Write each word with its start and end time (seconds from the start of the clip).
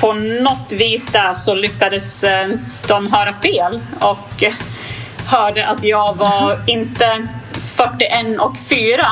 på 0.00 0.12
något 0.12 0.72
vis 0.72 1.06
där 1.06 1.34
så 1.34 1.54
lyckades 1.54 2.24
eh, 2.24 2.48
de 2.88 3.12
höra 3.12 3.32
fel 3.32 3.80
och 4.00 4.44
hörde 5.26 5.66
att 5.66 5.84
jag 5.84 6.16
var 6.16 6.62
inte 6.66 7.28
41 7.74 8.40
och 8.40 8.58
4 8.58 9.06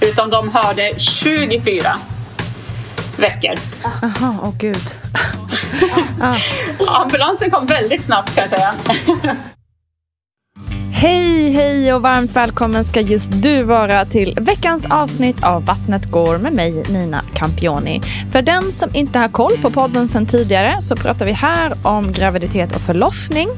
utan 0.00 0.30
de 0.30 0.48
hörde 0.54 0.92
24 0.98 1.98
veckor. 3.16 3.54
Jaha, 3.82 4.38
åh 4.42 4.48
oh, 4.48 4.54
gud. 4.58 4.90
Ambulansen 6.88 7.50
kom 7.50 7.66
väldigt 7.66 8.04
snabbt 8.04 8.34
kan 8.34 8.42
jag 8.42 8.50
säga. 8.50 8.74
Hej, 11.00 11.50
hej 11.50 11.94
och 11.94 12.02
varmt 12.02 12.36
välkommen 12.36 12.84
ska 12.84 13.00
just 13.00 13.30
du 13.42 13.62
vara 13.62 14.04
till 14.04 14.34
veckans 14.40 14.86
avsnitt 14.90 15.42
av 15.42 15.64
Vattnet 15.64 16.06
går 16.06 16.38
med 16.38 16.52
mig 16.52 16.82
Nina 16.88 17.24
Campioni. 17.34 18.00
För 18.30 18.42
den 18.42 18.72
som 18.72 18.90
inte 18.94 19.18
har 19.18 19.28
koll 19.28 19.52
på 19.62 19.70
podden 19.70 20.08
sedan 20.08 20.26
tidigare 20.26 20.82
så 20.82 20.96
pratar 20.96 21.26
vi 21.26 21.32
här 21.32 21.72
om 21.82 22.12
graviditet 22.12 22.76
och 22.76 22.80
förlossning. 22.80 23.48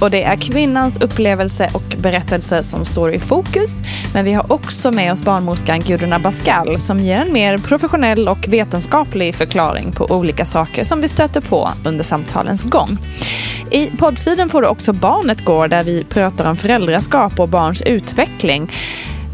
Och 0.00 0.10
det 0.10 0.22
är 0.22 0.36
kvinnans 0.36 1.00
upplevelse 1.00 1.70
och 1.74 1.96
berättelse 1.98 2.62
som 2.62 2.84
står 2.84 3.12
i 3.12 3.18
fokus. 3.18 3.70
Men 4.14 4.24
vi 4.24 4.32
har 4.32 4.52
också 4.52 4.90
med 4.90 5.12
oss 5.12 5.22
barnmorskan 5.22 5.80
Gudruna 5.80 6.16
Abascal 6.16 6.78
som 6.78 6.98
ger 6.98 7.20
en 7.20 7.32
mer 7.32 7.58
professionell 7.58 8.28
och 8.28 8.48
vetenskaplig 8.48 9.34
förklaring 9.34 9.92
på 9.92 10.04
olika 10.10 10.44
saker 10.44 10.84
som 10.84 11.00
vi 11.00 11.08
stöter 11.08 11.40
på 11.40 11.70
under 11.84 12.04
samtalens 12.04 12.62
gång. 12.62 12.98
I 13.70 13.90
poddfiden 13.98 14.48
får 14.48 14.62
du 14.62 14.68
också 14.68 14.92
Barnet 14.92 15.44
går 15.44 15.68
där 15.68 15.84
vi 15.84 16.04
pratar 16.04 16.50
om 16.50 16.56
föräldrar 16.56 16.89
föräldraskap 16.90 17.40
och 17.40 17.48
barns 17.48 17.82
utveckling. 17.82 18.70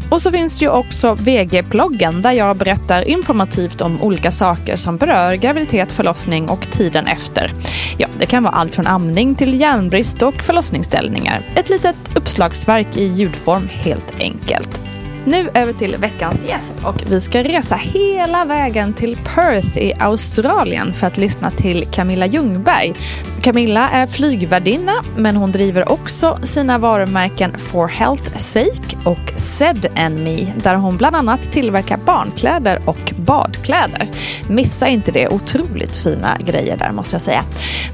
Och 0.09 0.21
så 0.21 0.31
finns 0.31 0.61
ju 0.61 0.69
också 0.69 1.13
VG-bloggen 1.13 2.21
där 2.21 2.31
jag 2.31 2.57
berättar 2.57 3.07
informativt 3.07 3.81
om 3.81 4.01
olika 4.01 4.31
saker 4.31 4.75
som 4.75 4.97
berör 4.97 5.33
graviditet, 5.35 5.91
förlossning 5.91 6.49
och 6.49 6.71
tiden 6.71 7.07
efter. 7.07 7.53
Ja, 7.97 8.07
det 8.19 8.25
kan 8.25 8.43
vara 8.43 8.53
allt 8.53 8.75
från 8.75 8.87
amning 8.87 9.35
till 9.35 9.61
järnbrist 9.61 10.21
och 10.21 10.43
förlossningsställningar. 10.43 11.41
Ett 11.55 11.69
litet 11.69 11.95
uppslagsverk 12.15 12.97
i 12.97 13.03
ljudform 13.03 13.69
helt 13.71 14.15
enkelt. 14.19 14.81
Nu 15.27 15.49
över 15.53 15.73
till 15.73 15.97
veckans 15.97 16.45
gäst 16.45 16.73
och 16.83 17.03
vi 17.09 17.21
ska 17.21 17.43
resa 17.43 17.75
hela 17.75 18.45
vägen 18.45 18.93
till 18.93 19.17
Perth 19.35 19.77
i 19.77 19.93
Australien 19.99 20.93
för 20.93 21.07
att 21.07 21.17
lyssna 21.17 21.51
till 21.51 21.87
Camilla 21.91 22.25
Ljungberg. 22.25 22.93
Camilla 23.41 23.89
är 23.89 24.07
flygvärdinna 24.07 24.93
men 25.17 25.35
hon 25.35 25.51
driver 25.51 25.91
också 25.91 26.39
sina 26.43 26.77
varumärken 26.77 27.57
For 27.57 27.87
Health 27.87 28.37
Sake 28.37 28.97
och 29.05 29.33
Zed 29.35 29.85
and 29.97 30.23
Me 30.23 30.53
där 30.63 30.75
hon 30.75 30.97
bland 30.97 31.15
annat 31.15 31.51
tillverkar 31.51 31.97
barnkläder 31.97 32.81
och 32.85 33.13
badkläder. 33.17 34.09
Missa 34.49 34.87
inte 34.87 35.11
det, 35.11 35.27
otroligt 35.27 35.95
fina 35.95 36.37
grejer 36.39 36.77
där 36.77 36.91
måste 36.91 37.15
jag 37.15 37.21
säga. 37.21 37.43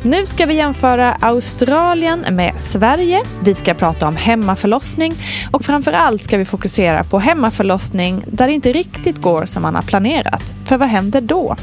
Nu 0.04 0.26
ska 0.26 0.46
vi 0.46 0.54
jämföra 0.54 1.18
Australien 1.22 2.26
med 2.30 2.54
Sverige. 2.58 3.22
Vi 3.44 3.54
ska 3.54 3.74
prata 3.74 4.08
om 4.08 4.16
hemmaförlossning 4.16 5.14
och 5.52 5.66
framför 5.66 5.92
allt 5.94 6.24
ska 6.24 6.38
vi 6.38 6.46
fokusera 6.46 7.04
på 7.04 7.23
hemmaförlossning 7.24 8.24
där 8.28 8.48
det 8.48 8.54
inte 8.54 8.72
riktigt 8.72 9.22
går 9.22 9.46
som 9.46 9.62
man 9.62 9.76
har 9.76 9.82
planerat. 9.82 10.44
För 10.66 10.78
vad 10.78 10.90
händer 10.90 11.22
då? 11.22 11.56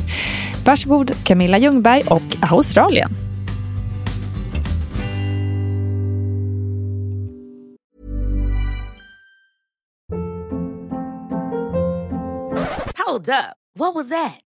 Varsågod 0.65 1.13
Camilla 1.25 1.59
Ljungberg 1.59 2.03
och 2.07 2.37
Australien. 2.51 3.11
Hold 13.07 13.29
up. 13.29 13.57
What 13.79 13.95
was 13.95 14.09
that? 14.09 14.50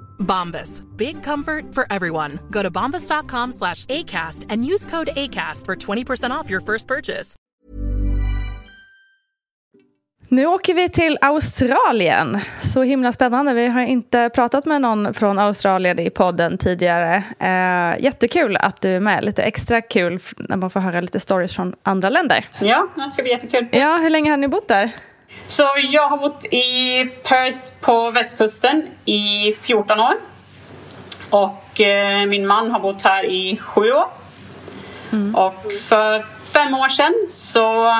Bombas. 0.21 0.81
Big 0.97 1.23
comfort 1.23 1.75
for 1.75 1.85
everyone. 1.89 2.39
Go 2.49 2.63
to 2.63 2.71
bombas.com 2.71 3.51
slash 3.51 3.85
ACAST 3.85 4.45
and 4.49 4.65
use 4.65 4.85
code 4.85 5.09
ACAST 5.15 5.65
for 5.65 5.75
20% 5.75 6.31
off 6.31 6.49
your 6.49 6.61
first 6.61 6.87
purchase. 6.87 7.35
Nu 10.31 10.45
åker 10.45 10.73
vi 10.73 10.89
till 10.89 11.17
Australien. 11.21 12.39
Så 12.61 12.81
himla 12.83 13.13
spännande. 13.13 13.53
Vi 13.53 13.67
har 13.67 13.81
inte 13.81 14.29
pratat 14.29 14.65
med 14.65 14.81
någon 14.81 15.13
från 15.13 15.39
Australien 15.39 15.99
i 15.99 16.09
podden 16.09 16.57
tidigare. 16.57 17.23
Eh, 17.39 18.03
jättekul 18.03 18.57
att 18.57 18.81
du 18.81 18.95
är 18.95 18.99
med. 18.99 19.25
Lite 19.25 19.43
extra 19.43 19.81
kul 19.81 20.19
när 20.37 20.57
man 20.57 20.69
får 20.69 20.79
höra 20.79 21.01
lite 21.01 21.19
stories 21.19 21.55
från 21.55 21.75
andra 21.83 22.09
länder. 22.09 22.45
Ja, 22.59 22.87
det 22.95 23.09
ska 23.09 23.21
bli 23.23 23.31
jättekul. 23.31 23.67
Ja, 23.71 23.97
hur 23.97 24.09
länge 24.09 24.29
har 24.29 24.37
ni 24.37 24.47
bott 24.47 24.67
där? 24.67 24.91
Så 25.47 25.69
jag 25.91 26.07
har 26.07 26.17
bott 26.17 26.45
i 26.45 27.05
Perth 27.23 27.73
på 27.81 28.11
västkusten 28.11 28.87
i 29.05 29.55
14 29.61 29.99
år. 29.99 30.13
Och 31.29 31.81
eh, 31.81 32.25
min 32.25 32.47
man 32.47 32.71
har 32.71 32.79
bott 32.79 33.01
här 33.01 33.25
i 33.25 33.57
sju 33.57 33.91
år. 33.91 34.05
Mm. 35.11 35.35
Och 35.35 35.71
för 35.89 36.21
fem 36.53 36.73
år 36.73 36.89
sedan 36.89 37.13
så, 37.29 37.95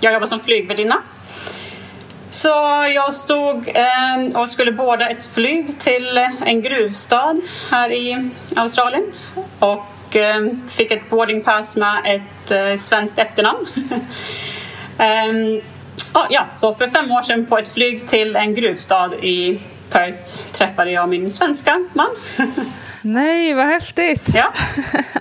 jag 0.00 0.12
jobbar 0.12 0.26
som 0.26 0.40
flygvärdinna. 0.40 1.02
Så 2.30 2.48
jag 2.94 3.14
stod 3.14 3.68
eh, 3.68 4.40
och 4.40 4.48
skulle 4.48 4.72
båda 4.72 5.08
ett 5.08 5.26
flyg 5.26 5.80
till 5.80 6.18
en 6.46 6.62
gruvstad 6.62 7.40
här 7.70 7.92
i 7.92 8.30
Australien 8.56 9.12
och 9.58 10.16
eh, 10.16 10.40
fick 10.68 10.90
ett 10.90 11.10
boardingpass 11.10 11.76
med 11.76 12.02
ett 12.04 12.50
eh, 12.50 12.76
svenskt 12.76 13.18
efternamn. 13.18 13.66
ah, 16.14 16.26
ja, 16.30 16.46
så 16.54 16.74
för 16.74 16.88
fem 16.88 17.10
år 17.10 17.22
sedan 17.22 17.46
på 17.46 17.58
ett 17.58 17.68
flyg 17.68 18.08
till 18.08 18.36
en 18.36 18.54
gruvstad 18.54 19.14
i 19.14 19.60
Perth 19.90 20.38
träffade 20.52 20.90
jag 20.90 21.08
min 21.08 21.30
svenska 21.30 21.84
man. 21.92 22.10
Nej, 23.02 23.54
vad 23.54 23.66
häftigt! 23.66 24.28
Ja. 24.34 24.52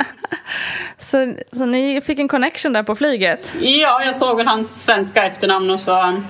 så, 0.99 1.35
så 1.51 1.65
ni 1.65 2.01
fick 2.01 2.19
en 2.19 2.27
connection 2.27 2.73
där 2.73 2.83
på 2.83 2.95
flyget? 2.95 3.55
Ja, 3.59 4.01
jag 4.05 4.15
såg 4.15 4.37
väl 4.37 4.47
hans 4.47 4.83
svenska 4.83 5.25
efternamn 5.25 5.69
och 5.69 5.79
så 5.79 6.23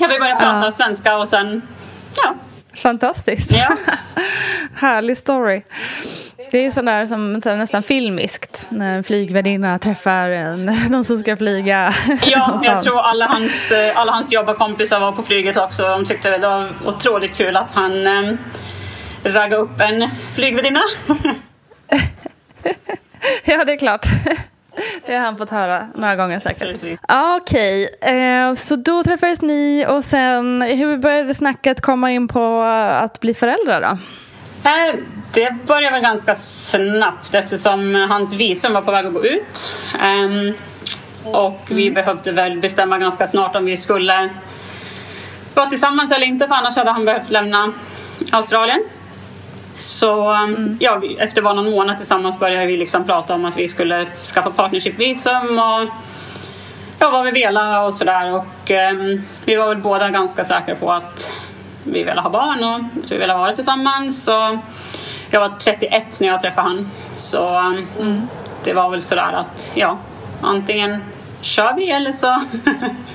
Ja, 0.00 0.06
vi 0.10 0.18
började 0.18 0.40
prata 0.40 0.66
ja. 0.66 0.72
svenska 0.72 1.18
och 1.18 1.28
sen, 1.28 1.62
ja. 2.16 2.34
Fantastiskt. 2.82 3.52
Ja. 3.52 3.76
Härlig 4.74 5.16
story. 5.16 5.62
Det 6.50 6.66
är 6.66 6.70
sådär 6.70 7.06
som 7.06 7.32
nästan 7.32 7.82
filmiskt 7.82 8.66
när 8.68 8.94
en 8.94 9.04
flygvärdinna 9.04 9.78
träffar 9.78 10.30
en, 10.30 10.64
någon 10.90 11.04
som 11.04 11.18
ska 11.18 11.36
flyga 11.36 11.94
Ja, 12.26 12.60
jag 12.64 12.82
tror 12.82 13.00
alla 13.00 13.26
hans, 13.26 13.72
alla 13.94 14.12
hans 14.12 14.32
jobbarkompisar 14.32 15.00
var 15.00 15.12
på 15.12 15.22
flyget 15.22 15.56
också. 15.56 15.82
De 15.82 16.04
tyckte 16.04 16.30
det 16.30 16.48
var 16.48 16.68
otroligt 16.84 17.36
kul 17.36 17.56
att 17.56 17.74
han 17.74 18.06
eh, 18.06 18.34
raggade 19.24 19.56
upp 19.62 19.80
en 19.80 20.10
flygvärdinna. 20.34 20.80
ja, 23.44 23.64
det 23.64 23.72
är 23.72 23.78
klart. 23.78 24.06
Det 25.06 25.14
har 25.14 25.24
han 25.24 25.36
fått 25.36 25.50
höra 25.50 25.86
några 25.94 26.16
gånger 26.16 26.38
säkert. 26.40 26.98
Ah, 27.08 27.36
Okej, 27.36 27.88
okay. 28.02 28.18
eh, 28.18 28.54
så 28.54 28.76
då 28.76 29.02
träffades 29.02 29.40
ni 29.40 29.86
och 29.88 30.04
sen 30.04 30.62
hur 30.62 30.98
började 30.98 31.34
snacket 31.34 31.80
komma 31.80 32.10
in 32.10 32.28
på 32.28 32.62
att 32.92 33.20
bli 33.20 33.34
föräldrar 33.34 33.80
då? 33.80 33.98
Eh, 34.68 35.00
det 35.32 35.56
började 35.66 35.90
väl 35.90 36.02
ganska 36.02 36.34
snabbt 36.34 37.34
eftersom 37.34 37.94
hans 38.10 38.32
visum 38.32 38.72
var 38.72 38.82
på 38.82 38.90
väg 38.90 39.06
att 39.06 39.12
gå 39.12 39.24
ut. 39.24 39.70
Eh, 39.94 40.54
och 41.32 41.60
vi 41.70 41.82
mm. 41.82 41.94
behövde 41.94 42.32
väl 42.32 42.60
bestämma 42.60 42.98
ganska 42.98 43.26
snart 43.26 43.56
om 43.56 43.64
vi 43.64 43.76
skulle 43.76 44.28
vara 45.54 45.66
tillsammans 45.66 46.12
eller 46.12 46.26
inte 46.26 46.46
för 46.46 46.54
annars 46.54 46.76
hade 46.76 46.90
han 46.90 47.04
behövt 47.04 47.30
lämna 47.30 47.72
Australien. 48.32 48.80
Så 49.78 50.30
mm. 50.30 50.76
ja, 50.80 51.02
efter 51.18 51.42
bara 51.42 51.54
någon 51.54 51.70
månad 51.70 51.96
tillsammans 51.96 52.38
började 52.38 52.66
vi 52.66 52.76
liksom 52.76 53.04
prata 53.04 53.34
om 53.34 53.44
att 53.44 53.56
vi 53.56 53.68
skulle 53.68 54.06
skaffa 54.34 54.50
partnershipvisum 54.50 55.58
och 55.58 55.88
ja, 56.98 57.10
vad 57.10 57.24
vi 57.24 57.30
ville 57.30 57.78
och 57.78 57.94
sådär. 57.94 58.32
Och 58.34 58.70
um, 58.92 59.22
vi 59.44 59.56
var 59.56 59.68
väl 59.68 59.78
båda 59.78 60.10
ganska 60.10 60.44
säkra 60.44 60.76
på 60.76 60.92
att 60.92 61.32
vi 61.84 62.04
ville 62.04 62.20
ha 62.20 62.30
barn 62.30 62.64
och 62.64 63.04
att 63.04 63.12
vi 63.12 63.18
ville 63.18 63.34
vara 63.34 63.52
tillsammans. 63.52 64.28
Och 64.28 64.58
jag 65.30 65.40
var 65.40 65.48
31 65.58 66.20
när 66.20 66.28
jag 66.28 66.40
träffade 66.40 66.68
han. 66.68 66.90
Så 67.16 67.58
um, 67.58 67.86
mm. 68.00 68.22
det 68.64 68.72
var 68.72 68.90
väl 68.90 69.02
sådär 69.02 69.32
att 69.32 69.72
ja, 69.74 69.98
antingen 70.40 71.04
kör 71.40 71.74
vi 71.76 71.90
eller 71.90 72.12
så 72.12 72.42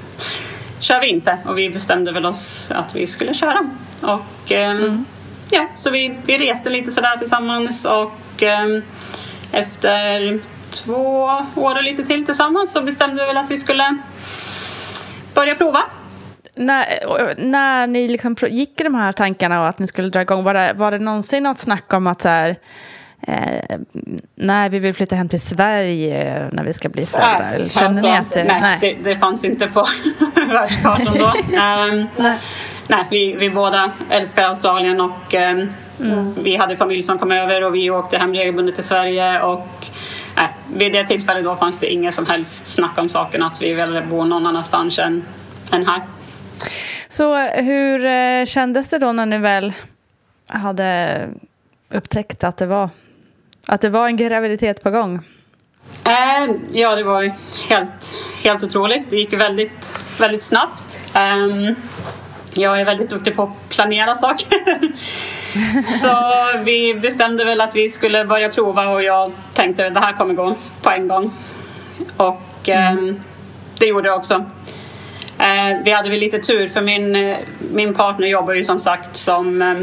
kör 0.80 1.02
vi 1.02 1.08
inte. 1.08 1.38
Och 1.46 1.58
vi 1.58 1.70
bestämde 1.70 2.12
väl 2.12 2.26
oss 2.26 2.70
att 2.72 2.96
vi 2.96 3.08
skulle 3.08 3.34
köra. 3.34 3.60
Och 4.02 4.52
um, 4.52 4.58
mm 4.58 5.06
ja, 5.54 5.68
så 5.76 5.90
vi, 5.90 6.16
vi 6.26 6.38
reste 6.38 6.70
lite 6.70 6.92
sådär 6.92 7.18
tillsammans 7.18 7.86
och 7.86 8.44
eh, 8.44 8.68
efter 9.52 10.40
två 10.72 11.30
år 11.56 11.76
och 11.76 11.84
lite 11.84 12.04
till 12.04 12.26
tillsammans 12.26 12.72
så 12.72 12.82
bestämde 12.82 13.22
vi 13.22 13.28
väl 13.28 13.38
att 13.38 13.52
vi 13.52 13.58
skulle 13.58 13.98
börja 15.34 15.56
prova. 15.56 15.80
När, 16.56 16.86
när 17.38 17.88
ni 17.88 18.08
liksom 18.08 18.36
gick 18.50 18.82
i 18.82 18.84
de 18.84 18.96
här 18.96 19.12
tankarna 19.12 19.62
och 19.62 19.68
att 19.68 19.80
ni 19.80 19.88
skulle 19.88 20.10
dra 20.10 20.22
igång, 20.22 20.44
var 20.44 20.54
det, 20.54 20.74
var 20.74 20.92
det 20.92 21.00
någonsin 21.00 21.44
något 21.44 21.60
snack 21.60 21.94
om 21.94 22.08
att 22.08 22.22
så 22.22 22.30
här, 22.30 22.56
eh, 23.28 23.78
nej, 24.36 24.70
vi 24.70 24.80
vill 24.80 24.94
flytta 24.94 25.16
hem 25.16 25.30
till 25.30 25.42
Sverige 25.42 26.50
när 26.52 26.64
vi 26.64 26.74
ska 26.74 26.90
bli 26.90 27.06
föräldrar? 27.06 27.56
Nej, 27.60 27.70
Känner 27.70 27.88
alltså, 27.88 28.08
ni 28.08 28.18
att 28.18 28.32
det, 28.32 28.44
nej, 28.44 28.62
nej. 28.62 28.78
Det, 28.82 29.10
det 29.10 29.18
fanns 29.18 29.46
inte 29.46 29.68
på 29.68 29.88
världskartan 30.48 31.18
då. 31.20 31.26
um, 31.26 32.08
nej 32.18 32.38
nej, 32.88 33.08
vi, 33.12 33.36
vi 33.36 33.50
båda 33.50 33.92
älskar 34.10 34.44
Australien 34.44 35.02
och 35.02 35.36
eh, 35.36 35.52
mm. 36.00 36.34
vi 36.44 36.56
hade 36.56 36.78
familj 36.78 37.04
som 37.04 37.20
kom 37.20 37.32
över 37.32 37.64
och 37.64 37.76
vi 37.76 37.90
åkte 37.90 38.18
hem 38.18 38.34
regelbundet 38.34 38.76
till 38.76 38.84
Sverige 38.84 39.42
och 39.42 39.68
nej, 40.36 40.50
vid 40.76 40.94
det 40.94 41.08
tillfället 41.08 41.44
då 41.44 41.56
fanns 41.56 41.78
det 41.78 41.88
inget 41.88 42.14
som 42.14 42.26
helst 42.26 42.68
snack 42.68 42.98
om 42.98 43.10
saken 43.10 43.44
att 43.44 43.62
vi 43.62 43.74
ville 43.74 44.02
bo 44.02 44.24
någon 44.24 44.48
annanstans 44.48 45.00
än, 45.00 45.24
än 45.72 45.86
här. 45.86 46.02
Så 47.08 47.38
hur 47.38 48.06
eh, 48.06 48.46
kändes 48.46 48.90
det 48.90 49.00
då 49.00 49.12
när 49.12 49.26
ni 49.26 49.38
väl 49.38 49.74
hade 50.48 51.20
upptäckt 51.92 52.44
att 52.44 52.58
det 52.58 52.66
var, 52.66 52.90
att 53.66 53.82
det 53.82 53.90
var 53.90 54.08
en 54.08 54.18
graviditet 54.18 54.84
på 54.84 54.92
gång? 54.92 55.20
Eh, 56.06 56.56
ja, 56.72 56.96
det 56.96 57.04
var 57.04 57.32
helt, 57.70 58.16
helt 58.44 58.64
otroligt. 58.64 59.10
Det 59.10 59.16
gick 59.16 59.34
väldigt, 59.34 59.96
väldigt 60.20 60.42
snabbt. 60.42 61.00
Um, 61.16 61.76
jag 62.54 62.82
är 62.82 62.86
väldigt 62.86 63.10
duktig 63.10 63.36
på 63.36 63.44
att 63.44 63.70
planera 63.70 64.16
saker. 64.16 64.58
så 66.02 66.18
vi 66.64 66.94
bestämde 66.94 67.46
väl 67.46 67.62
att 67.62 67.76
vi 67.76 67.90
skulle 67.90 68.26
börja 68.26 68.50
prova 68.50 68.88
och 68.88 69.04
jag 69.04 69.32
tänkte 69.54 69.88
att 69.88 69.94
det 69.94 70.00
här 70.00 70.14
kommer 70.14 70.34
gå 70.34 70.56
på 70.82 70.90
en 70.90 71.08
gång. 71.08 71.32
Och 72.18 72.70
mm. 72.70 73.10
eh, 73.10 73.16
det 73.80 73.86
gjorde 73.86 74.10
det 74.10 74.16
också. 74.16 74.46
Eh, 75.40 75.84
vi 75.86 75.92
hade 75.92 76.10
väl 76.10 76.20
lite 76.20 76.40
tur 76.40 76.68
för 76.68 76.82
min, 76.82 77.36
min 77.74 77.94
partner 77.94 78.28
jobbar 78.28 78.54
ju 78.54 78.64
som 78.64 78.80
sagt 78.80 79.18
som 79.18 79.62
eh, 79.62 79.76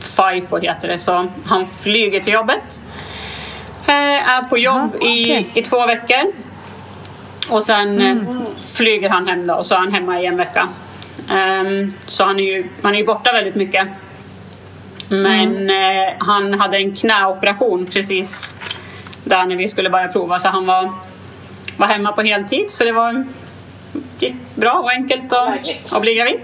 FIFO 0.00 0.58
heter 0.58 0.88
det, 0.88 0.98
så 0.98 1.26
han 1.44 1.66
flyger 1.66 2.20
till 2.20 2.32
jobbet. 2.32 2.82
Eh, 3.86 4.30
är 4.30 4.48
på 4.48 4.58
jobb 4.58 4.74
Aha, 4.74 4.86
okay. 4.96 5.10
i, 5.10 5.50
i 5.54 5.62
två 5.62 5.86
veckor. 5.86 6.32
Och 7.48 7.62
sen 7.62 8.00
eh, 8.00 8.10
mm. 8.10 8.42
flyger 8.66 9.08
han 9.08 9.28
hem 9.28 9.46
då 9.46 9.54
och 9.54 9.66
så 9.66 9.74
är 9.74 9.78
han 9.78 9.92
hemma 9.92 10.20
i 10.20 10.26
en 10.26 10.36
vecka. 10.36 10.68
Um, 11.30 11.92
så 12.06 12.24
han 12.24 12.40
är, 12.40 12.44
ju, 12.44 12.68
han 12.82 12.94
är 12.94 12.98
ju 12.98 13.04
borta 13.04 13.32
väldigt 13.32 13.54
mycket. 13.54 13.88
Men 15.08 15.56
mm. 15.56 16.08
uh, 16.08 16.14
han 16.18 16.60
hade 16.60 16.76
en 16.76 16.94
knäoperation 16.94 17.86
precis 17.86 18.54
där 19.24 19.46
när 19.46 19.56
vi 19.56 19.68
skulle 19.68 19.90
börja 19.90 20.08
prova 20.08 20.40
så 20.40 20.48
han 20.48 20.66
var, 20.66 20.92
var 21.76 21.86
hemma 21.86 22.12
på 22.12 22.22
heltid 22.22 22.70
så 22.70 22.84
det 22.84 22.92
var 22.92 23.26
gick 24.18 24.34
bra 24.54 24.72
och 24.72 24.90
enkelt 24.90 25.32
att, 25.32 25.92
att 25.92 26.02
bli 26.02 26.14
gravid. 26.14 26.40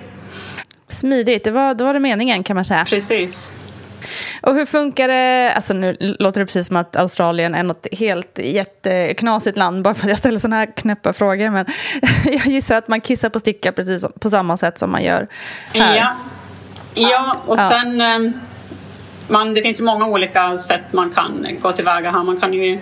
Smidigt, 0.89 1.45
det 1.45 1.51
var, 1.51 1.75
då 1.75 1.85
var 1.85 1.95
det 1.95 2.01
meningen 2.01 2.43
kan 2.43 2.57
man 2.57 2.65
säga. 2.65 2.85
Precis. 2.85 3.53
Och 4.43 4.55
hur 4.55 4.67
funkar 4.67 5.09
det, 5.09 5.53
alltså 5.53 5.75
nu 5.75 5.97
låter 6.19 6.41
det 6.41 6.47
precis 6.47 6.67
som 6.67 6.77
att 6.77 6.97
Australien 6.97 7.55
är 7.55 7.63
något 7.63 7.87
helt 7.93 8.39
jätteknasigt 8.39 9.57
land 9.57 9.83
bara 9.83 9.95
för 9.95 10.03
att 10.03 10.09
jag 10.09 10.19
ställer 10.19 10.39
sådana 10.39 10.57
här 10.57 10.77
knäppa 10.77 11.13
frågor. 11.13 11.51
Men 11.51 11.67
jag 12.25 12.47
gissar 12.47 12.77
att 12.77 12.89
man 12.89 13.01
kissar 13.01 13.29
på 13.29 13.41
sticka 13.41 13.73
precis 13.73 14.05
på 14.21 14.31
samma 14.31 14.57
sätt 14.57 14.79
som 14.79 14.91
man 14.91 15.05
gör 15.05 15.29
här. 15.75 15.97
Ja, 15.97 16.13
ja 16.95 17.37
och 17.47 17.59
sen 17.59 17.99
ja. 17.99 18.07
Ehm, 18.07 18.33
man, 19.29 19.55
det 19.55 19.63
finns 19.63 19.81
ju 19.81 19.85
många 19.85 20.07
olika 20.07 20.59
sätt 20.59 20.93
man 20.93 21.11
kan 21.11 21.47
gå 21.61 21.73
tillväga 21.73 22.11
här. 22.11 22.23
Man 22.23 22.41
kan 22.41 22.53
ju 22.53 22.79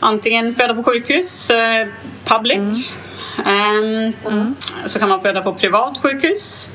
antingen 0.00 0.54
föda 0.54 0.74
på 0.74 0.82
sjukhus, 0.82 1.50
eh, 1.50 1.88
public. 2.24 2.56
Mm. 2.56 2.72
Um, 3.44 4.12
mm. 4.32 4.54
Så 4.86 4.98
kan 4.98 5.08
man 5.08 5.20
föda 5.20 5.42
på 5.42 5.54
privat 5.54 5.98
sjukhus 6.02 6.68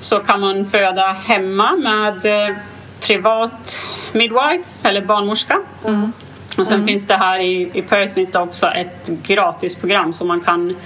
så 0.00 0.18
kan 0.18 0.40
man 0.40 0.66
föda 0.66 1.02
hemma 1.02 1.76
med 1.76 2.48
eh, 2.48 2.56
privat 3.00 3.86
midwife 4.12 4.64
eller 4.82 5.04
barnmorska. 5.04 5.60
Mm. 5.84 6.12
Och 6.56 6.66
sen 6.66 6.76
mm. 6.76 6.86
finns 6.86 7.06
det 7.06 7.14
här 7.14 7.38
i, 7.38 7.70
i 7.74 7.82
Perth 7.82 8.14
finns 8.14 8.32
det 8.32 8.38
också 8.38 8.66
ett 8.66 9.08
gratisprogram 9.08 10.12
som 10.12 10.28
man 10.28 10.40
kan 10.40 10.76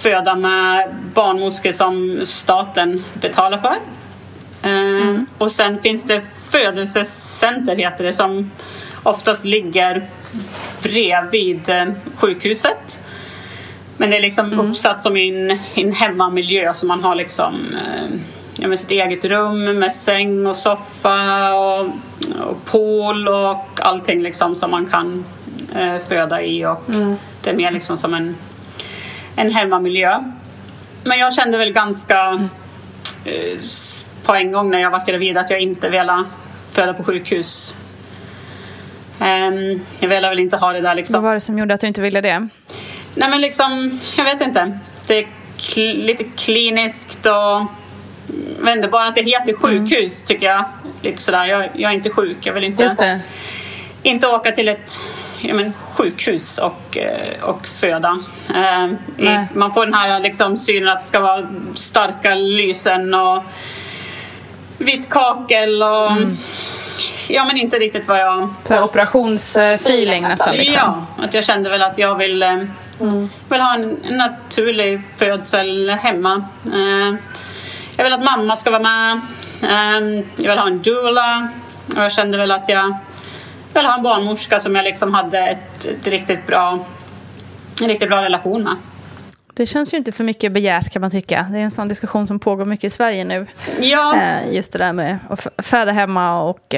föda 0.00 0.36
med 0.36 0.94
barnmorskor 1.14 1.72
som 1.72 2.20
staten 2.24 3.04
betalar 3.14 3.58
för. 3.58 3.76
Eh, 4.62 5.02
mm. 5.02 5.26
och 5.38 5.52
sen 5.52 5.82
finns 5.82 6.04
det 6.04 6.22
födelsecenter 6.36 7.76
heter 7.76 8.04
det 8.04 8.12
som 8.12 8.50
oftast 9.02 9.44
ligger 9.44 10.08
bredvid 10.82 11.68
eh, 11.68 11.86
sjukhuset. 12.16 13.00
Men 14.00 14.10
det 14.10 14.16
är 14.16 14.20
liksom 14.20 14.52
mm. 14.52 14.60
uppsatt 14.60 15.00
som 15.00 15.16
i 15.16 15.28
en, 15.28 15.58
en 15.74 15.92
hemmamiljö 15.92 16.74
så 16.74 16.86
man 16.86 17.04
har 17.04 17.14
liksom 17.14 17.74
eh, 17.74 18.18
ja, 18.56 18.68
med 18.68 18.80
sitt 18.80 18.90
eget 18.90 19.24
rum 19.24 19.78
med 19.78 19.92
säng 19.92 20.46
och 20.46 20.56
soffa 20.56 21.54
och, 21.54 21.80
och 22.40 22.64
pool 22.64 23.28
och 23.28 23.80
allting 23.80 24.22
liksom 24.22 24.56
som 24.56 24.70
man 24.70 24.86
kan 24.86 25.24
eh, 25.74 25.98
föda 26.08 26.42
i 26.42 26.66
och 26.66 26.88
mm. 26.88 27.16
det 27.42 27.50
är 27.50 27.54
mer 27.54 27.70
liksom 27.70 27.96
som 27.96 28.14
en, 28.14 28.36
en 29.36 29.50
hemmamiljö. 29.50 30.24
Men 31.04 31.18
jag 31.18 31.34
kände 31.34 31.58
väl 31.58 31.72
ganska 31.72 32.48
eh, 33.24 33.58
på 34.24 34.34
en 34.34 34.52
gång 34.52 34.70
när 34.70 34.80
jag 34.80 34.90
var 34.90 35.06
gravid 35.06 35.38
att 35.38 35.50
jag 35.50 35.60
inte 35.60 35.90
ville 35.90 36.24
föda 36.72 36.94
på 36.94 37.04
sjukhus. 37.04 37.74
Um, 39.20 39.80
jag 39.98 40.08
ville 40.08 40.28
väl 40.28 40.38
inte 40.38 40.56
ha 40.56 40.72
det 40.72 40.80
där 40.80 40.94
liksom. 40.94 41.12
Vad 41.12 41.22
var 41.22 41.34
det 41.34 41.40
som 41.40 41.58
gjorde 41.58 41.74
att 41.74 41.80
du 41.80 41.86
inte 41.86 42.00
ville 42.00 42.20
det? 42.20 42.48
Nej 43.14 43.30
men 43.30 43.40
liksom, 43.40 44.00
jag 44.16 44.24
vet 44.24 44.40
inte. 44.40 44.78
Det 45.06 45.26
kl- 45.58 46.04
lite 46.04 46.24
kliniskt 46.24 47.26
och 47.26 47.66
jag 48.58 48.64
vet 48.64 48.76
inte, 48.76 48.88
bara 48.88 49.04
att 49.04 49.14
det 49.14 49.22
heter 49.22 49.54
sjukhus 49.54 50.24
tycker 50.24 50.46
jag. 50.46 50.64
Lite 51.02 51.22
sådär, 51.22 51.44
jag, 51.44 51.68
jag 51.74 51.90
är 51.90 51.94
inte 51.94 52.10
sjuk, 52.10 52.36
jag 52.46 52.52
vill 52.52 52.64
inte, 52.64 53.20
inte 54.02 54.26
åka 54.26 54.50
till 54.50 54.68
ett 54.68 55.00
ja, 55.40 55.54
men, 55.54 55.72
sjukhus 55.94 56.58
och, 56.58 56.98
eh, 56.98 57.42
och 57.42 57.66
föda. 57.66 58.18
Eh, 58.54 58.84
i, 59.24 59.46
man 59.54 59.72
får 59.74 59.84
den 59.84 59.94
här 59.94 60.20
liksom, 60.20 60.56
synen 60.56 60.88
att 60.88 60.98
det 60.98 61.04
ska 61.04 61.20
vara 61.20 61.48
starka 61.74 62.34
lysen 62.34 63.14
och 63.14 63.42
vitt 64.78 65.10
kakel 65.10 65.82
och 65.82 66.10
ja 67.28 67.44
men 67.44 67.56
inte 67.56 67.78
riktigt 67.78 68.08
vad 68.08 68.20
jag 68.20 68.48
Så 68.64 68.82
operationsfeeling 68.82 70.22
nästan. 70.22 70.56
Liksom. 70.56 70.74
Ja, 70.76 71.24
att 71.24 71.34
jag 71.34 71.44
kände 71.44 71.70
väl 71.70 71.82
att 71.82 71.98
jag 71.98 72.14
vill, 72.14 72.42
eh, 73.00 73.24
vill 73.48 73.60
ha 73.60 73.74
en, 73.74 73.98
naturlig 74.10 75.02
födsel 75.16 75.90
hemma. 75.90 76.44
Eh, 76.66 77.14
jag 77.96 78.04
vill 78.04 78.12
att 78.12 78.24
mamma 78.24 78.56
ska 78.56 78.70
vara 78.70 78.82
med. 78.82 79.20
Eh, 79.62 80.24
jag 80.36 80.50
vill 80.50 80.58
ha 80.58 80.66
en 80.66 80.82
doula. 80.82 81.48
Och 81.96 82.02
jag 82.02 82.12
kände 82.12 82.38
väl 82.38 82.50
att 82.50 82.68
jag 82.68 82.96
vill 83.74 83.86
ha 83.86 83.96
en 83.96 84.02
barnmorska 84.02 84.60
som 84.60 84.76
jag 84.76 84.84
liksom 84.84 85.14
hade 85.14 85.38
ett, 85.38 85.84
ett 85.84 86.06
riktigt 86.06 86.46
bra, 86.46 86.78
en 87.82 87.88
riktigt 87.88 88.08
bra 88.08 88.22
relation 88.22 88.62
med. 88.62 88.76
Det 89.54 89.66
känns 89.66 89.94
ju 89.94 89.98
inte 89.98 90.12
för 90.12 90.24
mycket 90.24 90.52
begärt 90.52 90.92
kan 90.92 91.00
man 91.00 91.10
tycka. 91.10 91.46
Det 91.52 91.58
är 91.58 91.62
en 91.62 91.70
sån 91.70 91.88
diskussion 91.88 92.26
som 92.26 92.38
pågår 92.38 92.64
mycket 92.64 92.84
i 92.84 92.90
Sverige 92.90 93.24
nu. 93.24 93.46
Ja, 93.80 94.16
Eh, 94.16 94.54
just 94.54 94.72
det 94.72 94.78
där 94.78 94.92
med 94.92 95.18
att 95.28 95.46
föda 95.58 95.92
hemma 95.92 96.42
och 96.42 96.74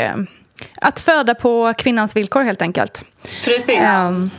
att 0.81 1.00
föda 1.00 1.35
på 1.35 1.75
kvinnans 1.79 2.17
villkor 2.17 2.43
helt 2.43 2.62
enkelt. 2.62 3.02
precis. 3.45 3.79
Ehm, 3.79 4.31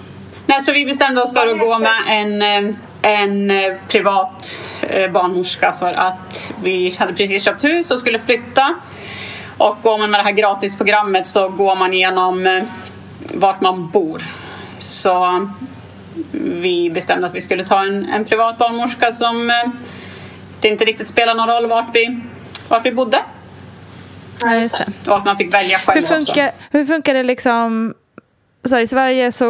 Nej, 0.54 0.64
så 0.64 0.72
vi 0.72 0.86
bestämde 0.86 1.22
oss 1.22 1.34
för 1.34 1.48
att 1.48 1.60
gå 1.60 1.80
med 1.80 2.04
en, 2.08 2.42
eh, 2.42 2.76
en 3.02 3.52
eh, 3.52 3.74
privat 3.88 4.60
eh, 4.82 5.12
barnmorska 5.12 5.76
för 5.80 5.94
att 5.94 6.50
vi 6.64 6.96
hade 7.00 7.14
precis 7.14 7.44
köpt 7.44 7.64
hus 7.64 7.92
och 7.92 8.00
skulle 8.00 8.20
flytta. 8.20 8.76
Och 9.58 9.78
går 9.82 9.98
man 9.98 10.12
med 10.12 10.20
det 10.20 10.24
här 10.24 10.32
gratisprogrammet 10.32 11.28
så 11.28 11.50
går 11.50 11.76
man 11.76 11.94
igenom 11.94 12.68
vart 13.34 13.62
man 13.62 13.90
bor. 13.90 14.24
Så 14.80 15.48
vi 16.42 16.90
bestämde 16.90 17.28
att 17.28 17.36
vi 17.36 17.42
skulle 17.42 17.66
ta 17.66 17.82
en, 17.82 18.06
en 18.06 18.26
privat 18.26 18.58
barnmorska 18.58 19.12
som 19.12 19.52
det 20.62 20.68
inte 20.68 20.86
riktigt 20.86 21.08
spelar 21.08 21.36
någon 21.36 21.48
roll 21.48 21.68
vart 21.68 21.96
vi, 21.96 22.22
vart 22.68 22.86
vi 22.86 22.92
bodde. 22.92 23.18
ja, 24.42 24.56
just 24.56 24.78
det. 24.78 25.10
Och 25.10 25.18
att 25.18 25.26
man 25.26 25.38
fick 25.38 25.54
välja 25.54 25.80
själv 25.80 26.08
Hur 26.08 26.16
funkar, 26.16 26.52
hur 26.72 26.86
funkar 26.86 27.14
det 27.14 27.24
liksom? 27.24 27.94
Så 28.70 28.76
här, 28.76 28.82
I 28.82 28.88
Sverige 28.88 29.32
så 29.32 29.46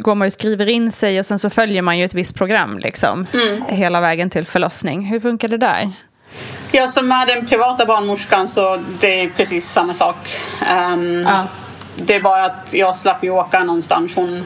går 0.00 0.14
man 0.14 0.26
ju 0.26 0.28
och 0.28 0.32
skriver 0.32 0.66
in 0.68 0.92
sig 0.92 1.20
och 1.20 1.26
sen 1.26 1.38
så 1.38 1.50
följer 1.50 1.82
man 1.82 1.98
ju 1.98 2.04
ett 2.04 2.14
visst 2.14 2.34
program 2.34 2.78
liksom. 2.78 3.26
Mm. 3.34 3.62
Hela 3.68 4.00
vägen 4.00 4.30
till 4.30 4.46
förlossning. 4.46 5.04
Hur 5.04 5.20
funkar 5.20 5.48
det 5.48 5.56
där? 5.56 5.90
Ja, 6.72 6.86
som 6.88 7.08
med 7.08 7.28
den 7.28 7.46
privata 7.46 7.86
barnmorskan 7.86 8.48
så 8.48 8.82
det 9.00 9.20
är 9.22 9.28
precis 9.28 9.70
samma 9.70 9.94
sak. 9.94 10.36
Ehm, 10.70 11.22
Ja. 11.28 11.44
Det 11.96 12.14
är 12.14 12.20
bara 12.22 12.44
att 12.44 12.74
jag 12.74 12.96
slapp 12.96 13.24
ju 13.24 13.30
åka 13.30 13.64
någonstans. 13.64 14.14
Hon, 14.14 14.44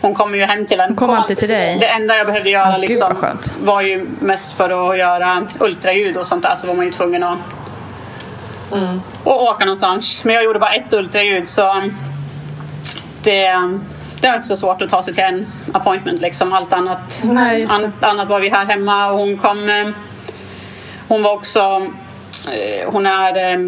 hon 0.00 0.14
kommer 0.14 0.38
ju 0.38 0.44
hem 0.44 0.66
till 0.66 0.80
en. 0.80 0.88
Hon 0.88 0.96
kom 0.96 1.10
alltid 1.10 1.38
till 1.38 1.48
dig? 1.48 1.76
Det 1.80 1.86
enda 1.88 2.16
jag 2.16 2.26
behövde 2.26 2.50
göra 2.50 2.78
gud, 2.78 2.88
liksom, 2.88 3.16
var 3.62 3.80
ju 3.80 4.06
mest 4.20 4.52
för 4.52 4.90
att 4.92 4.98
göra 4.98 5.46
ultraljud 5.60 6.16
och 6.16 6.26
sånt 6.26 6.42
där 6.42 6.56
så 6.56 6.66
var 6.66 6.74
man 6.74 6.84
ju 6.84 6.90
tvungen 6.92 7.22
att, 7.22 7.38
Mm. 8.72 9.00
att 9.24 9.26
åka 9.26 9.64
någonstans. 9.64 10.24
Men 10.24 10.34
jag 10.34 10.44
gjorde 10.44 10.58
bara 10.58 10.70
ett 10.72 10.92
ultraljud 10.92 11.48
så 11.48 11.82
det, 13.24 13.52
det 14.20 14.28
var 14.28 14.34
inte 14.34 14.48
så 14.48 14.56
svårt 14.56 14.82
att 14.82 14.88
ta 14.88 15.02
sig 15.02 15.14
till 15.14 15.22
en 15.22 15.46
appointment 15.72 16.20
liksom. 16.20 16.52
Allt 16.52 16.72
annat, 16.72 17.22
Nej, 17.24 17.66
an, 17.68 17.92
annat 18.00 18.28
var 18.28 18.40
vi 18.40 18.48
här 18.48 18.66
hemma 18.66 19.10
och 19.10 19.18
hon 19.18 19.38
kom 19.38 19.68
eh, 19.68 19.88
hon 21.08 21.22
var 21.22 21.32
också, 21.32 21.60
eh, 22.52 22.92
hon 22.92 23.06
är 23.06 23.52
eh, 23.52 23.58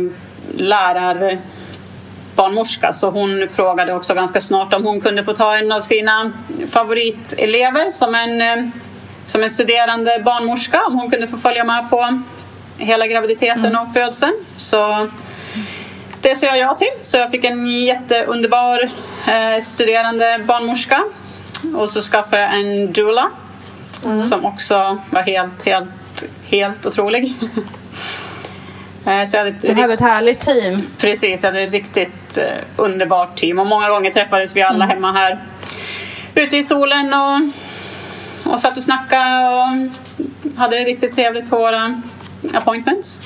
lärarbarnmorska 0.56 2.92
så 2.92 3.10
hon 3.10 3.48
frågade 3.48 3.94
också 3.94 4.14
ganska 4.14 4.40
snart 4.40 4.75
om 4.75 4.84
hon 4.84 5.00
kunde 5.00 5.25
få 5.25 5.32
ta 5.32 5.56
en 5.56 5.72
av 5.72 5.80
sina 5.80 6.32
favoritelever 6.70 7.90
som 7.90 8.14
en, 8.14 8.72
som 9.26 9.42
en 9.42 9.50
studerande 9.50 10.22
barnmorska. 10.25 10.82
Om 10.86 10.94
hon 10.94 11.10
kunde 11.10 11.26
få 11.26 11.36
följa 11.36 11.64
med 11.64 11.90
på 11.90 12.22
hela 12.78 13.06
graviditeten 13.06 13.76
och 13.76 13.92
födseln. 13.92 14.32
Så 14.56 15.08
det 16.28 16.37
sa 16.37 16.47
jag 16.47 16.59
ja 16.59 16.75
till. 16.75 16.92
Så 17.00 17.16
jag 17.16 17.30
fick 17.30 17.45
en 17.45 17.66
jätteunderbar 17.66 18.90
eh, 19.28 19.62
studerande 19.62 20.40
barnmorska. 20.47 21.04
Och 21.75 21.90
så 21.90 22.02
skaffade 22.02 22.42
jag 22.42 22.61
en 22.61 22.92
doula 22.92 23.30
som 24.28 24.45
också 24.45 24.99
var 25.11 25.23
helt, 25.23 25.66
helt, 25.66 26.25
helt 26.47 26.87
otrolig. 26.87 27.35
Eh, 29.09 29.26
så 29.26 29.37
jag 29.37 29.45
hade 29.45 29.56
ett 29.56 29.62
Du 29.62 29.80
hade 29.80 29.92
ett 29.92 30.00
härligt 30.00 30.40
team. 30.40 30.87
Precis, 30.99 31.42
jag 31.42 31.50
hade 31.50 31.62
ett 31.62 31.73
riktigt 31.73 32.38
eh, 32.38 32.45
underbart 32.76 33.37
team 33.37 33.59
och 33.59 33.66
många 33.66 33.88
gånger 33.88 34.11
träffades 34.11 34.56
vi 34.56 34.62
alla 34.62 34.85
hemma 34.85 35.12
här 35.12 35.42
ute 36.35 36.56
i 36.56 36.64
solen 36.64 37.14
och, 37.14 38.52
och 38.52 38.61
satt 38.61 38.76
och 38.76 38.83
snackade 38.83 39.49
och 39.49 40.59
hade 40.59 40.78
det 40.78 40.85
riktigt 40.85 41.14
trevligt 41.14 41.50
på 41.50 41.56
våra 41.56 42.02
appointments. 42.54 43.18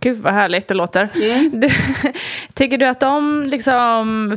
Gud 0.00 0.18
vad 0.18 0.32
härligt 0.32 0.68
det 0.68 0.74
låter. 0.74 1.08
Du, 1.52 1.70
tycker 2.54 2.78
du 2.78 2.86
att 2.86 3.00
de 3.00 3.44
liksom, 3.46 4.36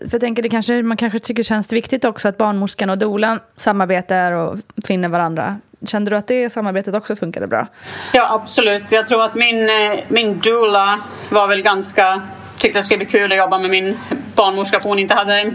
för 0.00 0.12
jag 0.12 0.20
tänker 0.20 0.42
det 0.42 0.48
kanske, 0.48 0.82
man 0.82 0.96
kanske 0.96 1.18
tycker 1.18 1.42
känns 1.42 1.72
viktigt 1.72 2.04
också 2.04 2.28
att 2.28 2.38
barnmorskan 2.38 2.90
och 2.90 2.98
dolan 2.98 3.40
samarbetar 3.56 4.32
och 4.32 4.58
finner 4.86 5.08
varandra. 5.08 5.60
Kände 5.86 6.10
du 6.10 6.16
att 6.16 6.28
det 6.28 6.50
samarbetet 6.50 6.94
också 6.94 7.16
funkade 7.16 7.46
bra? 7.46 7.66
Ja, 8.12 8.34
absolut. 8.34 8.92
Jag 8.92 9.06
tror 9.06 9.22
att 9.22 9.34
min, 9.34 9.70
eh, 9.70 9.98
min 10.08 10.40
doula 10.40 11.00
var 11.30 11.48
väl 11.48 11.62
ganska... 11.62 12.22
Tyckte 12.58 12.78
det 12.78 12.82
skulle 12.82 12.98
bli 12.98 13.06
kul 13.06 13.32
att 13.32 13.38
jobba 13.38 13.58
med 13.58 13.70
min 13.70 13.98
barnmorska 14.34 14.80
för 14.80 14.88
hon 14.88 14.98
inte 14.98 15.14
hade 15.14 15.54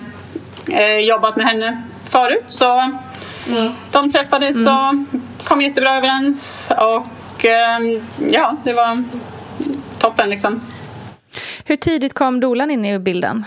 eh, 0.69 0.99
jobbat 0.99 1.35
med 1.35 1.45
henne 1.45 1.81
förut. 2.09 2.43
Så 2.47 2.91
de 3.91 4.11
träffades 4.11 4.57
och 4.57 5.19
kom 5.47 5.61
jättebra 5.61 5.95
överens. 5.95 6.69
Och 6.77 7.45
eh, 7.45 7.79
ja, 8.31 8.55
det 8.63 8.73
var 8.73 9.03
toppen 10.09 10.29
liksom. 10.29 10.61
Hur 11.65 11.75
tidigt 11.75 12.13
kom 12.13 12.39
dolan 12.39 12.71
in 12.71 12.85
i 12.85 12.99
bilden? 12.99 13.45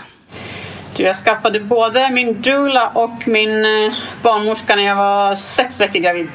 Du, 0.95 1.03
Jag 1.03 1.15
skaffade 1.15 1.59
både 1.59 2.09
min 2.11 2.41
doula 2.41 2.87
och 2.89 3.27
min 3.27 3.49
eh, 3.65 3.93
barnmorska 4.23 4.75
när 4.75 4.83
jag 4.83 4.95
var 4.95 5.35
sex 5.35 5.81
veckor 5.81 5.99
gravid. 5.99 6.27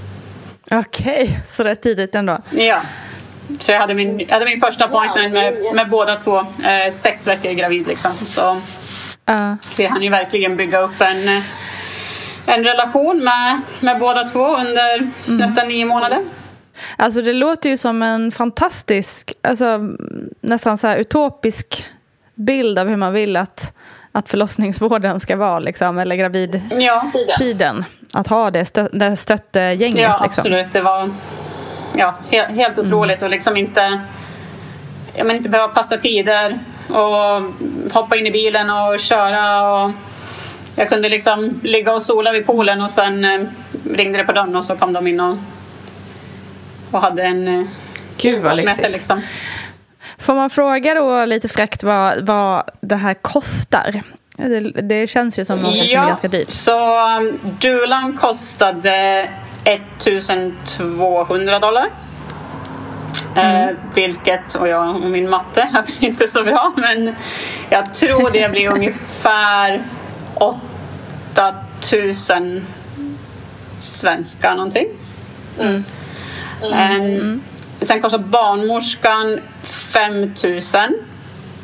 Okej, 0.70 1.38
så 1.48 1.64
rätt 1.64 1.82
tidigt 1.82 2.14
ändå. 2.14 2.38
ja. 2.50 2.80
Så 3.60 3.72
jag 3.72 3.80
hade 3.80 3.94
min, 3.94 4.20
jag 4.20 4.28
hade 4.28 4.44
min 4.44 4.60
första 4.60 4.84
appointment 4.84 5.32
med, 5.34 5.54
med 5.74 5.88
båda 5.90 6.14
två. 6.14 6.38
Eh, 6.38 6.92
sex 6.92 7.26
veckor 7.26 7.50
gravid 7.52 7.86
liksom. 7.86 8.12
Så 8.26 8.60
Ja. 9.26 9.56
vi 9.76 9.86
hann 9.86 10.02
ju 10.02 10.10
verkligen 10.10 10.56
bygga 10.56 10.78
upp 10.80 11.00
en, 11.00 11.28
eh, 11.28 11.42
en 12.46 12.64
relation 12.64 13.24
med, 13.24 13.60
med 13.80 13.98
båda 13.98 14.24
två 14.24 14.56
under 14.56 15.10
nästan 15.26 15.68
nio 15.68 15.84
månader. 15.84 16.18
Alltså 16.96 17.22
det 17.22 17.32
låter 17.32 17.70
ju 17.70 17.76
som 17.76 18.02
en 18.02 18.32
fantastisk, 18.32 19.32
alltså 19.42 19.80
nästan 20.40 20.78
så 20.78 20.86
här 20.86 20.96
utopisk 20.96 21.86
bild 22.34 22.78
av 22.78 22.88
hur 22.88 22.96
man 22.96 23.12
vill 23.12 23.36
att, 23.36 23.74
att 24.12 24.28
förlossningsvården 24.28 25.20
ska 25.20 25.36
vara, 25.36 25.58
liksom, 25.58 25.98
eller 25.98 26.16
gravidtiden. 26.16 27.84
Ja, 28.12 28.20
Att 28.20 28.26
ha 28.28 28.50
det, 28.50 28.64
stö, 28.64 28.88
det 28.92 29.16
stöttegänget. 29.16 30.02
ja 30.02 30.08
liksom. 30.08 30.26
absolut. 30.26 30.72
Det 30.72 30.80
var 30.80 31.10
ja, 31.94 32.14
helt, 32.30 32.56
helt 32.56 32.78
otroligt 32.78 33.22
och 33.22 33.30
liksom 33.30 33.56
inte, 33.56 34.00
ja, 35.14 35.24
men 35.24 35.36
inte 35.36 35.48
behöva 35.48 35.72
passa 35.72 35.96
tider 35.96 36.58
och 36.88 37.42
hoppa 37.92 38.16
in 38.16 38.26
i 38.26 38.30
bilen 38.30 38.70
och 38.70 39.00
köra. 39.00 39.72
Och 39.72 39.90
jag 40.76 40.88
kunde 40.88 41.08
liksom 41.08 41.60
ligga 41.62 41.92
och 41.92 42.02
sola 42.02 42.32
vid 42.32 42.46
poolen 42.46 42.82
och 42.82 42.90
sen 42.90 43.24
eh, 43.24 43.40
ringde 43.90 44.18
det 44.18 44.24
på 44.24 44.32
dörren 44.32 44.56
och 44.56 44.64
så 44.64 44.76
kom 44.76 44.92
de 44.92 45.06
in 45.06 45.20
och, 45.20 45.36
och 46.92 47.00
hade 47.00 47.22
en 47.22 47.48
eh, 47.48 47.66
Gud 48.16 48.42
vad. 48.42 48.56
Liksom. 48.56 49.22
Får 50.18 50.34
man 50.34 50.50
fråga 50.50 50.94
då 50.94 51.24
lite 51.24 51.48
fräckt 51.48 51.82
vad, 51.82 52.26
vad 52.26 52.70
det 52.80 52.96
här 52.96 53.14
kostar? 53.14 54.02
Det, 54.36 54.60
det 54.60 55.06
känns 55.06 55.38
ju 55.38 55.44
som 55.44 55.58
något 55.58 55.78
som 55.78 55.80
är 55.80 55.94
ganska 55.94 56.28
dyrt. 56.28 56.50
Så 56.50 57.08
um, 57.18 57.38
Dulan 57.60 58.18
kostade 58.18 59.28
1200 59.64 61.58
dollar. 61.58 61.86
Mm. 63.36 63.68
Eh, 63.68 63.74
vilket, 63.94 64.54
och 64.54 64.68
jag 64.68 64.94
och 64.94 65.00
min 65.10 65.30
matte 65.30 65.60
är 65.72 65.82
väl 65.82 65.92
inte 66.00 66.28
så 66.28 66.42
bra, 66.42 66.72
men 66.76 67.16
jag 67.70 67.94
tror 67.94 68.30
det 68.30 68.50
blir 68.50 68.68
ungefär 68.74 69.82
8000 71.78 72.66
svenska 73.78 74.54
någonting. 74.54 74.86
Mm. 75.58 75.84
Eh, 76.64 77.36
Sen 77.86 78.02
kostar 78.02 78.18
barnmorskan 78.18 79.40
5000 79.62 80.94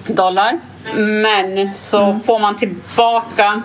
dollar. 0.06 0.58
Men 0.96 1.74
så 1.74 2.04
Mm. 2.04 2.20
får 2.20 2.38
man 2.38 2.56
tillbaka 2.56 3.62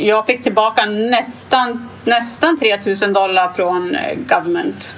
jag 0.00 0.26
fick 0.26 0.42
tillbaka 0.42 0.84
nästan 0.84 1.88
nästan 2.04 2.58
3000 2.58 3.12
dollar 3.12 3.48
från 3.48 3.94
eh, 3.94 4.18
government. 4.28 4.94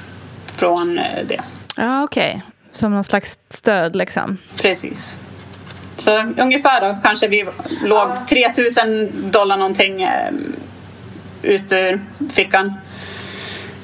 Från 0.56 0.98
eh, 0.98 1.26
det. 1.26 1.40
Ja, 1.76 2.02
okej. 2.04 2.28
Okay. 2.30 2.40
Som 2.72 2.92
någon 2.94 3.04
slags 3.04 3.38
stöd 3.48 3.96
liksom. 3.96 4.36
Precis. 4.62 5.16
Så 5.98 6.18
ungefär 6.38 6.80
då 6.80 6.98
kanske 7.02 7.28
vi 7.28 7.46
låg 7.84 8.26
3000 8.28 9.30
dollar 9.30 9.56
någonting 9.56 10.02
eh, 10.02 10.32
ut 11.42 11.72
ur 11.72 12.00
fickan. 12.32 12.74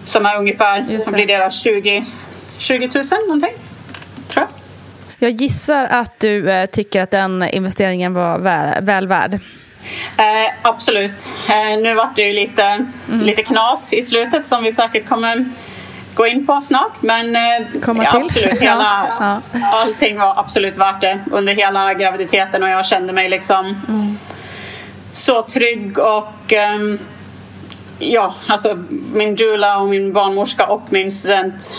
Som 0.06 0.26
är 0.26 0.36
ungefär, 0.36 1.02
som 1.02 1.12
blir 1.12 1.26
deras 1.26 1.62
20, 1.62 2.06
20 2.58 2.90
000 2.94 3.04
någonting. 3.26 3.54
Tror 4.28 4.44
jag. 4.44 4.48
Jag 5.18 5.30
gissar 5.30 5.84
att 5.84 6.20
du 6.20 6.50
eh, 6.50 6.66
tycker 6.66 7.02
att 7.02 7.10
den 7.10 7.42
investeringen 7.42 8.14
var 8.14 8.38
väl, 8.38 8.84
väl 8.84 9.08
värd. 9.08 9.34
Eh, 10.16 10.52
absolut. 10.62 11.30
Eh, 11.48 11.82
nu 11.82 11.94
vart 11.94 12.16
det 12.16 12.22
ju 12.22 12.32
lite, 12.32 12.62
mm. 13.08 13.20
lite 13.20 13.42
knas 13.42 13.92
i 13.92 14.02
slutet 14.02 14.46
som 14.46 14.64
vi 14.64 14.72
säkert 14.72 15.08
kommer 15.08 15.44
gå 16.14 16.26
in 16.26 16.46
på 16.46 16.60
snart. 16.60 17.02
Men 17.02 17.36
eh, 17.36 17.80
Komma 17.82 18.04
ja, 18.04 18.10
till. 18.10 18.22
absolut, 18.22 18.60
hela, 18.60 19.08
ja. 19.20 19.40
allting 19.72 20.18
var 20.18 20.38
absolut 20.38 20.76
värt 20.76 21.00
det 21.00 21.20
under 21.30 21.52
hela 21.52 21.94
graviditeten 21.94 22.62
och 22.62 22.68
jag 22.68 22.86
kände 22.86 23.12
mig 23.12 23.28
liksom 23.28 23.66
mm. 23.88 24.18
så 25.12 25.42
trygg 25.42 25.98
och 25.98 26.52
um, 26.76 26.98
ja, 27.98 28.34
alltså 28.48 28.84
min 29.12 29.36
doula 29.36 29.78
och 29.78 29.88
min 29.88 30.12
barnmorska 30.12 30.66
och 30.66 30.82
min 30.90 31.12
student 31.12 31.74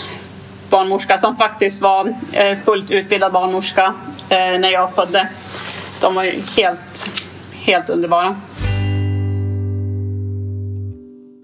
barnmorska 0.70 1.18
som 1.18 1.36
faktiskt 1.36 1.82
var 1.82 2.14
eh, 2.32 2.58
fullt 2.58 2.90
utbildad 2.90 3.32
barnmorska 3.32 3.94
eh, 4.28 4.38
när 4.38 4.70
jag 4.70 4.94
födde. 4.94 5.28
De 6.00 6.14
var 6.14 6.24
helt, 6.56 7.10
helt 7.52 7.88
underbara. 7.88 8.36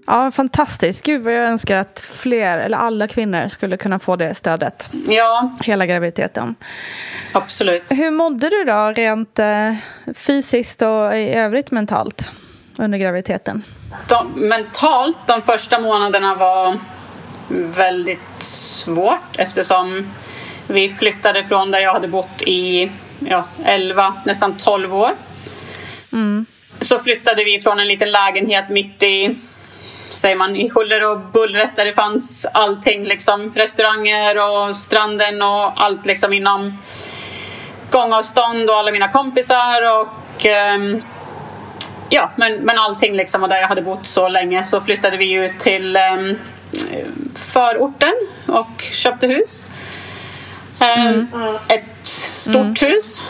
Ja, 0.07 0.31
fantastiskt. 0.31 1.05
Gud 1.05 1.21
vad 1.21 1.33
jag 1.33 1.49
önskar 1.49 1.77
att 1.77 1.99
fler, 1.99 2.57
eller 2.57 2.77
alla 2.77 3.07
kvinnor 3.07 3.47
skulle 3.47 3.77
kunna 3.77 3.99
få 3.99 4.15
det 4.15 4.33
stödet. 4.33 4.89
Ja. 5.07 5.51
Hela 5.63 5.85
graviditeten. 5.85 6.55
Absolut. 7.33 7.83
Hur 7.89 8.11
mådde 8.11 8.49
du 8.49 8.63
då 8.63 8.93
rent 8.95 9.39
eh, 9.39 9.73
fysiskt 10.13 10.81
och 10.81 11.17
i 11.17 11.33
övrigt 11.33 11.71
mentalt 11.71 12.31
under 12.77 12.97
graviditeten? 12.97 13.63
De, 14.07 14.31
mentalt, 14.35 15.17
de 15.27 15.41
första 15.41 15.79
månaderna 15.79 16.35
var 16.35 16.77
väldigt 17.47 18.43
svårt 18.43 19.37
eftersom 19.37 20.13
vi 20.67 20.89
flyttade 20.89 21.43
från 21.43 21.71
där 21.71 21.79
jag 21.79 21.93
hade 21.93 22.07
bott 22.07 22.41
i 22.41 22.91
ja, 23.19 23.45
11, 23.65 24.13
nästan 24.25 24.57
12 24.57 24.95
år. 24.95 25.11
Mm. 26.11 26.45
Så 26.79 26.99
flyttade 26.99 27.43
vi 27.43 27.59
från 27.61 27.79
en 27.79 27.87
liten 27.87 28.11
lägenhet 28.11 28.69
mitt 28.69 29.03
i 29.03 29.35
säger 30.13 30.35
man, 30.35 30.55
i 30.55 30.69
huller 30.69 31.03
och 31.03 31.19
bullret 31.19 31.75
där 31.75 31.85
det 31.85 31.93
fanns 31.93 32.45
allting. 32.53 33.05
Liksom, 33.05 33.53
restauranger 33.55 34.37
och 34.37 34.75
stranden 34.75 35.41
och 35.41 35.83
allt 35.83 36.05
liksom 36.05 36.33
inom 36.33 36.77
gångavstånd 37.91 38.69
och 38.69 38.75
alla 38.75 38.91
mina 38.91 39.07
kompisar 39.07 39.99
och 39.99 40.45
um, 40.75 41.01
ja, 42.09 42.31
men, 42.35 42.53
men 42.53 42.77
allting 42.77 43.15
liksom. 43.15 43.43
Och 43.43 43.49
där 43.49 43.57
jag 43.57 43.67
hade 43.67 43.81
bott 43.81 44.05
så 44.05 44.27
länge 44.27 44.63
så 44.63 44.81
flyttade 44.81 45.17
vi 45.17 45.31
ut 45.31 45.59
till 45.59 45.97
um, 46.13 46.37
förorten 47.35 48.13
och 48.47 48.81
köpte 48.81 49.27
hus. 49.27 49.65
Um, 50.79 51.27
mm. 51.33 51.55
Ett 51.67 52.07
stort 52.07 52.81
mm. 52.81 52.93
hus. 52.93 53.23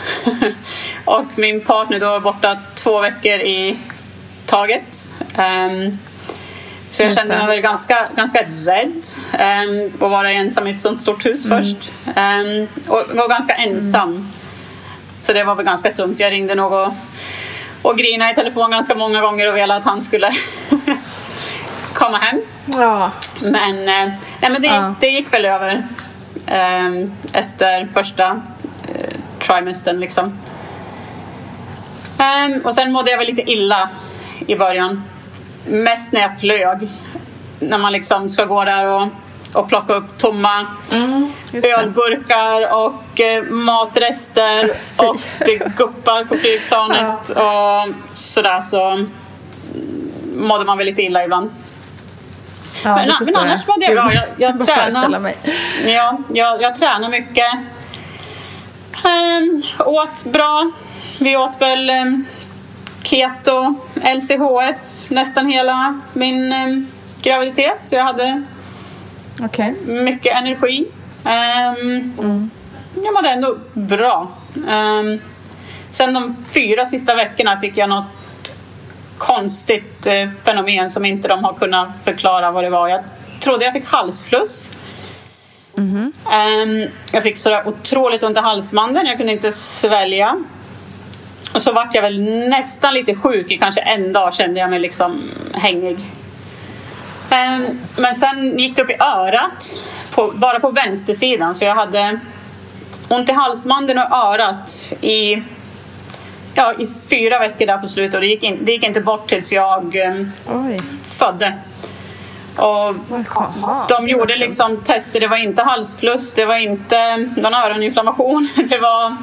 och 1.04 1.24
min 1.36 1.60
partner 1.60 2.00
då 2.00 2.06
var 2.06 2.20
borta 2.20 2.58
två 2.74 3.00
veckor 3.00 3.40
i 3.40 3.78
taget. 4.46 5.08
Um, 5.38 5.98
så 6.90 7.02
jag 7.02 7.14
kände 7.14 7.36
mig 7.36 7.46
väl 7.46 7.60
ganska, 7.60 8.08
ganska 8.16 8.46
rädd 8.64 9.06
um, 9.32 9.92
att 9.94 10.10
vara 10.10 10.32
ensam 10.32 10.66
i 10.66 10.70
ett 10.70 10.78
sånt 10.78 11.00
stort 11.00 11.26
hus 11.26 11.46
mm. 11.46 11.62
först. 11.62 11.90
Um, 12.06 12.68
och, 12.86 13.24
och 13.24 13.30
ganska 13.30 13.54
ensam. 13.54 14.32
Så 15.22 15.32
det 15.32 15.44
var 15.44 15.54
väl 15.54 15.64
ganska 15.64 15.92
tungt. 15.92 16.20
Jag 16.20 16.32
ringde 16.32 16.54
nog 16.54 16.72
och, 17.82 17.98
grinade 17.98 18.32
i 18.32 18.34
telefon 18.34 18.70
ganska 18.70 18.94
många 18.94 19.20
gånger 19.20 19.48
och 19.48 19.56
ville 19.56 19.74
att 19.74 19.84
han 19.84 20.02
skulle 20.02 20.30
komma 21.92 22.18
hem. 22.18 22.40
Ja. 22.66 23.12
Men, 23.40 23.78
uh, 23.78 23.84
nej, 24.40 24.50
men 24.50 24.62
det, 24.62 24.68
ja. 24.68 24.94
det 25.00 25.06
gick 25.06 25.32
väl 25.32 25.44
över 25.44 25.88
um, 26.86 27.12
efter 27.32 27.86
första 27.94 28.32
uh, 28.32 29.18
trimestern. 29.38 30.00
Liksom. 30.00 30.38
och 32.64 32.74
sen 32.74 32.92
mådde 32.92 33.10
jag 33.10 33.18
väl 33.18 33.26
lite 33.26 33.50
illa 33.50 33.90
i 34.46 34.56
början 34.56 35.02
mest 35.66 36.12
när 36.12 36.20
jag 36.20 36.40
flög. 36.40 36.88
När 37.60 37.78
man 37.78 37.92
liksom 37.92 38.28
ska 38.28 38.44
gå 38.44 38.64
där 38.64 38.86
och, 38.86 39.08
och 39.52 39.68
plocka 39.68 39.94
upp 39.94 40.18
tomma 40.18 40.66
mm, 40.92 41.32
ölburkar 41.52 42.74
och 42.74 43.20
eh, 43.20 43.42
matrester 43.42 44.70
och 44.96 45.16
det 45.38 45.76
guppar 45.76 46.24
på 46.24 46.36
flygplanet 46.36 47.30
och 47.30 47.94
sådär 48.14 48.60
så 48.60 49.06
mådde 50.36 50.64
man 50.64 50.78
väl 50.78 50.86
lite 50.86 51.02
illa 51.02 51.24
ibland. 51.24 51.50
Ja, 52.84 52.96
men, 52.96 53.10
men 53.20 53.36
annars 53.36 53.66
mådde 53.66 53.84
jag 53.84 53.94
bra. 53.94 54.10
Jag, 54.12 54.24
jag, 54.36 54.66
tränar, 54.66 55.34
ja, 55.86 56.18
jag, 56.32 56.62
jag 56.62 56.76
tränar 56.76 57.08
mycket. 57.08 57.52
Um, 59.04 59.62
åt 59.86 60.24
bra. 60.24 60.70
Vi 61.20 61.36
åt 61.36 61.62
väl 61.62 61.90
um, 61.90 62.26
keto, 63.02 63.74
LCHF 63.94 64.76
nästan 65.08 65.46
hela 65.46 66.00
min 66.12 66.52
eh, 66.52 66.68
graviditet. 67.22 67.78
Så 67.82 67.94
jag 67.96 68.04
hade 68.04 68.42
okay. 69.44 69.74
mycket 69.84 70.36
energi. 70.36 70.86
Ehm, 71.26 71.76
um, 71.78 72.14
mm. 72.18 72.50
Jag 73.04 73.14
mådde 73.14 73.28
ändå 73.28 73.58
bra. 73.72 74.28
Um, 74.54 75.20
sen 75.90 76.14
de 76.14 76.36
fyra 76.52 76.86
sista 76.86 77.14
veckorna 77.14 77.56
fick 77.56 77.76
jag 77.76 77.88
något 77.88 78.04
konstigt 79.18 80.06
eh, 80.06 80.28
fenomen 80.44 80.90
som 80.90 81.04
inte 81.04 81.28
de 81.28 81.44
har 81.44 81.52
kunnat 81.52 81.88
förklara 82.04 82.50
vad 82.50 82.64
det 82.64 82.70
var. 82.70 82.88
Jag 82.88 83.00
trodde 83.40 83.64
jag 83.64 83.74
fick 83.74 83.86
halsfluss. 83.86 84.68
Mm 85.78 86.12
-hmm. 86.24 86.84
um, 86.84 86.90
jag 87.12 87.22
fick 87.22 87.38
sådär 87.38 87.68
otroligt 87.68 88.22
ont 88.22 88.36
i 88.36 88.40
halsmandeln. 88.40 89.06
Jag 89.06 89.16
kunde 89.16 89.32
inte 89.32 89.52
svälja. 89.52 90.36
Och 91.54 91.62
så 91.62 91.72
vart 91.72 91.94
jag 91.94 92.02
väl 92.02 92.20
nästan 92.48 92.94
lite 92.94 93.14
sjuk 93.14 93.50
i 93.50 93.58
kanske 93.58 93.80
en 93.80 94.12
dag 94.12 94.34
kände 94.34 94.60
jag 94.60 94.70
mig 94.70 94.78
liksom 94.78 95.30
hängig. 95.54 95.98
Um, 97.30 97.80
men 97.96 98.14
sen 98.14 98.58
gick 98.58 98.76
det 98.76 98.82
upp 98.82 98.90
i 98.90 98.96
örat, 99.00 99.74
på, 100.10 100.32
bara 100.34 100.60
på 100.60 100.70
vänstersidan. 100.70 101.54
Så 101.54 101.64
jag 101.64 101.74
hade 101.74 102.20
ont 103.08 103.28
i 103.28 103.32
halsmandeln 103.32 103.98
och 103.98 104.16
örat 104.16 104.92
i, 105.00 105.42
ja, 106.54 106.74
i 106.78 106.88
fyra 107.10 107.38
veckor 107.38 107.66
där 107.66 107.78
på 107.78 107.86
slutet. 107.86 108.14
Och 108.14 108.20
det 108.20 108.26
gick, 108.26 108.42
in, 108.42 108.58
det 108.62 108.72
gick 108.72 108.86
inte 108.86 109.00
bort 109.00 109.28
tills 109.28 109.52
jag 109.52 109.96
um, 109.96 110.32
födde. 111.10 111.54
Och 112.56 112.94
de 113.88 114.08
gjorde 114.08 114.36
liksom 114.36 114.82
tester. 114.84 115.20
Det 115.20 115.28
var 115.28 115.36
inte 115.36 115.62
halsfluss, 115.62 116.32
det 116.32 116.44
var 116.44 116.56
inte 116.56 117.16
någon 117.16 117.54
öroninflammation. 117.54 118.48
Det 118.68 118.78
var, 118.78 119.16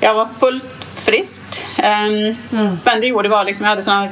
jag 0.00 0.14
var 0.14 0.26
fullt 0.26 0.86
friskt. 0.94 1.62
Um, 1.78 2.36
mm. 2.52 2.78
Men 2.84 3.00
det 3.00 3.06
gjorde 3.06 3.28
var 3.28 3.44
liksom, 3.44 3.64
jag 3.64 3.70
hade 3.70 3.82
såna 3.82 4.08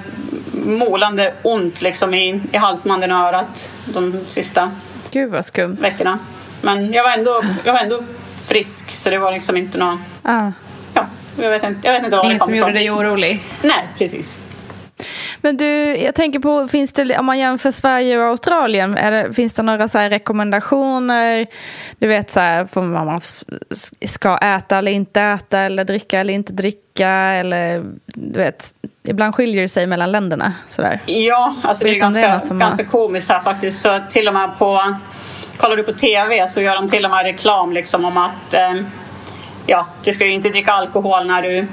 målande 0.53 1.35
ont 1.43 1.83
liksom 1.83 2.15
i, 2.15 2.41
i 2.53 2.57
halsmanden 2.57 3.13
och 3.13 3.19
örat 3.19 3.71
de 3.85 4.21
sista 4.29 4.71
Gud 5.11 5.31
vad 5.31 5.47
skumt. 5.47 5.77
veckorna. 5.81 6.19
Men 6.63 6.93
jag 6.93 7.05
var, 7.05 7.11
ändå, 7.11 7.43
jag 7.65 7.73
var 7.73 7.81
ändå 7.81 8.03
frisk 8.47 8.97
så 8.97 9.11
det 9.11 9.19
var 9.19 9.33
liksom 9.33 9.57
inte 9.57 9.79
något... 9.79 9.99
Ah. 10.23 10.51
Ja, 10.95 11.07
jag 11.43 11.51
vet 11.51 11.65
inte, 11.65 11.81
jag 11.87 11.93
vet 11.93 12.05
inte 12.05 12.17
var 12.17 12.25
Inget 12.25 12.35
det 12.35 12.39
kom 12.39 12.47
som 12.47 12.55
ifrån. 12.55 12.69
gjorde 12.69 12.79
dig 12.79 12.91
orolig? 12.91 13.43
Nej, 13.63 13.89
precis. 13.99 14.37
Men 15.41 15.57
du, 15.57 15.97
jag 15.97 16.15
tänker 16.15 16.39
på, 16.39 16.69
finns 16.69 16.93
det, 16.93 17.19
om 17.19 17.27
man 17.27 17.39
jämför 17.39 17.71
Sverige 17.71 18.19
och 18.19 18.25
Australien, 18.25 18.93
det, 18.95 19.33
finns 19.35 19.53
det 19.53 19.63
några 19.63 19.89
så 19.89 19.99
rekommendationer? 19.99 21.47
Du 21.99 22.07
vet 22.07 22.31
så 22.31 22.41
här, 22.41 22.69
vad 22.73 23.07
man 23.07 23.21
ska 24.07 24.39
äta 24.39 24.79
eller 24.79 24.93
inte 24.93 25.21
äta, 25.21 25.59
eller 25.59 25.85
dricka 25.85 26.21
eller 26.21 26.35
inte 26.35 26.53
dricka, 26.53 27.09
eller 27.09 27.85
du 28.07 28.39
vet, 28.39 28.75
ibland 29.03 29.35
skiljer 29.35 29.63
det 29.63 29.69
sig 29.69 29.87
mellan 29.87 30.13
länderna. 30.13 30.53
Så 30.69 30.83
där. 30.83 31.01
Ja, 31.07 31.55
alltså 31.63 31.85
det 31.85 31.91
är 31.91 32.01
ganska, 32.01 32.21
det 32.21 32.55
är 32.55 32.59
ganska 32.59 32.85
komiskt 32.85 33.31
här 33.31 33.41
faktiskt, 33.41 33.83
för 33.83 34.01
till 34.09 34.29
och 34.29 34.35
med 34.35 34.59
på, 34.59 34.95
kollar 35.57 35.77
du 35.77 35.83
på 35.83 35.93
TV 35.93 36.49
så 36.49 36.61
gör 36.61 36.75
de 36.75 36.89
till 36.89 37.05
och 37.05 37.11
med 37.11 37.25
reklam 37.25 37.73
liksom 37.73 38.05
om 38.05 38.17
att 38.17 38.55
eh, 38.55 38.75
ja, 39.67 39.87
du 40.05 40.13
ska 40.13 40.25
ju 40.27 40.33
inte 40.33 40.49
dricka 40.49 40.73
alkohol 40.73 41.27
när 41.27 41.43
du 41.43 41.67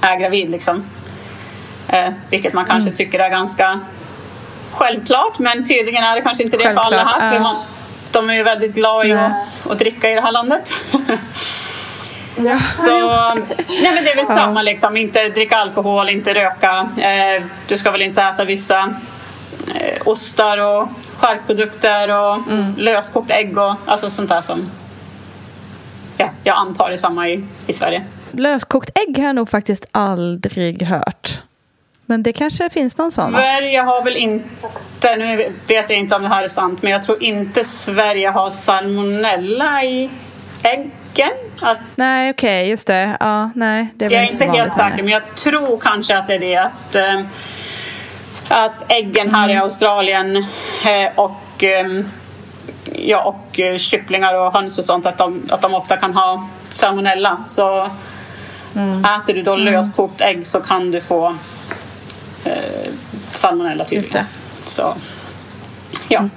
är 0.00 0.16
gravid 0.16 0.50
liksom. 0.50 0.84
Eh, 1.92 2.12
vilket 2.30 2.52
man 2.52 2.64
kanske 2.64 2.88
mm. 2.88 2.96
tycker 2.96 3.18
är 3.18 3.30
ganska 3.30 3.80
självklart 4.72 5.38
men 5.38 5.64
tydligen 5.64 6.04
är 6.04 6.16
det 6.16 6.22
kanske 6.22 6.44
inte 6.44 6.56
det 6.56 6.64
Självklart, 6.64 6.88
för 6.88 6.94
alla 6.96 7.04
här. 7.04 7.32
För 7.32 7.40
man, 7.40 7.56
de 8.10 8.30
är 8.30 8.34
ju 8.34 8.42
väldigt 8.42 8.74
glada 8.74 9.04
i 9.04 9.12
att, 9.12 9.32
att 9.70 9.78
dricka 9.78 10.10
i 10.10 10.14
det 10.14 10.20
här 10.20 10.32
landet. 10.32 10.74
Ja. 12.36 12.60
Så, 12.60 13.08
nej 13.68 13.94
men 13.94 14.04
det 14.04 14.10
är 14.10 14.16
väl 14.16 14.24
ja. 14.28 14.36
samma 14.36 14.62
liksom, 14.62 14.96
inte 14.96 15.28
dricka 15.28 15.56
alkohol, 15.56 16.08
inte 16.08 16.34
röka. 16.34 16.88
Eh, 16.98 17.42
du 17.66 17.78
ska 17.78 17.90
väl 17.90 18.02
inte 18.02 18.22
äta 18.22 18.44
vissa 18.44 18.94
eh, 19.74 20.02
ostar 20.04 20.58
och 20.58 20.88
charkprodukter 21.16 22.10
och 22.10 22.38
löskokt 22.76 23.30
ägg 23.30 23.58
och 23.58 23.74
alltså 23.86 24.10
sånt 24.10 24.28
där 24.28 24.40
som 24.40 24.70
ja, 26.16 26.28
jag 26.44 26.56
antar 26.56 26.90
är 26.90 26.96
samma 26.96 27.28
i, 27.28 27.44
i 27.66 27.72
Sverige. 27.72 28.04
Löskokt 28.30 28.90
ägg 28.94 29.18
har 29.18 29.26
jag 29.26 29.36
nog 29.36 29.48
faktiskt 29.48 29.86
aldrig 29.92 30.82
hört. 30.82 31.42
Men 32.10 32.22
det 32.22 32.32
kanske 32.32 32.70
finns 32.70 32.96
någon 32.96 33.12
sån? 33.12 33.30
Sverige 33.32 33.80
har 33.80 34.02
väl 34.04 34.16
inte, 34.16 35.16
nu 35.16 35.36
vet 35.66 35.90
jag 35.90 35.98
inte 35.98 36.16
om 36.16 36.22
det 36.22 36.28
här 36.28 36.42
är 36.42 36.48
sant, 36.48 36.82
men 36.82 36.92
jag 36.92 37.02
tror 37.02 37.22
inte 37.22 37.64
Sverige 37.64 38.28
har 38.28 38.50
salmonella 38.50 39.82
i 39.82 40.10
äggen. 40.62 41.30
Att, 41.60 41.78
Nej, 41.96 42.30
okej, 42.30 42.68
just 42.68 42.86
det. 42.86 43.16
Ja, 43.20 43.50
nej, 43.54 43.86
det 43.94 44.04
jag 44.04 44.12
är 44.14 44.32
inte 44.32 44.44
helt 44.44 44.72
säker, 44.72 44.96
men 44.96 45.08
jag 45.08 45.34
tror 45.34 45.78
kanske 45.78 46.18
att 46.18 46.26
det 46.26 46.34
är 46.34 46.38
det 46.38 46.56
att, 46.56 46.94
eh, 46.94 47.20
att 48.48 48.92
äggen 48.92 49.34
här 49.34 49.48
i 49.48 49.52
Mm. 49.52 49.62
Australien 49.64 50.36
eh, 50.36 51.12
och 51.16 51.64
eh, 51.64 51.86
Ja, 52.94 53.22
och 53.22 53.60
kycklingar 53.78 54.34
och 54.34 54.52
höns 54.52 54.78
och 54.78 54.84
sånt, 54.84 55.06
att 55.06 55.18
de, 55.18 55.42
att 55.50 55.62
de 55.62 55.74
ofta 55.74 55.96
kan 55.96 56.14
ha 56.14 56.48
salmonella. 56.68 57.44
Så 57.44 57.90
Mm. 58.76 59.04
äter 59.04 59.34
du 59.34 59.42
då 59.42 59.56
löskokt 59.56 60.20
ägg 60.20 60.46
så 60.46 60.60
kan 60.60 60.90
du 60.90 61.00
få 61.00 61.36
eh, 62.44 62.92
salmonella 63.34 63.84
tydligen. 63.84 64.12
det. 64.12 64.70
Så, 64.70 64.96
ja. 66.08 66.28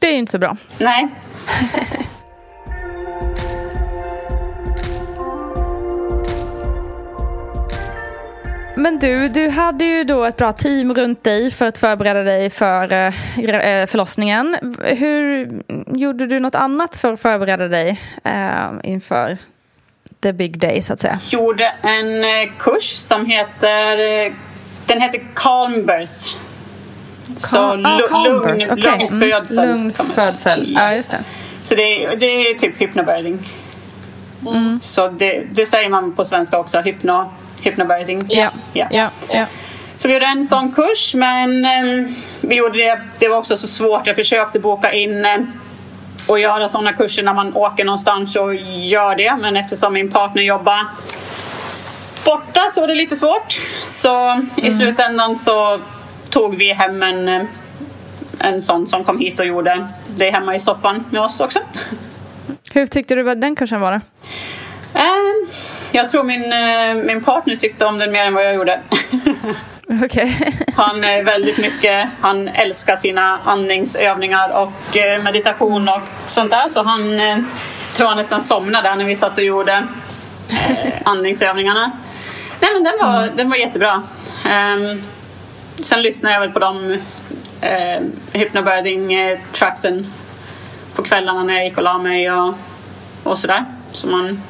Det 0.00 0.06
är 0.06 0.12
ju 0.12 0.18
inte 0.18 0.32
så 0.32 0.38
bra. 0.38 0.56
Nej. 0.78 1.08
Men 8.80 8.98
du, 8.98 9.28
du 9.28 9.48
hade 9.48 9.84
ju 9.84 10.04
då 10.04 10.24
ett 10.24 10.36
bra 10.36 10.52
team 10.52 10.94
runt 10.94 11.24
dig 11.24 11.50
för 11.50 11.66
att 11.66 11.78
förbereda 11.78 12.22
dig 12.22 12.50
för 12.50 12.92
eh, 12.92 13.06
eh, 13.38 13.86
förlossningen. 13.86 14.56
Hur 14.82 15.50
gjorde 15.86 16.26
du 16.26 16.40
något 16.40 16.54
annat 16.54 16.96
för 16.96 17.12
att 17.12 17.20
förbereda 17.20 17.68
dig 17.68 18.00
eh, 18.24 18.70
inför 18.82 19.38
the 20.22 20.32
big 20.32 20.58
day 20.58 20.82
så 20.82 20.92
att 20.92 21.00
säga? 21.00 21.20
gjorde 21.28 21.72
en 21.82 22.48
kurs 22.58 22.96
som 22.96 23.26
heter 23.26 24.32
Den 24.90 25.00
heter 25.00 25.20
Calm 25.34 25.86
Birth. 25.86 26.28
Så 27.38 27.58
ah, 27.58 28.00
calm 28.08 28.24
lugn, 28.24 28.58
birth, 28.58 28.72
okej. 28.72 28.98
lugn 28.98 29.22
Mm, 29.22 29.30
födsel. 29.30 29.68
lugn 29.68 29.92
födsel. 29.92 30.72
Ja, 30.78 30.94
just 30.94 31.10
det. 31.10 31.24
Så 31.64 31.74
det 31.74 32.04
är, 32.04 32.16
det 32.16 32.26
är 32.26 32.54
typ 32.54 32.80
hypnobirthing. 32.80 33.48
Mm. 34.46 34.80
Så 34.82 35.08
det, 35.08 35.42
det 35.52 35.66
säger 35.66 35.88
man 35.88 36.12
på 36.12 36.24
svenska 36.24 36.58
också, 36.58 36.80
hypno, 36.80 37.32
hypnobirthing. 37.62 38.20
Ja, 38.28 38.50
Ja. 38.72 38.86
ja, 38.90 39.10
ja. 39.32 39.46
Så 39.96 40.08
vi 40.08 40.14
gjorde 40.14 40.26
en 40.26 40.44
sån 40.44 40.72
kurs 40.72 41.14
men 41.14 41.64
eh, 41.64 42.10
vi 42.40 42.54
gjorde 42.56 42.78
det, 42.78 43.00
det 43.18 43.28
var 43.28 43.36
också 43.36 43.56
så 43.58 43.66
svårt. 43.66 44.06
Jag 44.06 44.16
försökte 44.16 44.60
boka 44.60 44.92
in 44.92 45.24
eh, 45.24 45.36
och 46.26 46.40
göra 46.40 46.68
såna 46.68 46.92
kurser 46.92 47.22
när 47.22 47.34
man 47.34 47.56
åker 47.56 47.84
någonstans 47.84 48.36
och 48.36 48.54
gör 48.84 49.16
det. 49.16 49.36
Men 49.40 49.56
eftersom 49.56 49.92
min 49.92 50.10
partner 50.10 50.42
jobbar 50.42 50.78
borta 52.24 52.60
så 52.72 52.80
var 52.80 52.88
det 52.88 52.94
lite 52.94 53.16
svårt. 53.16 53.60
Så 53.84 54.42
i 54.56 54.72
slutändan 54.72 55.36
så 55.36 55.80
tog 56.30 56.56
vi 56.56 56.72
hem 56.72 57.02
en, 57.02 57.28
eh, 57.28 57.42
en 58.38 58.62
sån 58.62 58.88
som 58.88 59.04
kom 59.04 59.18
hit 59.18 59.40
och 59.40 59.46
gjorde 59.46 59.86
det 60.16 60.30
hemma 60.30 60.54
i 60.54 60.58
soffan 60.58 61.04
med 61.10 61.20
oss 61.20 61.40
också. 61.40 61.58
Hur 62.72 62.86
tyckte 62.86 63.14
du 63.14 63.34
den 63.34 63.56
kursen 63.56 63.80
var? 63.80 63.92
då? 63.92 64.00
Eh, 64.94 65.50
jag 65.92 66.08
tror 66.08 66.22
min, 66.22 66.52
eh, 66.52 67.04
min 67.04 67.24
partner 67.24 67.56
tyckte 67.56 67.86
om 67.86 67.98
den 67.98 68.12
mer 68.12 68.24
än 68.24 68.34
vad 68.34 68.44
jag 68.44 68.54
gjorde. 68.54 68.80
Okej. 70.04 70.54
Han 70.76 71.04
är 71.04 71.22
väldigt 71.22 71.58
mycket, 71.58 72.08
han 72.20 72.48
älskar 72.48 72.96
sina 72.96 73.38
andningsövningar 73.44 74.62
och 74.62 74.96
eh, 74.96 75.22
meditation 75.22 75.88
och 75.88 76.00
sånt 76.26 76.50
där. 76.50 76.68
Så 76.68 76.82
han 76.82 77.20
tror 77.96 78.08
han 78.08 78.16
nästan 78.16 78.40
somnade 78.40 78.94
när 78.94 79.04
vi 79.04 79.16
satt 79.16 79.38
och 79.38 79.44
gjorde 79.44 79.86
andningsövningarna. 81.04 81.92
Nej 82.60 82.70
men 82.74 82.84
den 82.84 82.92
var, 83.00 83.36
den 83.36 83.50
var 83.50 83.56
jättebra. 83.56 84.02
Ehm, 84.48 85.02
sen 85.82 86.02
lyssnade 86.02 86.34
jag 86.34 86.40
väl 86.40 86.50
på 86.50 86.58
de 86.58 86.92
eh, 87.60 88.02
hypnobirthing 88.32 89.12
eh, 89.12 89.38
tracksen 89.52 90.12
på 90.94 91.02
kvällarna 91.02 91.42
när 91.42 91.54
jag 91.54 91.64
gick 91.64 91.76
och 91.76 91.82
la 91.82 91.98
mig 91.98 92.32
och, 92.32 92.54
och 93.22 93.38
sådär. 93.38 93.64
Så 93.92 94.06
man, 94.06 94.42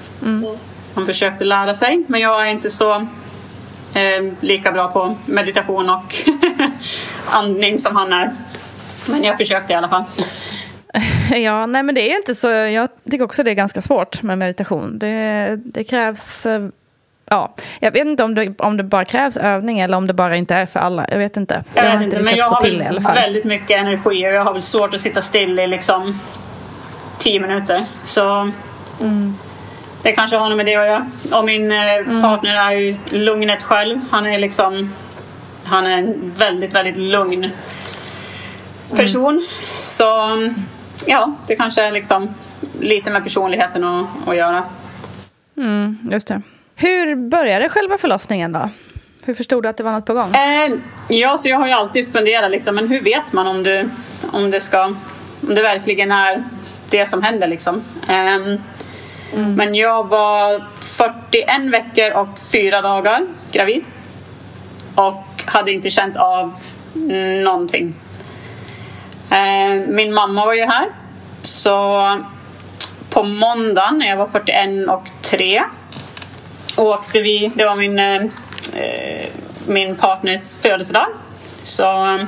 man 0.94 1.06
försökte 1.06 1.44
lära 1.44 1.74
sig. 1.74 2.04
Men 2.06 2.20
jag 2.20 2.46
är 2.46 2.50
inte 2.50 2.70
så 2.70 2.94
eh, 3.94 4.32
lika 4.40 4.72
bra 4.72 4.90
på 4.90 5.16
meditation 5.26 5.90
och 5.90 6.16
andning 7.26 7.78
som 7.78 7.96
han 7.96 8.12
är. 8.12 8.30
Men 9.06 9.22
jag 9.22 9.36
försökte 9.38 9.72
i 9.72 9.76
alla 9.76 9.88
fall. 9.88 10.04
Ja, 11.34 11.66
nej 11.66 11.82
men 11.82 11.94
det 11.94 12.12
är 12.12 12.16
inte 12.16 12.34
så. 12.34 12.48
Jag 12.48 12.88
tycker 13.10 13.24
också 13.24 13.42
det 13.42 13.50
är 13.50 13.54
ganska 13.54 13.82
svårt 13.82 14.22
med 14.22 14.38
meditation. 14.38 14.98
Det, 14.98 15.56
det 15.64 15.84
krävs... 15.84 16.46
Ja, 17.32 17.54
jag 17.80 17.92
vet 17.92 18.06
inte 18.06 18.24
om 18.24 18.34
det, 18.34 18.60
om 18.60 18.76
det 18.76 18.82
bara 18.82 19.04
krävs 19.04 19.36
övning 19.36 19.80
eller 19.80 19.96
om 19.96 20.06
det 20.06 20.12
bara 20.14 20.36
inte 20.36 20.54
är 20.54 20.66
för 20.66 20.80
alla. 20.80 21.06
Jag 21.10 21.18
vet 21.18 21.36
inte. 21.36 21.64
Jag, 21.74 21.82
har 21.84 21.96
vet 21.96 22.04
inte, 22.04 22.22
men 22.22 22.36
jag 22.36 22.44
har 22.48 22.60
till 22.60 23.00
väldigt 23.14 23.44
mycket 23.44 23.80
energi 23.80 24.26
och 24.26 24.32
jag 24.32 24.44
har 24.44 24.52
väl 24.52 24.62
svårt 24.62 24.94
att 24.94 25.00
sitta 25.00 25.20
still 25.20 25.58
i 25.58 25.66
liksom 25.66 26.18
tio 27.18 27.40
minuter. 27.40 27.84
Så 28.04 28.50
Mm. 29.00 29.34
det 30.02 30.12
kanske 30.12 30.36
har 30.36 30.48
något 30.48 30.56
med 30.56 30.66
det 30.66 30.76
att 30.76 30.86
göra. 30.86 31.06
Och 31.32 31.44
min 31.44 31.72
eh, 31.72 31.94
Mm. 31.94 32.22
partner 32.22 32.56
är 32.56 32.70
ju 32.70 32.96
lugnet 33.10 33.62
själv. 33.62 34.00
Han 34.10 34.26
är 34.26 34.38
liksom 34.38 34.94
han 35.64 35.86
är 35.86 35.98
en 35.98 36.32
väldigt, 36.38 36.74
väldigt 36.74 36.96
lugn 36.96 37.50
person. 38.96 39.46
Så 39.80 40.04
ja, 41.06 41.32
det 41.46 41.56
kanske 41.56 41.82
är 41.82 41.92
liksom 41.92 42.34
lite 42.80 43.10
med 43.10 43.22
personligheten 43.24 43.84
att, 43.84 44.06
att 44.26 44.36
göra. 44.36 44.62
Mm, 45.56 45.98
just 46.10 46.26
det. 46.28 46.42
Hur 46.80 47.14
började 47.16 47.68
själva 47.68 47.98
förlossningen 47.98 48.52
då? 48.52 48.70
Hur 49.24 49.34
förstod 49.34 49.62
du 49.62 49.68
att 49.68 49.76
det 49.76 49.82
var 49.82 49.92
något 49.92 50.06
på 50.06 50.14
gång? 50.14 50.34
Eh, 50.34 50.72
ja, 51.08 51.38
så 51.38 51.48
jag 51.48 51.56
har 51.56 51.66
ju 51.66 51.72
alltid 51.72 52.12
funderat 52.12 52.50
liksom, 52.50 52.74
men 52.74 52.88
hur 52.88 53.02
vet 53.02 53.32
man 53.32 53.46
om, 53.46 53.62
du, 53.62 53.90
om, 54.32 54.50
det 54.50 54.60
ska, 54.60 54.84
om 54.84 55.54
det 55.54 55.62
verkligen 55.62 56.12
är 56.12 56.44
det 56.90 57.06
som 57.06 57.22
händer 57.22 57.48
liksom. 57.48 57.82
Ehm, 58.08 58.58
Men 59.56 59.74
jag 59.74 60.08
var 60.08 60.64
41 60.80 61.48
veckor 61.72 62.12
och 62.12 62.28
fyra 62.52 62.80
dagar 62.80 63.26
gravid. 63.52 63.84
Och 64.94 65.24
hade 65.44 65.72
inte 65.72 65.90
känt 65.90 66.16
av 66.16 66.54
någonting. 67.44 67.94
Eh, 69.30 69.86
min 69.88 70.14
mamma 70.14 70.44
var 70.44 70.54
ju 70.54 70.64
här. 70.64 70.86
Så 71.42 72.02
på 73.10 73.22
måndagen 73.22 73.98
när 73.98 74.08
jag 74.08 74.16
var 74.16 74.26
41 74.26 74.88
och 74.88 75.10
3 75.22 75.62
åkte 76.80 77.20
vi, 77.20 77.52
det 77.54 77.64
var 77.64 77.76
min, 77.76 77.98
eh, 77.98 79.28
min 79.66 79.96
partners 79.96 80.56
födelsedag. 80.56 81.06
Så 81.62 82.14
eh, 82.14 82.24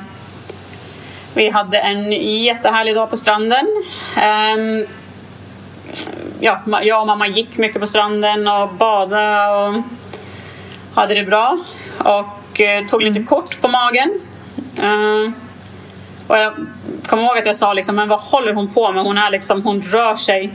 vi 1.35 1.51
hade 1.51 1.79
en 1.79 2.13
jättehärlig 2.43 2.95
dag 2.95 3.11
på 3.11 3.17
stranden. 3.17 3.67
Ehm, 4.17 4.87
ja, 6.41 6.61
jag 6.83 7.01
och 7.01 7.07
mamma 7.07 7.27
gick 7.27 7.59
mycket 7.59 7.81
på 7.81 7.87
stranden 7.87 8.49
och 8.49 8.75
badade 8.75 9.57
och 9.57 9.83
hade 10.95 11.15
det 11.15 11.25
bra. 11.25 11.59
Och 11.99 12.61
eh, 12.61 12.87
tog 12.87 13.03
lite 13.03 13.23
kort 13.23 13.61
på 13.61 13.69
magen. 13.69 14.21
Eh, 14.77 15.33
och 16.27 16.39
jag 16.39 16.53
kommer 17.07 17.23
ihåg 17.23 17.39
att 17.39 17.47
jag 17.47 17.57
sa 17.57 17.73
liksom, 17.73 17.97
men 17.97 18.09
vad 18.09 18.21
håller 18.21 18.53
hon 18.53 18.75
på 18.75 18.93
med? 18.93 19.03
Hon, 19.03 19.19
är 19.19 19.31
liksom, 19.31 19.63
hon 19.63 19.83
rör 19.83 20.17
sig 20.17 20.55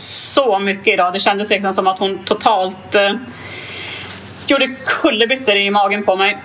så 0.00 0.58
mycket 0.58 0.94
idag. 0.94 1.12
Det 1.12 1.20
kändes 1.20 1.50
liksom 1.50 1.74
som 1.74 1.86
att 1.86 1.98
hon 1.98 2.18
totalt 2.18 2.94
eh, 2.94 3.12
gjorde 4.46 4.74
kullerbyttor 4.84 5.56
i 5.56 5.70
magen 5.70 6.04
på 6.04 6.16
mig. 6.16 6.38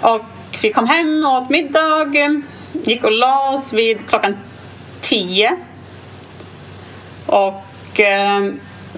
Och 0.00 0.24
vi 0.62 0.72
kom 0.72 0.88
hem 0.88 1.24
och 1.24 1.32
åt 1.32 1.50
middag. 1.50 2.02
Eh, 2.14 2.30
gick 2.84 3.04
och 3.04 3.12
la 3.12 3.50
oss 3.54 3.72
vid 3.72 4.08
klockan 4.08 4.36
tio. 5.00 5.56
Och 7.26 8.00
eh, 8.00 8.40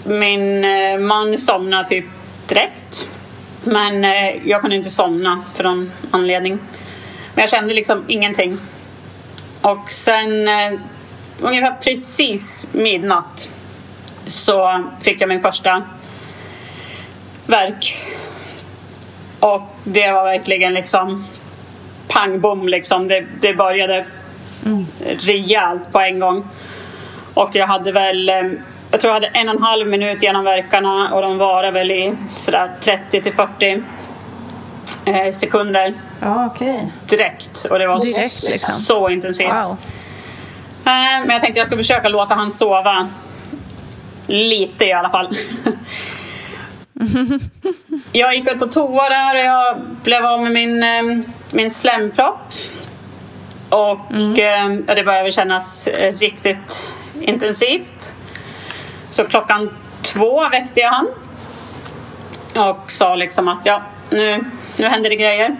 min 0.04 0.64
eh, 0.64 0.98
man 0.98 1.38
somnade 1.38 1.88
typ 1.88 2.04
direkt. 2.46 3.06
Men 3.64 4.04
eh, 4.04 4.48
jag 4.48 4.60
kunde 4.60 4.76
inte 4.76 4.90
somna 4.90 5.44
för 5.54 5.64
någon 5.64 5.92
anledning. 6.10 6.58
Men 7.34 7.42
jag 7.42 7.50
kände 7.50 7.74
liksom 7.74 8.04
ingenting. 8.08 8.58
Och 9.60 9.90
sen 9.90 10.48
eh, 10.48 10.80
ungefär 11.40 11.76
precis 11.82 12.66
midnatt 12.72 13.50
så 14.28 14.84
fick 15.02 15.20
jag 15.20 15.28
min 15.28 15.40
första 15.40 15.82
verk. 17.46 17.96
Och 19.40 19.62
det 19.84 20.12
var 20.12 20.24
verkligen 20.24 20.74
liksom 20.74 21.26
pang 22.08 22.40
bom 22.40 22.68
liksom. 22.68 23.08
Det, 23.08 23.24
det 23.40 23.54
började 23.54 24.06
rejält 25.18 25.92
på 25.92 26.00
en 26.00 26.18
gång. 26.20 26.44
Och 27.34 27.50
jag 27.52 27.66
hade 27.66 27.92
väl, 27.92 28.28
eh, 28.28 28.34
jag 28.90 29.00
tror 29.00 29.08
jag 29.10 29.14
hade 29.14 29.26
en 29.26 29.48
och 29.48 29.54
en 29.54 29.62
halv 29.62 29.88
minut 29.88 30.22
genom 30.22 30.44
verkarna 30.44 31.10
och 31.14 31.22
de 31.22 31.38
varade 31.38 31.70
väl 31.70 31.90
i 31.90 32.14
sådär 32.36 32.70
30 32.80 33.22
till 33.22 33.32
40 33.34 33.82
eh, 35.04 35.32
sekunder 35.34 35.94
Ja, 36.20 36.46
okej. 36.46 36.92
direkt. 37.08 37.64
Och 37.70 37.78
det 37.78 37.86
var 37.86 38.00
Direkt, 38.00 38.42
liksom. 38.50 38.74
så 38.74 39.08
intensivt. 39.10 39.48
Wow. 39.48 39.76
Eh, 40.84 41.20
Men 41.20 41.30
jag 41.30 41.40
tänkte 41.40 41.58
jag 41.60 41.66
ska 41.66 41.76
försöka 41.76 42.08
låta 42.08 42.34
han 42.34 42.50
sova 42.50 43.08
lite 44.28 44.84
i 44.84 44.92
alla 44.92 45.10
fall. 45.10 45.28
jag 48.12 48.34
gick 48.34 48.46
väl 48.46 48.58
på 48.58 48.66
toa 48.66 49.08
där 49.08 49.34
och 49.34 49.40
jag 49.40 49.76
blev 50.02 50.24
av 50.26 50.42
med 50.42 50.52
min, 50.52 50.82
eh, 50.82 51.26
min 51.50 51.70
slempropp. 51.70 52.52
Och 53.68 54.38
eh, 54.38 54.74
ja, 54.86 54.94
det 54.94 55.04
började 55.04 55.32
kännas 55.32 55.86
eh, 55.86 56.14
riktigt 56.16 56.86
intensivt. 57.20 58.12
Så 59.12 59.24
klockan 59.24 59.70
två 60.02 60.48
väckte 60.48 60.80
jag 60.80 60.90
han. 60.90 61.08
Och 62.70 62.90
sa 62.90 63.16
liksom 63.16 63.48
att 63.48 63.66
ja, 63.66 63.82
nu, 64.10 64.44
nu 64.76 64.86
händer 64.86 65.10
det 65.10 65.16
grejer. 65.16 65.56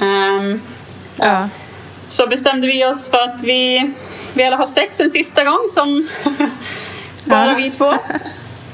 Ehm, 0.00 0.60
Ja. 1.16 1.48
så 2.08 2.26
bestämde 2.26 2.66
vi 2.66 2.84
oss 2.84 3.08
för 3.08 3.18
att 3.18 3.42
vi 3.42 3.92
ville 4.34 4.56
ha 4.56 4.66
sex 4.66 5.00
en 5.00 5.10
sista 5.10 5.44
gång 5.44 5.68
som 5.70 6.08
bara 7.24 7.46
Ja. 7.50 7.54
vi 7.56 7.70
två. 7.70 7.94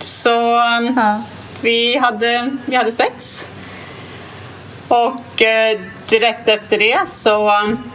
Så 0.00 0.40
um, 0.78 0.94
Ja. 0.96 1.22
vi, 1.60 1.96
hade, 1.98 2.50
vi 2.66 2.76
hade 2.76 2.92
sex. 2.92 3.44
Och 4.88 5.42
eh, 5.42 5.80
direkt 6.08 6.48
efter 6.48 6.78
det 6.78 7.08
så 7.08 7.50
um, 7.62 7.90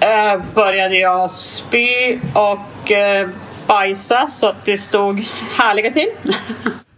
eh, 0.00 0.42
började 0.54 0.96
jag 0.96 1.30
spy 1.30 2.20
och 2.34 2.90
eh, 2.92 3.28
bajsa 3.66 4.26
så 4.26 4.46
att 4.46 4.64
det 4.64 4.78
stod 4.78 5.24
härliga 5.58 5.90
till. 5.90 6.08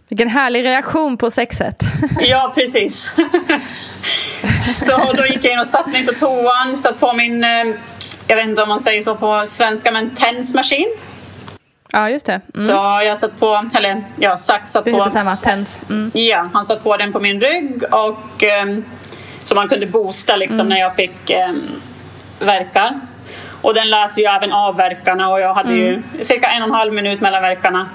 Vilken 0.09 0.29
härlig 0.29 0.65
reaktion 0.65 1.17
på 1.17 1.31
sexet. 1.31 1.75
Ja, 2.19 2.51
precis. 2.55 3.11
så 4.65 5.13
då 5.13 5.25
gick 5.25 5.45
jag 5.45 5.53
in 5.53 5.59
och 5.59 5.67
satte 5.67 5.89
mig 5.89 6.05
på 6.05 6.13
toan, 6.13 6.77
satt 6.77 6.99
på 6.99 7.13
min, 7.13 7.43
eh, 7.43 7.49
jag 8.27 8.35
vet 8.35 8.45
inte 8.47 8.61
om 8.63 8.69
man 8.69 8.79
säger 8.79 9.01
så 9.01 9.15
på 9.15 9.43
svenska, 9.47 9.91
men 9.91 10.15
tensmaskin. 10.15 10.87
Ja, 11.99 12.09
just 12.09 12.25
det. 12.25 12.41
Mm. 12.55 12.67
Så 12.67 12.73
jag 13.05 13.17
satt 13.17 13.39
på, 13.39 13.65
eller 13.77 14.03
ja, 14.19 14.37
Zack 14.37 14.69
satt 14.69 14.85
Det 14.85 14.91
på. 14.91 14.97
heter 14.97 15.11
samma, 15.11 15.37
tens. 15.37 15.79
Mm. 15.89 16.11
Ja, 16.13 16.49
han 16.53 16.65
satt 16.65 16.83
på 16.83 16.97
den 16.97 17.13
på 17.13 17.19
min 17.19 17.41
rygg 17.41 17.83
och 17.91 18.43
eh, 18.43 18.65
så 19.43 19.55
man 19.55 19.67
kunde 19.67 19.87
boosta 19.87 20.35
liksom 20.35 20.67
när 20.69 20.79
jag 20.79 20.95
fick 20.95 21.29
eh, 21.29 21.51
verkar. 22.39 22.99
Och 23.61 23.73
den 23.73 23.89
läser 23.89 24.21
ju 24.21 24.27
även 24.27 24.51
av 24.51 24.77
verkarna 24.77 25.29
och 25.29 25.39
jag 25.39 25.53
hade 25.53 25.73
ju 25.73 26.01
cirka 26.21 26.47
en 26.47 26.61
och 26.61 26.67
en 26.67 26.73
halv 26.75 26.93
minut 26.93 27.21
mellan 27.21 27.41
verkarna. 27.41 27.89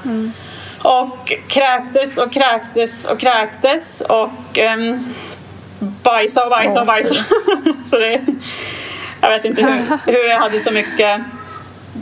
Och 0.83 1.33
kräktes 1.49 2.19
och 2.19 2.33
kräktes 2.33 3.05
och 3.05 3.21
kräktes 3.21 4.01
och 4.01 4.59
um, 4.77 5.15
bajsa 6.03 6.45
och 6.45 6.51
bajsa 6.51 6.81
och 6.81 6.87
bajsa. 6.87 7.15
så 7.87 7.99
det, 7.99 8.21
jag 9.21 9.31
vet 9.31 9.45
inte 9.45 9.63
hur, 9.63 9.99
hur 10.13 10.29
jag 10.29 10.39
hade 10.39 10.61
så 10.61 10.71
mycket 10.73 11.21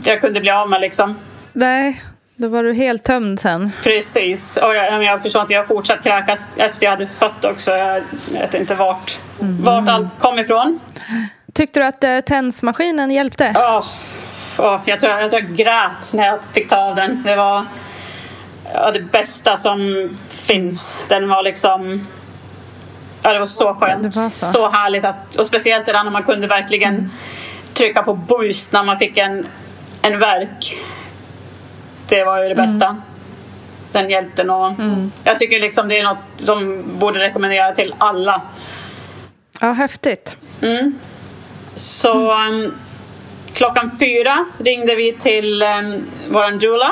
jag 0.03 0.21
kunde 0.21 0.41
bli 0.41 0.51
av 0.51 0.69
med 0.69 0.81
liksom. 0.81 1.15
Nej, 1.59 2.03
då 2.35 2.47
var 2.47 2.63
du 2.63 2.73
helt 2.73 3.03
tömd 3.03 3.39
sen. 3.39 3.71
Precis. 3.83 4.57
Och 4.57 4.75
jag, 4.75 5.03
jag 5.03 5.21
förstår 5.21 5.41
inte, 5.41 5.53
jag 5.53 5.67
fortsatt 5.67 6.03
kräkas 6.03 6.47
efter 6.55 6.85
jag 6.85 6.91
hade 6.91 7.07
fött 7.07 7.45
också. 7.45 7.71
Jag 7.71 8.01
vet 8.31 8.53
inte 8.53 8.75
vart, 8.75 9.19
vart 9.39 9.89
allt 9.89 10.19
kom 10.19 10.39
ifrån. 10.39 10.79
Tyckte 11.53 11.79
du 11.79 11.85
att 11.85 12.03
eh, 12.03 12.19
tensmaskinen 12.19 13.11
hjälpte? 13.11 13.53
Åh, 13.55 13.85
åh, 14.57 14.79
jag, 14.85 14.99
tror, 14.99 15.11
jag 15.11 15.29
tror 15.29 15.41
jag 15.41 15.55
grät 15.55 16.13
när 16.13 16.27
jag 16.27 16.39
fick 16.53 16.69
ta 16.69 16.77
av 16.77 16.95
den. 16.95 17.23
Det 17.23 17.35
var 17.35 17.65
ja, 18.73 18.91
det 18.91 19.01
bästa 19.01 19.57
som 19.57 20.09
finns. 20.29 20.97
Den 21.07 21.29
var 21.29 21.43
liksom... 21.43 22.07
Ja, 23.21 23.33
det 23.33 23.39
var 23.39 23.45
så 23.45 23.73
skönt. 23.73 24.15
Var 24.15 24.29
så. 24.29 24.69
härligt. 24.69 25.05
Att, 25.05 25.35
och 25.35 25.45
speciellt 25.45 25.85
det 25.85 25.91
där 25.91 26.03
när 26.03 26.11
man 26.11 26.23
kunde 26.23 26.47
verkligen 26.47 27.11
trycka 27.73 28.03
på 28.03 28.13
boost 28.13 28.71
när 28.71 28.83
man 28.83 28.97
fick 28.97 29.17
en, 29.17 29.47
en 30.01 30.19
verk. 30.19 30.77
Det 32.09 32.23
var 32.23 32.43
ju 32.43 32.49
det 32.49 32.55
bästa. 32.55 32.97
Den 33.91 34.09
hjälpte 34.09 34.43
nog. 34.43 34.71
Jag 35.23 35.39
tycker 35.39 35.59
liksom 35.59 35.87
det 35.87 35.97
är 35.99 36.03
något 36.03 36.17
de 36.37 36.83
borde 36.99 37.19
rekommendera 37.19 37.75
till 37.75 37.95
alla. 37.97 38.41
Ja, 39.61 39.71
häftigt. 39.71 40.35
Så 41.75 42.31
um, 42.33 42.75
klockan 43.53 43.91
fyra 43.99 44.45
ringde 44.59 44.95
vi 44.95 45.13
till 45.13 45.63
um, 45.63 46.05
våran 46.31 46.59
doula. 46.59 46.91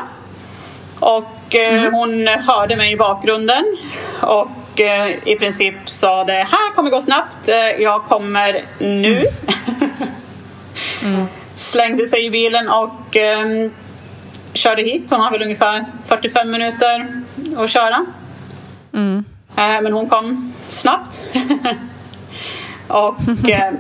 Och 1.00 1.56
eh, 1.56 1.92
hon 1.92 2.28
hörde 2.28 2.76
mig 2.76 2.92
i 2.92 2.98
bakgrunden. 2.98 3.78
Och 4.22 4.82
eh, 4.82 5.28
i 5.28 5.36
princip 5.40 5.76
sa 5.86 6.24
det 6.24 6.34
här 6.34 6.76
kommer 6.76 6.90
gå 6.90 7.02
snabbt. 7.02 7.50
Eh, 7.50 7.82
jag 7.84 8.06
kommer 8.06 8.66
nu. 8.80 9.26
Slängde 11.56 12.08
sig 12.08 12.26
i 12.26 12.30
bilen 12.30 12.70
och 12.70 13.16
ehm, 13.16 13.74
körde 14.58 14.82
hit. 14.82 15.12
Hon 15.12 15.20
har 15.20 15.32
väl 15.32 15.44
ungefär 15.44 15.86
45 16.06 16.52
minuter 16.52 17.24
att 17.58 17.70
köra. 17.70 18.06
Eh, 19.58 19.82
men 19.82 19.94
hon 19.94 20.10
kom 20.10 20.54
snabbt. 20.70 21.26
och 22.88 23.50
eh, 23.50 23.74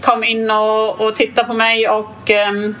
kom 0.00 0.24
in 0.24 0.50
och, 0.50 1.00
och 1.00 1.16
tittade 1.16 1.48
på 1.48 1.54
mig 1.54 1.88
och 1.88 2.30
ehm, 2.30 2.74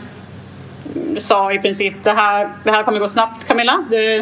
sa 1.18 1.52
i 1.52 1.58
princip 1.58 1.94
det 2.02 2.12
här, 2.12 2.52
det 2.64 2.70
här 2.70 2.82
kommer 2.82 2.98
gå 2.98 3.08
snabbt 3.08 3.46
Camilla. 3.46 3.84
Du, 3.90 4.16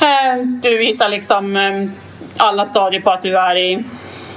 eh, 0.00 0.42
du 0.44 0.78
visar 0.78 1.08
liksom 1.08 1.56
eh, 1.56 1.88
alla 2.36 2.64
stadier 2.64 3.00
på 3.00 3.10
att 3.10 3.22
du 3.22 3.38
är 3.38 3.56
i, 3.56 3.84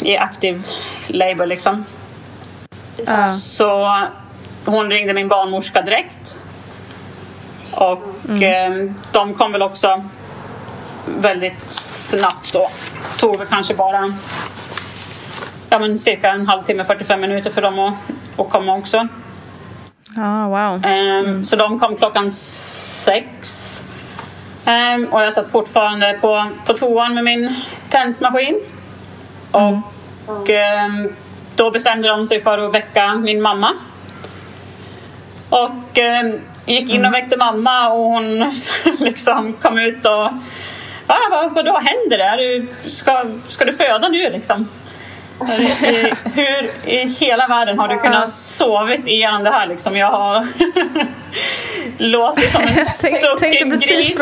i 0.02 0.18
aktiv 0.18 0.68
labor 1.08 1.46
liksom. 1.46 1.86
Ja. 3.06 3.34
Så 3.34 3.98
hon 4.66 4.92
ringde 4.92 5.14
min 5.14 5.28
barnmorska 5.28 5.82
direkt. 5.82 6.40
Och 7.80 8.42
eh, 8.44 8.74
de 9.12 9.34
kom 9.34 9.52
väl 9.52 9.62
också 9.62 10.06
väldigt 11.06 11.70
snabbt 11.72 12.54
då. 12.54 12.70
Tog 13.18 13.38
väl 13.38 13.48
kanske 13.48 13.74
bara 13.74 14.14
ja, 15.70 15.80
men 15.80 16.00
cirka 16.00 16.32
en 16.32 16.48
halvtimme, 16.48 16.84
45 16.84 17.22
minuter 17.22 17.52
för 17.52 17.62
dem 17.62 17.80
att, 17.80 17.94
att 18.38 18.50
komma 18.50 18.76
också. 18.76 19.08
Ja, 20.16 20.48
wow. 20.48 20.86
Ehm, 20.86 21.46
Så 21.46 21.56
de 21.56 21.80
kom 21.80 21.96
klockan 21.96 22.32
sex. 22.32 23.82
Ehm, 24.66 25.06
och 25.06 25.22
jag 25.22 25.34
satt 25.34 25.52
fortfarande 25.52 26.18
på, 26.22 26.46
på 26.66 26.74
toan 26.74 27.14
med 27.14 27.24
min 27.24 27.56
tensmaskin. 27.90 28.60
Och 29.52 30.50
ehm, 30.50 31.14
då 31.56 31.72
bestämde 31.72 32.08
de 32.08 32.26
sig 32.26 32.42
för 32.42 32.58
att 32.58 32.74
väcka 32.74 33.14
min 33.14 33.42
mamma. 33.42 33.74
Och 35.50 35.98
ehm, 35.98 36.40
gick 36.74 36.90
in 36.94 37.06
och 37.06 37.14
väckte 37.14 37.38
mamma 37.38 37.90
och 37.90 38.06
hon 38.06 38.62
liksom 39.00 39.54
kom 39.54 39.80
ut 39.80 40.06
och 40.06 40.30
ah, 41.08 41.30
vad, 41.32 41.54
vadå 41.54 41.80
händer 41.84 42.18
det? 42.18 42.24
Är 42.24 42.38
Du, 42.38 42.68
ska, 42.90 43.26
ska 43.48 43.66
du 43.66 43.74
föda 43.74 44.10
nu 44.10 44.30
liksom? 44.30 44.70
Hur 46.36 46.72
i 46.86 47.08
hela 47.20 47.48
världen 47.48 47.80
har 47.80 47.88
du 47.88 47.98
kunnat 47.98 48.30
sovit 48.30 49.08
igenom 49.08 49.44
det 49.44 49.50
här 49.50 49.68
liksom? 49.68 49.98
Jag 49.98 50.12
har 50.12 50.48
låtit 51.98 52.52
som 52.52 52.62
en 52.62 52.86
stucken 52.86 53.70
gris. 53.80 54.20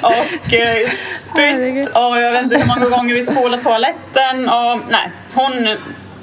Och 0.00 0.54
eh, 0.54 0.88
spytt 0.88 1.88
och 1.88 2.20
jag 2.20 2.32
vet 2.32 2.42
inte 2.42 2.58
hur 2.58 2.66
många 2.66 2.88
gånger 2.96 3.14
vi 3.14 3.22
spolade 3.22 3.62
toaletten 3.62 4.48
och 4.48 4.78
nej, 4.90 5.10
hon, 5.34 5.68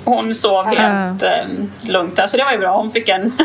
hon 0.06 0.36
sov 0.36 0.66
helt 0.66 1.24
eh, 1.24 1.90
lugnt 1.90 2.16
där 2.16 2.28
så 2.28 2.38
det 2.38 2.44
var 2.44 2.52
ju 2.52 2.58
bra. 2.58 2.78
Hon 2.78 2.92
fick 2.92 3.10
en, 3.10 3.38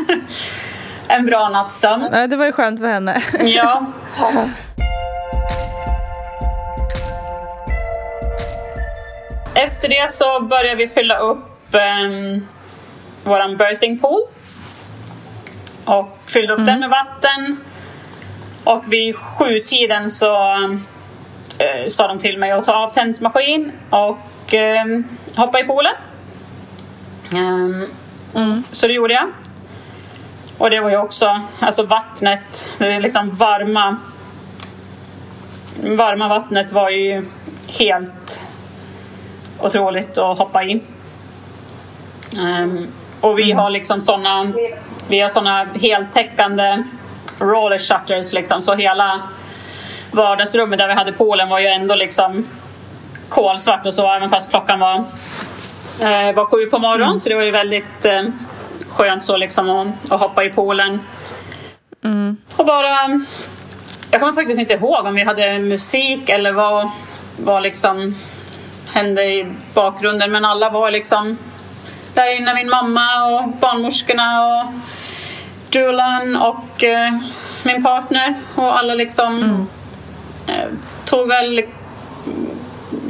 en 1.09 1.27
bra 1.27 1.49
natts 1.49 1.81
sömn. 1.81 2.09
Ja, 2.13 2.27
det 2.27 2.37
var 2.37 2.45
ju 2.45 2.53
skönt 2.53 2.81
för 2.81 2.87
henne. 2.87 3.23
Ja. 3.41 3.87
Efter 9.55 9.89
det 9.89 10.13
så 10.13 10.41
började 10.41 10.77
vi 10.77 10.89
fylla 10.89 11.17
upp 11.19 11.75
um, 12.07 12.47
våran 13.25 13.57
birthing 13.57 13.99
pool. 13.99 14.21
Och 15.85 16.19
fyllde 16.27 16.53
upp 16.55 16.67
den 16.67 16.81
med 16.81 16.91
vatten. 16.91 17.57
Och 18.65 18.93
vid 18.93 19.17
sjutiden 19.17 20.11
så 20.11 20.53
eh, 21.59 21.87
sa 21.89 22.09
de 22.09 22.19
till 22.19 22.39
mig 22.39 22.51
att 22.51 22.65
ta 22.65 22.75
av 22.75 22.91
tensmaskin 22.91 23.73
och 23.91 24.55
eh, 24.55 24.85
hoppa 25.37 25.61
i 25.61 25.65
poolen. 25.65 25.93
Ehm, 27.33 28.65
Så 28.73 28.87
det 28.87 28.93
gjorde 28.93 29.15
jag. 29.15 29.27
Och 30.63 30.71
det 30.71 30.81
var 30.81 30.91
ju 30.91 30.97
också, 30.97 31.41
alltså 31.61 31.83
vattnet, 31.83 32.71
det 32.79 33.01
liksom 33.01 33.31
varma 33.31 33.97
varma 35.83 36.29
vattnet 36.29 36.73
var 36.73 36.91
ju 36.91 37.27
helt 37.79 38.43
otroligt 39.59 40.19
att 40.19 40.39
hoppa 40.39 40.65
i. 40.65 40.83
Ehm, 42.39 42.87
och 43.21 43.39
vi 43.39 43.53
har 43.53 43.71
liksom 43.71 44.03
såna, 44.03 44.53
vi 45.09 45.21
har 45.21 45.29
såna 45.29 45.67
heltäckande 45.75 46.83
roller 47.39 47.79
shutters 47.79 48.33
liksom, 48.33 48.63
så 48.63 48.75
hela 48.75 49.23
vardagsrummet 50.11 50.79
där 50.79 50.89
vi 50.89 50.95
hade 50.95 51.13
poolen 51.13 51.49
var 51.49 51.59
ju 51.59 51.67
ändå 51.67 51.95
liksom 51.95 52.49
kolsvart 53.29 53.87
och 53.87 53.95
så, 53.95 54.13
även 54.13 54.31
fast 54.31 54.51
klockan 54.51 54.81
var 54.81 55.05
Eh, 56.01 56.35
var 56.35 56.45
sju 56.45 56.67
på 56.67 56.79
morgonen. 56.79 57.21
Så 57.21 57.29
det 57.29 57.35
var 57.35 57.43
ju 57.43 57.51
väldigt 57.51 58.05
eh, 58.05 58.23
skönt 58.95 59.25
så 59.25 59.37
liksom 59.37 59.71
att, 59.71 60.13
att 60.13 60.21
hoppa 60.21 60.45
i 60.45 60.51
poolen. 60.51 61.01
Och 62.57 62.67
bara... 62.67 63.21
Jag 64.11 64.21
kommer 64.21 64.33
faktiskt 64.33 64.61
inte 64.61 64.75
ihåg 64.75 65.07
om 65.07 65.15
vi 65.15 65.25
hade 65.25 65.59
musik 65.59 66.29
eller 66.29 66.53
vad, 66.53 66.91
vad 67.37 67.63
liksom 67.63 68.17
hände 68.93 69.25
i 69.25 69.47
bakgrunden 69.75 70.33
men 70.33 70.45
alla 70.45 70.71
var 70.71 70.91
liksom 70.91 71.39
där 72.15 72.37
inne, 72.37 72.55
min 72.55 72.71
mamma 72.71 73.25
och 73.25 73.49
barnmorskorna 73.49 74.45
och 74.47 74.73
Julan 75.75 76.37
och 76.37 76.85
eh, 76.85 77.13
min 77.63 77.83
partner 77.83 78.35
och 78.55 78.79
alla 78.79 78.95
liksom 78.95 79.67
eh, 80.47 80.69
tog 81.05 81.29
väl, 81.29 81.63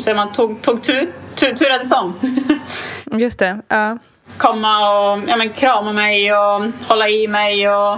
säger 0.03 0.15
man, 0.15 0.33
tog, 0.33 0.63
tog 0.63 0.83
tur, 0.83 1.13
tur, 1.35 1.55
turades 1.55 1.93
om. 1.93 2.21
Just 3.21 3.39
det. 3.39 3.61
Ja. 3.69 3.99
Komma 4.43 4.91
och 4.91 5.21
ja, 5.29 5.37
men, 5.37 5.49
krama 5.49 5.93
mig 5.93 6.35
och 6.35 6.63
hålla 6.89 7.09
i 7.09 7.29
mig 7.29 7.69
och 7.69 7.93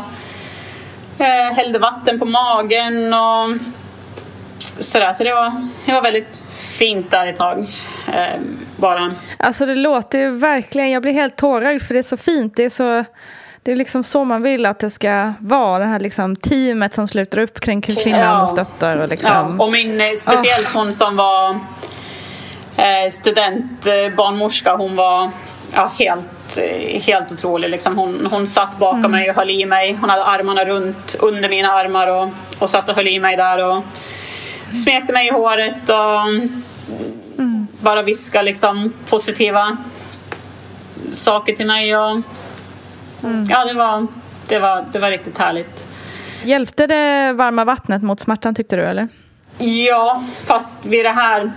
eh, 1.18 1.52
hällde 1.56 1.78
vatten 1.78 2.18
på 2.18 2.24
magen 2.24 3.14
och 3.14 3.56
sådär. 4.78 5.14
Så 5.14 5.24
det 5.24 5.34
var, 5.34 5.68
det 5.86 5.92
var 5.92 6.02
väldigt 6.02 6.46
fint 6.78 7.10
där 7.10 7.26
ett 7.26 7.36
tag. 7.36 7.66
Eh, 8.14 8.40
bara. 8.76 9.10
Alltså 9.36 9.66
det 9.66 9.74
låter 9.74 10.18
ju 10.18 10.30
verkligen, 10.30 10.90
jag 10.90 11.02
blir 11.02 11.12
helt 11.12 11.36
tårögd 11.36 11.82
för 11.82 11.94
det 11.94 12.00
är 12.00 12.02
så 12.02 12.16
fint. 12.16 12.56
Det 12.56 12.64
är 12.64 12.70
så... 12.70 13.04
Det 13.62 13.72
är 13.72 13.76
liksom 13.76 14.04
så 14.04 14.24
man 14.24 14.42
vill 14.42 14.66
att 14.66 14.78
det 14.78 14.90
ska 14.90 15.32
vara, 15.38 15.78
det 15.78 15.84
här 15.84 16.00
liksom 16.00 16.36
teamet 16.36 16.94
som 16.94 17.08
sluter 17.08 17.38
upp 17.38 17.60
kring 17.60 17.82
kvinnan 17.82 18.20
Ja. 18.20 18.42
och 18.42 18.48
stöttar. 18.48 18.96
Och 18.96 19.08
liksom. 19.08 19.30
Ja, 19.58 19.64
och 19.64 19.72
min, 19.72 20.00
eh, 20.00 20.12
speciellt 20.16 20.68
hon 20.74 20.94
som 20.94 21.16
var 21.16 21.50
eh, 22.76 23.10
studentbarnmorska, 23.10 24.76
hon 24.76 24.96
var 24.96 25.30
ja, 25.74 25.90
helt, 25.98 26.58
helt 27.06 27.32
otrolig. 27.32 27.70
Liksom 27.70 27.98
hon, 27.98 28.26
hon 28.30 28.46
satt 28.46 28.78
bakom 28.78 29.10
mig 29.10 29.30
och 29.30 29.36
höll 29.36 29.50
i 29.50 29.66
mig. 29.66 29.98
Hon 30.00 30.10
hade 30.10 30.24
armarna 30.24 30.64
runt 30.64 31.16
under 31.20 31.48
mina 31.48 31.68
armar 31.68 32.06
och, 32.06 32.28
och 32.58 32.70
satt 32.70 32.88
och 32.88 32.94
höll 32.94 33.08
i 33.08 33.20
mig 33.20 33.36
där 33.36 33.58
och 33.70 33.84
smekte 34.84 35.12
mig 35.12 35.26
i 35.26 35.30
håret 35.30 35.88
och 35.88 36.50
bara 37.80 38.02
viska 38.02 38.42
liksom 38.42 38.92
positiva 39.08 39.76
saker 41.12 41.56
till 41.56 41.66
mig. 41.66 41.96
Och, 41.96 42.20
Ja, 43.48 43.64
det 43.64 43.74
var, 43.74 44.06
det, 44.48 44.58
var, 44.58 44.84
det 44.92 44.98
var 44.98 45.10
riktigt 45.10 45.38
härligt. 45.38 45.86
Hjälpte 46.42 46.86
det 46.86 47.32
varma 47.32 47.64
vattnet 47.64 48.02
mot 48.02 48.20
smärtan 48.20 48.54
tyckte 48.54 48.76
du 48.76 48.82
eller? 48.82 49.08
Ja, 49.58 50.22
fast 50.46 50.78
vid 50.86 51.04
det 51.04 51.10
här 51.10 51.52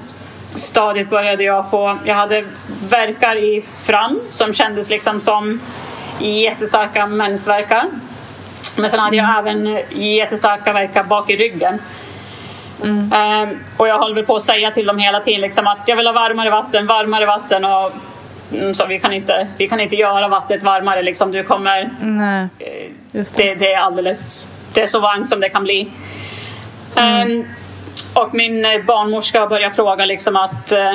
stadiet 0.58 1.10
började 1.10 1.43
jag 1.43 1.70
få... 1.70 1.98
Jag 2.06 2.15
hade 2.15 2.46
verkar 2.89 3.36
i 3.36 3.63
fram 3.84 4.20
som 4.30 4.54
kändes 4.54 4.89
liksom 4.89 5.20
som 5.20 5.62
jättestarka 6.20 7.08
mensvärkar. 7.08 7.84
Men 8.76 8.89
sen 8.89 9.00
hade 9.00 9.17
jag 9.17 9.39
även 9.39 9.80
jättestarka 9.89 10.74
verkar 10.74 11.04
bak 11.04 11.30
i 11.30 11.38
ryggen. 11.38 11.80
Ehm, 12.84 13.60
och 13.78 13.88
jag 13.88 14.00
väl 14.15 14.26
på 14.26 14.36
att 14.36 14.43
säga 14.43 14.72
till 14.72 14.86
dem 14.86 14.98
hela 14.98 15.20
tiden 15.20 15.41
liksom 15.41 15.67
att 15.67 15.80
jag 15.86 15.96
vill 15.96 16.08
ha 16.08 16.13
varmare 16.13 16.50
vatten, 16.50 16.88
varmare 16.88 17.26
vatten. 17.26 17.65
Och, 17.65 17.91
mm, 18.54 18.76
så 18.76 18.86
vi 18.86 19.00
kan, 19.00 19.13
inte, 19.13 19.48
vi 19.58 19.67
kan 19.67 19.80
inte 19.80 19.96
göra 19.96 20.28
vattnet 20.28 20.63
varmare. 20.63 21.02
Liksom. 21.02 21.32
Du 21.32 21.43
kommer, 21.43 21.89
Nej, 22.02 22.48
just 23.12 23.36
det. 23.36 23.43
det, 23.43 23.56
det 23.56 23.74
är 23.74 23.80
alldeles... 23.80 24.46
Det 24.74 24.82
är 24.82 24.88
så 24.88 25.00
varmt 25.00 25.30
som 25.30 25.39
det 25.39 25.50
kan 25.50 25.63
bli. 25.63 25.91
Ehm, 26.96 27.46
och 28.13 28.33
min 28.33 28.65
eh, 28.65 28.83
barnmorska 28.83 29.47
började 29.47 29.75
fråga 29.75 30.05
liksom 30.05 30.36
att 30.36 30.71
eh, 30.71 30.93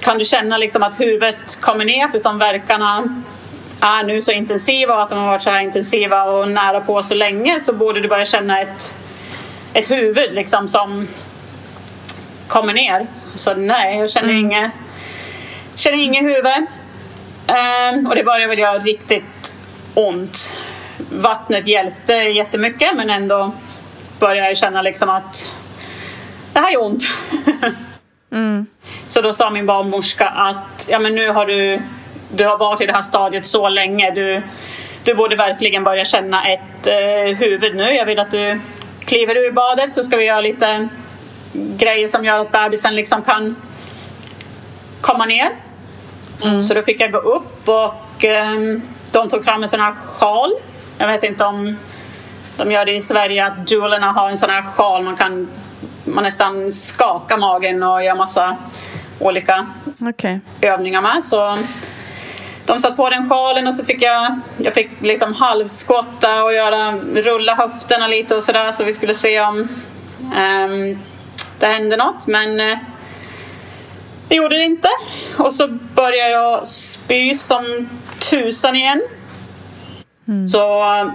kan 0.00 0.18
du 0.18 0.24
känna 0.24 0.56
liksom 0.56 0.82
att 0.82 1.00
huvudet 1.00 1.60
kommer 1.60 1.84
ner 1.84 2.08
för 2.08 2.18
som 2.18 2.38
verkarna 2.38 3.04
är 3.80 4.02
nu 4.02 4.22
så 4.22 4.32
intensiva 4.32 4.94
och 4.94 5.02
att 5.02 5.10
de 5.10 5.18
har 5.18 5.26
varit 5.26 5.42
så 5.42 5.50
här 5.50 5.60
intensiva 5.60 6.24
och 6.24 6.48
nära 6.48 6.80
på 6.80 7.02
så 7.02 7.14
länge 7.14 7.60
så 7.60 7.72
borde 7.72 8.00
du 8.00 8.08
börja 8.08 8.24
känna 8.24 8.60
ett, 8.60 8.94
ett 9.72 9.90
huvud 9.90 10.34
liksom 10.34 10.68
som 10.68 11.08
kommer 12.48 12.72
ner. 12.72 13.06
Så 13.34 13.54
nej, 13.54 13.98
jag 13.98 14.10
känner 14.10 14.34
inget 14.34 14.72
känner 15.74 15.98
inget 15.98 16.22
huvud. 16.22 16.66
Ehm, 17.46 18.06
och 18.06 18.14
det 18.14 18.24
började 18.24 18.46
väl 18.46 18.58
göra 18.58 18.78
riktigt 18.78 19.56
ont. 19.94 20.52
Vattnet 21.10 21.66
hjälpte 21.66 22.12
jättemycket 22.12 22.96
men 22.96 23.10
ändå 23.10 23.52
började 24.20 24.48
jag 24.48 24.56
känna 24.56 24.82
liksom 24.82 25.10
att 25.10 25.48
det 26.56 26.60
här 26.60 26.72
gör 26.72 26.84
ont. 26.84 27.02
Så 29.08 29.20
då 29.20 29.32
sa 29.32 29.50
min 29.50 29.66
barnmorska 29.66 30.28
att 30.28 30.88
ja, 30.88 30.98
men 30.98 31.14
nu 31.14 31.30
har 31.30 31.46
du, 31.46 31.82
du 32.30 32.44
har 32.44 32.58
varit 32.58 32.80
i 32.80 32.86
det 32.86 32.92
här 32.92 33.02
stadiet 33.02 33.46
så 33.46 33.68
länge. 33.68 34.10
Du, 34.10 34.42
du 35.04 35.14
borde 35.14 35.36
verkligen 35.36 35.84
börja 35.84 36.04
känna 36.04 36.48
ett 36.48 36.86
eh, 36.86 37.36
huvud 37.38 37.76
nu. 37.76 37.82
Jag 37.82 38.06
vill 38.06 38.18
att 38.18 38.30
du 38.30 38.60
kliver 39.04 39.36
ur 39.36 39.52
badet 39.52 39.92
så 39.92 40.04
ska 40.04 40.16
vi 40.16 40.24
göra 40.24 40.40
lite 40.40 40.88
grejer 41.52 42.08
som 42.08 42.24
gör 42.24 42.38
att 42.38 42.52
bebisen 42.52 42.94
liksom 42.96 43.22
kan 43.22 43.56
komma 45.00 45.24
ner. 45.24 45.48
Så 46.68 46.74
då 46.74 46.82
fick 46.82 47.00
jag 47.00 47.12
gå 47.12 47.18
upp 47.18 47.68
och 47.68 48.24
ehm, 48.24 48.82
de 49.12 49.28
tog 49.28 49.44
fram 49.44 49.62
en 49.62 49.68
sån 49.68 49.80
här 49.80 49.94
sjal. 49.94 50.50
Jag 50.98 51.06
vet 51.06 51.24
inte 51.24 51.44
om 51.44 51.78
de 52.56 52.72
gör 52.72 52.84
det 52.84 52.92
i 52.92 53.00
Sverige 53.00 53.46
att 53.46 53.66
duellerna 53.66 54.12
har 54.12 54.28
en 54.28 54.38
sån 54.38 54.50
här 54.50 54.62
sjal 54.62 55.02
man 55.02 55.16
kan 55.16 55.48
man 56.06 56.24
nästan 56.24 56.72
skaka 56.72 57.36
magen 57.36 57.82
och 57.82 58.04
göra 58.04 58.14
massa 58.14 58.56
olika 59.18 59.66
Okej. 60.00 60.40
övningar 60.60 61.02
med. 61.02 61.24
Så 61.24 61.58
de 62.66 62.80
satt 62.80 62.96
på 62.96 63.10
den 63.10 63.30
sjalen 63.30 63.66
och 63.66 63.74
så 63.74 63.84
fick 63.84 64.02
jag, 64.02 64.40
jag 64.56 64.74
fick 64.74 64.90
liksom 65.00 65.34
halvskotta 65.34 66.44
och 66.44 66.52
göra, 66.52 66.92
rulla 67.14 67.54
höfterna 67.54 68.08
lite 68.08 68.36
och 68.36 68.42
sådär 68.42 68.72
så 68.72 68.84
vi 68.84 68.94
skulle 68.94 69.14
se 69.14 69.40
om 69.40 69.68
ehm, 70.36 70.98
det 71.58 71.66
hände 71.66 71.96
något. 71.96 72.26
Men 72.26 72.60
eh, 72.60 72.78
det 74.28 74.34
gjorde 74.34 74.56
det 74.56 74.64
inte. 74.64 74.88
Och 75.38 75.54
så 75.54 75.68
började 75.94 76.30
jag 76.30 76.66
spy 76.66 77.34
som 77.34 77.88
tusan 78.30 78.76
igen. 78.76 79.02
Så 80.52 80.82
eh, 80.94 81.08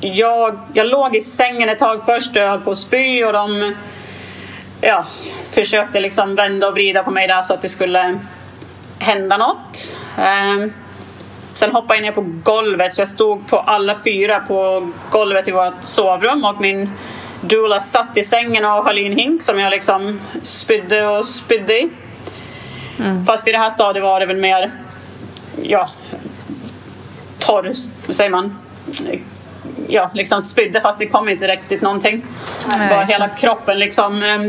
jag, 0.00 0.58
jag 0.72 0.86
låg 0.86 1.16
i 1.16 1.20
sängen 1.20 1.68
ett 1.68 1.78
tag 1.78 2.04
först 2.04 2.30
och 2.30 2.42
jag 2.42 2.50
höll 2.50 2.60
på 2.60 2.70
att 2.70 2.78
spy 2.78 3.24
och 3.24 3.32
de 3.32 3.74
ja, 4.80 5.06
försökte 5.50 6.00
liksom 6.00 6.34
vända 6.34 6.68
och 6.68 6.74
vrida 6.74 7.02
på 7.02 7.10
mig 7.10 7.28
där 7.28 7.42
så 7.42 7.54
att 7.54 7.62
det 7.62 7.68
skulle 7.68 8.18
hända 8.98 9.36
något. 9.36 9.92
Ehm, 10.18 10.72
sen 11.54 11.72
hoppade 11.72 11.94
jag 11.94 12.02
ner 12.02 12.12
på 12.12 12.26
golvet 12.42 12.94
så 12.94 13.00
jag 13.00 13.08
stod 13.08 13.48
på 13.48 13.58
alla 13.58 13.94
fyra 14.04 14.40
på 14.40 14.90
golvet 15.10 15.48
i 15.48 15.50
vårt 15.50 15.82
sovrum 15.82 16.44
och 16.44 16.60
min 16.60 16.90
doula 17.40 17.80
satt 17.80 18.16
i 18.16 18.22
sängen 18.22 18.64
och 18.64 18.84
höll 18.84 18.98
i 18.98 19.06
en 19.06 19.16
hink 19.16 19.42
som 19.42 19.60
jag 19.60 19.70
liksom 19.70 20.20
spydde 20.42 21.06
och 21.06 21.28
spydde 21.28 21.78
i. 21.78 21.90
Fast 23.26 23.46
vid 23.46 23.54
det 23.54 23.58
här 23.58 23.70
stadiet 23.70 24.02
var 24.02 24.20
det 24.20 24.26
väl 24.26 24.36
mer 24.36 24.72
ja, 25.62 25.88
torr, 27.38 27.72
vad 28.06 28.16
säger 28.16 28.30
man? 28.30 28.58
Ja, 29.88 30.10
liksom 30.14 30.42
spydde 30.42 30.80
fast 30.80 30.98
det 30.98 31.06
kom 31.06 31.28
inte 31.28 31.48
riktigt 31.48 31.82
någonting. 31.82 32.24
Nej, 32.78 32.88
Bara 32.88 33.04
hela 33.04 33.28
kroppen 33.28 33.78
liksom 33.78 34.22
eh, 34.22 34.40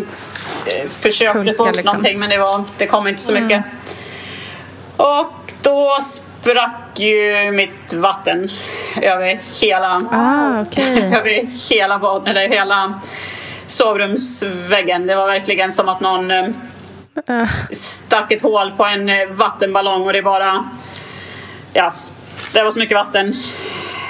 försökte 1.00 1.40
Pulka, 1.40 1.54
få 1.54 1.70
upp 1.70 1.76
liksom. 1.76 1.86
någonting 1.96 2.20
men 2.20 2.30
det, 2.30 2.38
var, 2.38 2.64
det 2.78 2.88
kom 2.88 3.08
inte 3.08 3.22
så 3.22 3.34
mycket. 3.34 3.64
Och 4.98 5.52
då 5.62 5.98
sprack 6.02 7.00
ju 7.00 7.52
mitt 7.52 7.94
vatten 7.94 8.50
över 9.02 9.40
hela, 9.62 10.02
Ah, 10.12 10.66
över 11.18 11.70
hela, 11.70 12.00
bad, 12.00 12.28
eller 12.28 12.50
hela 12.50 13.00
sovrumsväggen. 13.68 15.08
Det 15.08 15.16
var 15.16 15.28
verkligen 15.28 15.72
som 15.72 15.90
att 15.90 16.00
någon 16.00 16.32
Ah, 17.26 17.48
stack 17.72 18.32
ett 18.32 18.42
hål 18.42 18.72
på 18.72 18.86
en 18.86 19.10
eh, 19.10 19.28
vattenballong 19.30 20.06
och 20.06 20.14
det 20.14 20.22
bara... 20.22 20.70
Ja, 21.74 21.94
det 22.54 22.64
var 22.64 22.72
så 22.72 22.80
mycket 22.80 22.98
vatten. 22.98 23.34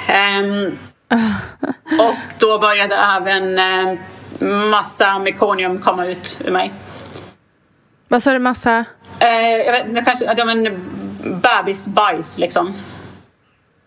Ehm, 0.08 0.78
och 2.00 2.14
då 2.38 2.58
började 2.58 2.94
även 3.16 3.58
eh, 3.58 3.98
massa 4.70 5.18
mekonium 5.18 5.78
komma 5.78 6.06
ut 6.06 6.38
ur 6.44 6.50
mig. 6.50 6.72
vad 8.08 8.22
sa 8.22 8.32
du, 8.32 8.38
massa? 8.38 8.84
Eh, 9.18 9.28
jag 9.66 9.72
vet, 9.72 9.94
det 9.94 10.02
kanske, 10.02 10.34
ja, 10.36 10.44
men 10.44 10.68
bebisbajs 11.42 12.38
liksom. 12.38 12.74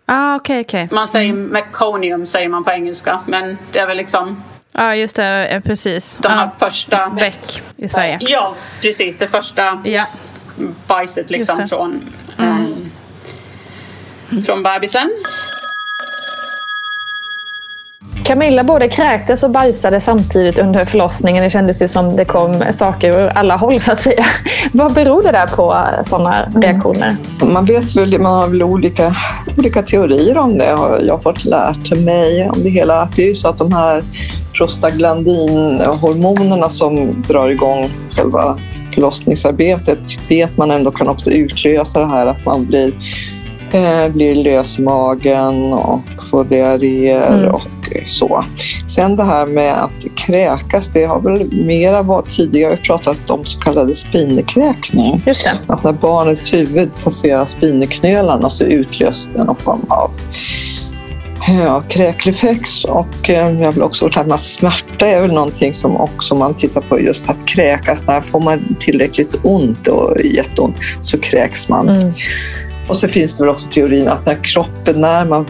Ah, 0.06 0.36
okej, 0.36 0.62
okej. 0.62 0.88
Man 0.92 1.08
säger 1.08 1.34
meconium 1.34 2.26
säger 2.26 2.50
man 2.50 2.64
på 2.64 2.72
engelska 2.72 3.22
men 3.28 3.58
det 3.72 3.80
är 3.80 3.88
väl 3.88 3.98
liksom 3.98 4.44
Ja, 4.74 4.96
just 4.96 5.16
det. 5.16 5.48
eh, 5.48 5.62
Precis. 5.62 6.18
de 6.20 6.28
här 6.28 6.46
Ah, 6.46 6.52
första... 6.60 7.10
Bäck 7.10 7.64
i 7.78 7.90
Sverige. 7.90 8.18
Ja, 8.22 8.56
precis. 8.82 9.18
Det 9.18 9.28
första 9.28 9.82
Ja. 9.84 10.06
bajset 10.88 11.30
liksom 11.30 11.70
från, 11.70 12.02
eh, 12.38 12.66
från 14.46 14.64
bebisen. 14.64 15.10
Camilla 18.24 18.64
både 18.64 18.88
kräktes 18.88 19.44
och 19.44 19.50
bajsade 19.50 20.00
samtidigt 20.00 20.60
under 20.60 20.86
förlossningen. 20.86 21.44
Det 21.44 21.50
kändes 21.50 21.82
ju 21.82 21.88
som 21.88 22.16
det 22.16 22.26
kom 22.26 22.64
saker 22.72 23.10
ur 23.10 23.28
alla 23.28 23.56
håll 23.56 23.80
så 23.80 23.92
att 23.92 24.02
säga. 24.02 24.26
Vad 24.72 24.94
beror 24.94 25.24
det 25.24 25.32
där 25.32 25.48
på, 25.48 25.78
sådana 26.06 26.52
reaktioner? 26.56 27.16
Man 27.44 27.66
vet 27.66 27.96
väl, 27.96 28.20
man 28.20 28.36
har 28.36 28.48
väl 28.48 28.64
olika, 28.64 29.16
olika 29.58 29.82
teorier 29.82 30.38
om 30.38 30.58
det 30.58 30.70
har 30.70 31.00
jag 31.08 31.24
fått 31.24 31.46
lärt 31.46 31.98
mig 31.98 32.50
om 32.50 32.64
det 32.64 32.70
hela. 32.70 33.10
Det 33.16 33.24
är 33.24 33.28
ju 33.28 33.36
så 33.36 33.48
att 33.48 33.58
de 33.58 33.74
här 33.74 34.04
prostaglandinhormonerna 34.58 36.70
som 36.70 37.24
drar 37.28 37.50
igång 37.50 37.90
själva 38.18 38.58
förlossningsarbetet 38.94 40.00
vet 40.28 40.58
man 40.58 40.72
ändå 40.72 40.92
kan 40.92 41.08
också 41.08 41.32
utlösa 41.32 42.00
det 42.00 42.06
här 42.06 42.26
att 42.26 42.46
man 42.46 42.66
blir 42.66 42.94
eh, 43.74 44.10
blir 44.10 44.36
lös 44.36 44.80
i 44.80 44.82
magen 44.82 45.74
och 45.74 46.02
får 46.30 46.44
diarréer 46.44 47.38
mm. 47.38 47.52
och 47.56 47.62
så. 48.08 48.44
Sen 48.88 49.16
det 49.16 49.24
här 49.24 49.46
med 49.46 49.84
att 49.84 50.16
kräkas, 50.16 50.90
det 50.94 51.06
har 51.06 51.22
väl 51.22 51.54
mera 51.54 52.02
varit 52.02 52.30
tidigare 52.30 52.78
pratat 52.78 53.30
om 53.30 53.46
så 53.46 53.60
kallad 53.60 53.98
spinekräkning. 53.98 55.24
Just 55.26 55.44
det. 55.44 55.60
Att 55.68 55.84
när 55.84 55.94
barnets 55.94 56.54
huvud 56.54 56.90
passerar 57.04 57.46
spineknölarna 57.46 58.50
så 58.50 58.64
utlöses 58.64 59.30
det 59.34 59.44
någon 59.44 59.56
form 59.56 59.86
av 59.90 60.12
Ja, 61.48 61.84
kräkreflex 61.90 62.86
och 62.86 63.30
eh, 63.30 63.62
jag 63.62 63.72
vill 63.72 63.84
också 63.84 64.10
säga 64.10 64.34
att 64.34 64.42
smärta 64.42 65.08
är 65.08 65.22
väl 65.22 65.34
någonting 65.34 65.74
som 65.74 65.96
också 65.96 66.36
man 66.36 66.54
tittar 66.54 66.82
på 66.82 67.00
just 67.00 67.30
att 67.30 67.46
kräkas. 67.46 68.04
När 68.08 68.22
får 68.22 68.40
man 68.40 68.76
tillräckligt 68.80 69.36
ont 69.44 69.88
och 69.88 70.18
jätteont 70.24 70.76
så 71.02 71.20
kräks 71.20 71.70
man. 71.70 71.90
Mm. 71.90 72.14
Och 72.88 72.98
så 72.98 73.08
finns 73.08 73.38
det 73.38 73.44
väl 73.44 73.56
också 73.56 73.68
teorin 73.72 74.08
att 74.08 74.26
när 74.26 74.44
kroppen, 74.44 75.02
när 75.02 75.26
man 75.26 75.46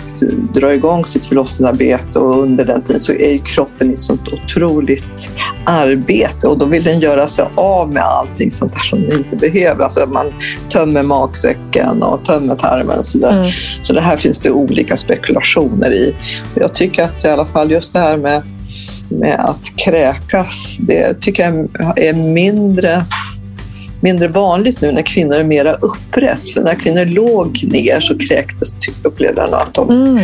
drar 0.53 0.69
igång 0.69 1.05
sitt 1.05 1.25
förlossningsarbete 1.25 2.19
och 2.19 2.41
under 2.41 2.65
den 2.65 2.81
tiden 2.83 3.01
så 3.01 3.13
är 3.13 3.31
ju 3.31 3.39
kroppen 3.39 3.91
i 3.91 3.93
ett 3.93 3.99
sånt 3.99 4.27
otroligt 4.27 5.29
arbete 5.65 6.47
och 6.47 6.57
då 6.57 6.65
vill 6.65 6.83
den 6.83 6.99
göra 6.99 7.27
sig 7.27 7.45
av 7.55 7.93
med 7.93 8.03
allting 8.03 8.51
sånt 8.51 8.73
där 8.73 8.79
som 8.79 9.01
den 9.01 9.17
inte 9.17 9.35
behöver. 9.35 9.83
Alltså 9.83 10.09
man 10.09 10.33
tömmer 10.69 11.03
magsäcken 11.03 12.03
och 12.03 12.25
tömmer 12.25 12.55
tarmen 12.55 12.97
och 12.97 13.05
så 13.05 13.17
där. 13.17 13.31
Mm. 13.31 13.51
Så 13.83 13.93
det 13.93 14.01
här 14.01 14.17
finns 14.17 14.39
det 14.39 14.51
olika 14.51 14.97
spekulationer 14.97 15.91
i. 15.91 16.15
Jag 16.55 16.73
tycker 16.73 17.03
att 17.03 17.25
i 17.25 17.27
alla 17.27 17.45
fall 17.45 17.71
just 17.71 17.93
det 17.93 17.99
här 17.99 18.17
med 18.17 18.41
med 19.11 19.39
att 19.39 19.75
kräkas, 19.75 20.77
det 20.79 21.21
tycker 21.21 21.43
jag 21.43 21.97
är 21.99 22.13
mindre 22.13 23.05
mindre 24.01 24.27
vanligt 24.27 24.81
nu 24.81 24.91
när 24.91 25.01
kvinnor 25.01 25.35
är 25.35 25.43
mera 25.43 25.73
upprätt. 25.73 26.49
För 26.49 26.61
när 26.61 26.75
kvinnor 26.75 27.05
låg 27.05 27.59
ner 27.63 27.99
så 27.99 28.17
kräktes, 28.17 28.73
upplevde 29.03 29.41
jag 29.41 29.53
att 29.53 29.73
de, 29.73 29.89
mm. 29.89 30.17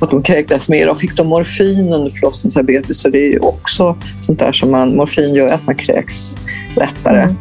att 0.00 0.10
de 0.10 0.22
kräktes 0.22 0.68
mer. 0.68 0.88
Och 0.88 0.98
fick 0.98 1.16
de 1.16 1.26
morfin 1.26 1.92
under 1.92 2.10
förlossningsarbetet 2.10 2.96
så 2.96 3.08
det 3.08 3.34
är 3.34 3.44
också 3.44 3.96
sånt 4.26 4.38
där 4.38 4.52
som 4.52 4.70
man, 4.70 4.96
morfin 4.96 5.34
gör 5.34 5.48
att 5.48 5.66
man 5.66 5.76
kräks 5.76 6.36
lättare. 6.76 7.22
Mm. 7.22 7.36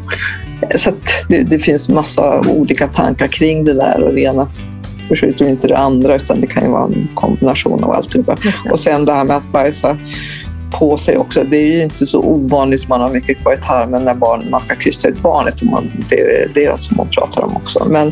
Så 0.75 0.91
det, 1.29 1.41
det, 1.41 1.59
finns 1.59 1.89
massa 1.89 2.39
olika 2.39 2.87
tankar 2.87 3.27
kring 3.27 3.65
det 3.65 3.73
där 3.73 4.03
och 4.03 4.13
det 4.13 4.21
ena 4.21 4.47
förskjuter 5.07 5.49
inte 5.49 5.67
det 5.67 5.77
andra 5.77 6.15
utan 6.15 6.41
det 6.41 6.47
kan 6.47 6.63
ju 6.63 6.69
vara 6.69 6.83
en 6.83 7.07
kombination 7.13 7.83
av 7.83 7.91
alltihopa. 7.91 8.37
Och 8.71 8.79
sen 8.79 9.05
det 9.05 9.13
här 9.13 9.23
med 9.23 9.37
att 9.37 9.51
bajsa 9.51 9.97
på 10.79 10.97
sig 10.97 11.17
också. 11.17 11.43
Det 11.43 11.57
är 11.57 11.75
ju 11.75 11.81
inte 11.81 12.07
så 12.07 12.19
ovanligt 12.19 12.81
att 12.81 12.87
man 12.87 13.01
har 13.01 13.09
mycket 13.09 13.37
kvar 13.41 13.53
i 13.53 13.57
tarmen 13.57 14.03
när 14.03 14.15
barn, 14.15 14.47
man 14.49 14.61
ska 14.61 14.75
krysta 14.75 15.07
ut 15.07 15.21
barnet. 15.21 15.63
Man, 15.63 15.91
det 16.09 16.19
är 16.19 16.49
det 16.53 16.79
som 16.79 16.97
hon 16.97 17.07
pratar 17.07 17.41
om 17.41 17.55
också. 17.55 17.85
Men, 17.89 18.11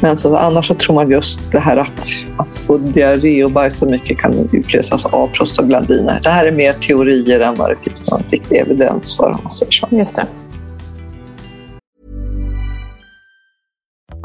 men 0.00 0.16
så, 0.16 0.34
annars 0.34 0.66
så 0.66 0.74
tror 0.74 0.94
man 0.94 1.10
just 1.10 1.40
det 1.52 1.58
här 1.58 1.76
att, 1.76 2.08
att 2.36 2.56
få 2.56 2.78
diarré 2.78 3.44
och 3.44 3.50
bajsa 3.50 3.86
mycket 3.86 4.18
kan 4.18 4.48
utlösas 4.52 5.04
av 5.04 5.26
prostaglandiner. 5.26 6.20
Det 6.22 6.30
här 6.30 6.46
är 6.46 6.52
mer 6.52 6.72
teorier 6.72 7.40
än 7.40 7.54
vad 7.54 7.70
det 7.70 7.76
finns 7.76 8.10
någon 8.10 8.22
riktig 8.30 8.56
evidens 8.56 9.16
för. 9.16 9.30
Om 9.32 9.40
man 9.42 9.50
säger 9.50 9.72
så. 9.72 9.88
Just 9.90 10.16
det. 10.16 10.26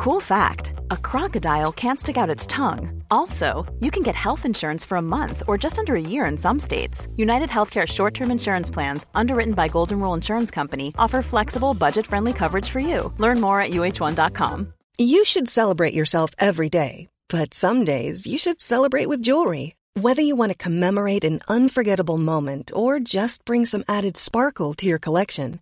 Cool 0.05 0.21
fact 0.21 0.75
a 0.91 0.97
crocodile 0.97 1.71
can't 1.71 1.99
stick 1.99 2.15
out 2.15 2.29
its 2.29 2.45
tongue. 2.45 3.01
Also, 3.09 3.65
you 3.79 3.89
can 3.89 4.03
get 4.03 4.13
health 4.13 4.45
insurance 4.45 4.85
for 4.85 4.99
a 4.99 5.01
month 5.01 5.41
or 5.47 5.57
just 5.57 5.79
under 5.79 5.95
a 5.95 6.09
year 6.13 6.27
in 6.27 6.37
some 6.37 6.59
states. 6.59 7.07
United 7.17 7.49
Healthcare 7.49 7.87
short 7.87 8.13
term 8.13 8.29
insurance 8.29 8.69
plans, 8.69 9.07
underwritten 9.15 9.55
by 9.55 9.67
Golden 9.67 9.99
Rule 9.99 10.13
Insurance 10.13 10.51
Company, 10.51 10.93
offer 10.99 11.23
flexible, 11.23 11.73
budget 11.73 12.05
friendly 12.05 12.33
coverage 12.33 12.69
for 12.69 12.79
you. 12.79 13.11
Learn 13.17 13.41
more 13.41 13.59
at 13.59 13.71
uh1.com. 13.71 14.73
You 14.99 15.25
should 15.25 15.49
celebrate 15.49 15.95
yourself 15.95 16.29
every 16.37 16.69
day, 16.69 17.07
but 17.27 17.55
some 17.55 17.83
days 17.83 18.27
you 18.27 18.37
should 18.37 18.61
celebrate 18.61 19.09
with 19.09 19.23
jewelry. 19.23 19.73
Whether 19.95 20.21
you 20.21 20.35
want 20.35 20.51
to 20.51 20.65
commemorate 20.67 21.23
an 21.23 21.39
unforgettable 21.47 22.19
moment 22.19 22.71
or 22.75 22.99
just 22.99 23.43
bring 23.43 23.65
some 23.65 23.83
added 23.87 24.17
sparkle 24.17 24.75
to 24.75 24.85
your 24.85 24.99
collection, 24.99 25.61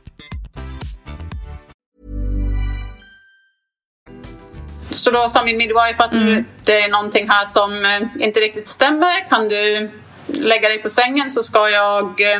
Så 4.93 5.11
då 5.11 5.29
sa 5.29 5.43
min 5.43 5.57
midwife 5.57 6.03
att 6.03 6.11
mm. 6.11 6.45
det 6.63 6.81
är 6.81 6.89
någonting 6.89 7.29
här 7.29 7.45
som 7.45 7.85
eh, 7.85 8.25
inte 8.25 8.39
riktigt 8.39 8.67
stämmer. 8.67 9.29
Kan 9.29 9.47
du 9.47 9.89
lägga 10.27 10.69
dig 10.69 10.77
på 10.81 10.89
sängen 10.89 11.31
så 11.31 11.43
ska 11.43 11.69
jag 11.69 12.21
eh, 12.21 12.39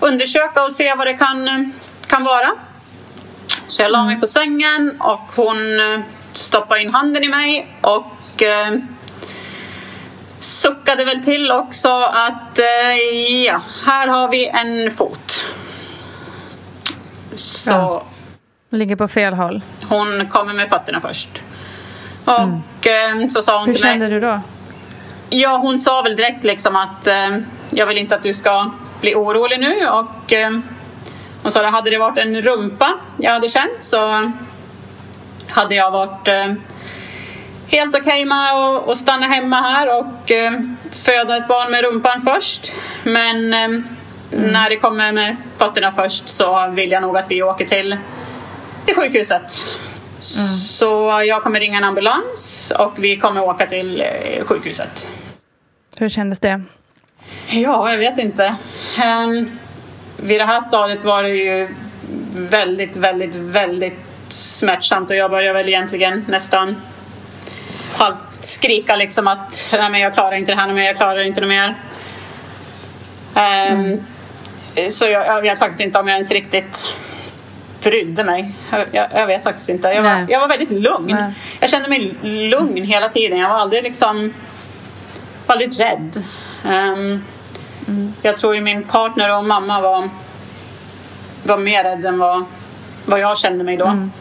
undersöka 0.00 0.62
och 0.62 0.72
se 0.72 0.94
vad 0.94 1.06
det 1.06 1.14
kan, 1.14 1.48
eh, 1.48 1.58
kan 2.08 2.24
vara. 2.24 2.50
Så 3.66 3.82
jag 3.82 3.92
la 3.92 4.04
mig 4.04 4.12
mm. 4.12 4.20
på 4.20 4.26
sängen 4.26 5.00
och 5.00 5.20
hon 5.36 5.56
stoppade 6.34 6.80
in 6.80 6.94
handen 6.94 7.24
i 7.24 7.28
mig 7.28 7.76
och 7.80 8.42
eh, 8.42 8.74
suckade 10.40 11.04
väl 11.04 11.24
till 11.24 11.50
och 11.50 11.74
sa 11.74 12.08
att 12.08 12.58
eh, 12.58 12.94
ja, 13.46 13.60
här 13.86 14.08
har 14.08 14.28
vi 14.28 14.48
en 14.48 14.90
fot. 14.96 15.44
Så. 17.34 18.06
Ligger 18.74 18.96
på 18.96 19.08
fel 19.08 19.34
håll. 19.34 19.62
Hon 19.88 20.28
kommer 20.28 20.54
med 20.54 20.68
fötterna 20.68 21.00
först. 21.00 21.30
Och 22.24 22.86
mm. 22.86 23.30
så 23.30 23.42
sa 23.42 23.58
hon 23.58 23.66
Hur 23.66 23.74
till 23.74 23.84
mig. 23.84 23.92
Hur 23.92 24.00
kände 24.00 24.14
du 24.14 24.20
då? 24.20 24.40
Ja, 25.30 25.56
hon 25.62 25.78
sa 25.78 26.02
väl 26.02 26.16
direkt 26.16 26.44
liksom 26.44 26.76
att 26.76 27.06
eh, 27.06 27.38
jag 27.70 27.86
vill 27.86 27.98
inte 27.98 28.14
att 28.14 28.22
du 28.22 28.34
ska 28.34 28.70
bli 29.00 29.14
orolig 29.14 29.60
nu 29.60 29.74
och 29.88 30.32
eh, 30.32 30.50
hon 31.42 31.52
sa 31.52 31.66
att 31.66 31.72
hade 31.72 31.90
det 31.90 31.98
varit 31.98 32.18
en 32.18 32.42
rumpa 32.42 32.94
jag 33.18 33.32
hade 33.32 33.48
känt 33.48 33.76
så 33.80 34.32
hade 35.48 35.74
jag 35.74 35.90
varit 35.90 36.28
eh, 36.28 36.52
helt 37.68 37.96
okej 37.96 38.02
okay 38.02 38.24
med 38.24 38.52
att, 38.52 38.88
att 38.88 38.98
stanna 38.98 39.26
hemma 39.26 39.56
här 39.56 39.98
och 39.98 40.30
eh, 40.30 40.52
föda 40.92 41.36
ett 41.36 41.48
barn 41.48 41.70
med 41.70 41.84
rumpan 41.84 42.20
först. 42.20 42.72
Men 43.02 43.54
eh, 43.54 43.64
mm. 43.64 43.84
när 44.30 44.70
det 44.70 44.76
kommer 44.76 45.12
med 45.12 45.36
fötterna 45.56 45.92
först 45.92 46.28
så 46.28 46.70
vill 46.70 46.90
jag 46.90 47.02
nog 47.02 47.16
att 47.16 47.30
vi 47.30 47.42
åker 47.42 47.66
till, 47.66 47.96
till 48.86 48.94
sjukhuset. 48.94 49.64
Mm. 50.38 50.56
Så 50.56 51.22
jag 51.26 51.42
kommer 51.42 51.60
ringa 51.60 51.78
en 51.78 51.84
ambulans 51.84 52.72
och 52.78 52.92
vi 52.98 53.16
kommer 53.16 53.42
åka 53.42 53.66
till 53.66 54.00
eh, 54.00 54.44
sjukhuset. 54.44 55.08
Hur 55.96 56.08
kändes 56.08 56.38
det? 56.38 56.62
Ja, 57.48 57.90
jag 57.90 57.98
vet 57.98 58.18
inte. 58.18 58.54
Um, 59.26 59.58
vid 60.16 60.40
det 60.40 60.44
här 60.44 60.60
stadiet 60.60 61.04
var 61.04 61.22
det 61.22 61.28
ju 61.28 61.68
väldigt, 62.34 62.96
väldigt, 62.96 63.34
väldigt 63.34 63.98
smärtsamt 64.28 65.10
och 65.10 65.16
jag 65.16 65.30
började 65.30 65.58
väl 65.58 65.68
egentligen 65.68 66.24
nästan 66.28 66.76
halvt 67.98 68.44
skrika 68.44 68.96
liksom 68.96 69.28
att 69.28 69.68
Nej, 69.72 69.90
men 69.90 70.00
jag 70.00 70.14
klarar 70.14 70.32
inte 70.32 70.52
det 70.52 70.60
här 70.60 70.72
mer, 70.72 70.84
jag 70.84 70.96
klarar 70.96 71.22
inte 71.22 71.40
det 71.40 71.46
mer. 71.46 71.74
Um, 73.34 74.02
mm. 74.74 74.90
Så 74.90 75.04
jag, 75.04 75.26
jag, 75.26 75.42
vet 75.42 75.58
faktiskt 75.58 75.80
inte 75.80 75.98
om 75.98 76.08
jag 76.08 76.14
ens 76.14 76.30
riktigt 76.30 76.88
brydde 77.84 78.24
mig. 78.24 78.54
Jag, 78.92 79.08
jag, 79.14 79.26
vet 79.26 79.44
faktiskt 79.44 79.68
inte. 79.68 79.88
Jag 79.88 80.02
var, 80.02 80.26
jag 80.28 80.40
var 80.40 80.48
väldigt 80.48 80.70
lugn. 80.70 81.06
Nej. 81.06 81.32
Jag 81.60 81.70
kände 81.70 81.88
mig 81.88 82.16
lugn 82.22 82.84
hela 82.84 83.08
tiden. 83.08 83.38
Jag 83.38 83.48
var 83.48 83.56
aldrig 83.56 83.82
liksom 83.82 84.32
aldrig 85.46 85.80
rädd. 85.80 86.24
Um, 86.64 87.24
mm. 87.88 88.14
Jag 88.22 88.36
tror 88.36 88.54
ju 88.54 88.60
min 88.60 88.82
partner 88.82 89.38
och 89.38 89.44
mamma 89.44 89.80
var, 89.80 90.08
var 91.42 91.58
mer 91.58 91.84
rädd 91.84 92.04
än 92.04 92.18
vad, 92.18 92.44
vad 93.04 93.20
jag 93.20 93.38
kände 93.38 93.64
mig 93.64 93.76
då. 93.76 93.86
Mm. 93.86 94.12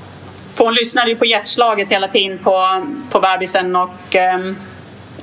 För 0.55 0.65
hon 0.65 0.73
lyssnade 0.73 1.09
ju 1.09 1.15
på 1.15 1.25
hjärtslaget 1.25 1.91
hela 1.91 2.07
tiden 2.07 2.37
på, 2.37 2.83
på 3.09 3.19
bebisen 3.19 3.75
och, 3.75 4.15
um, 4.35 4.57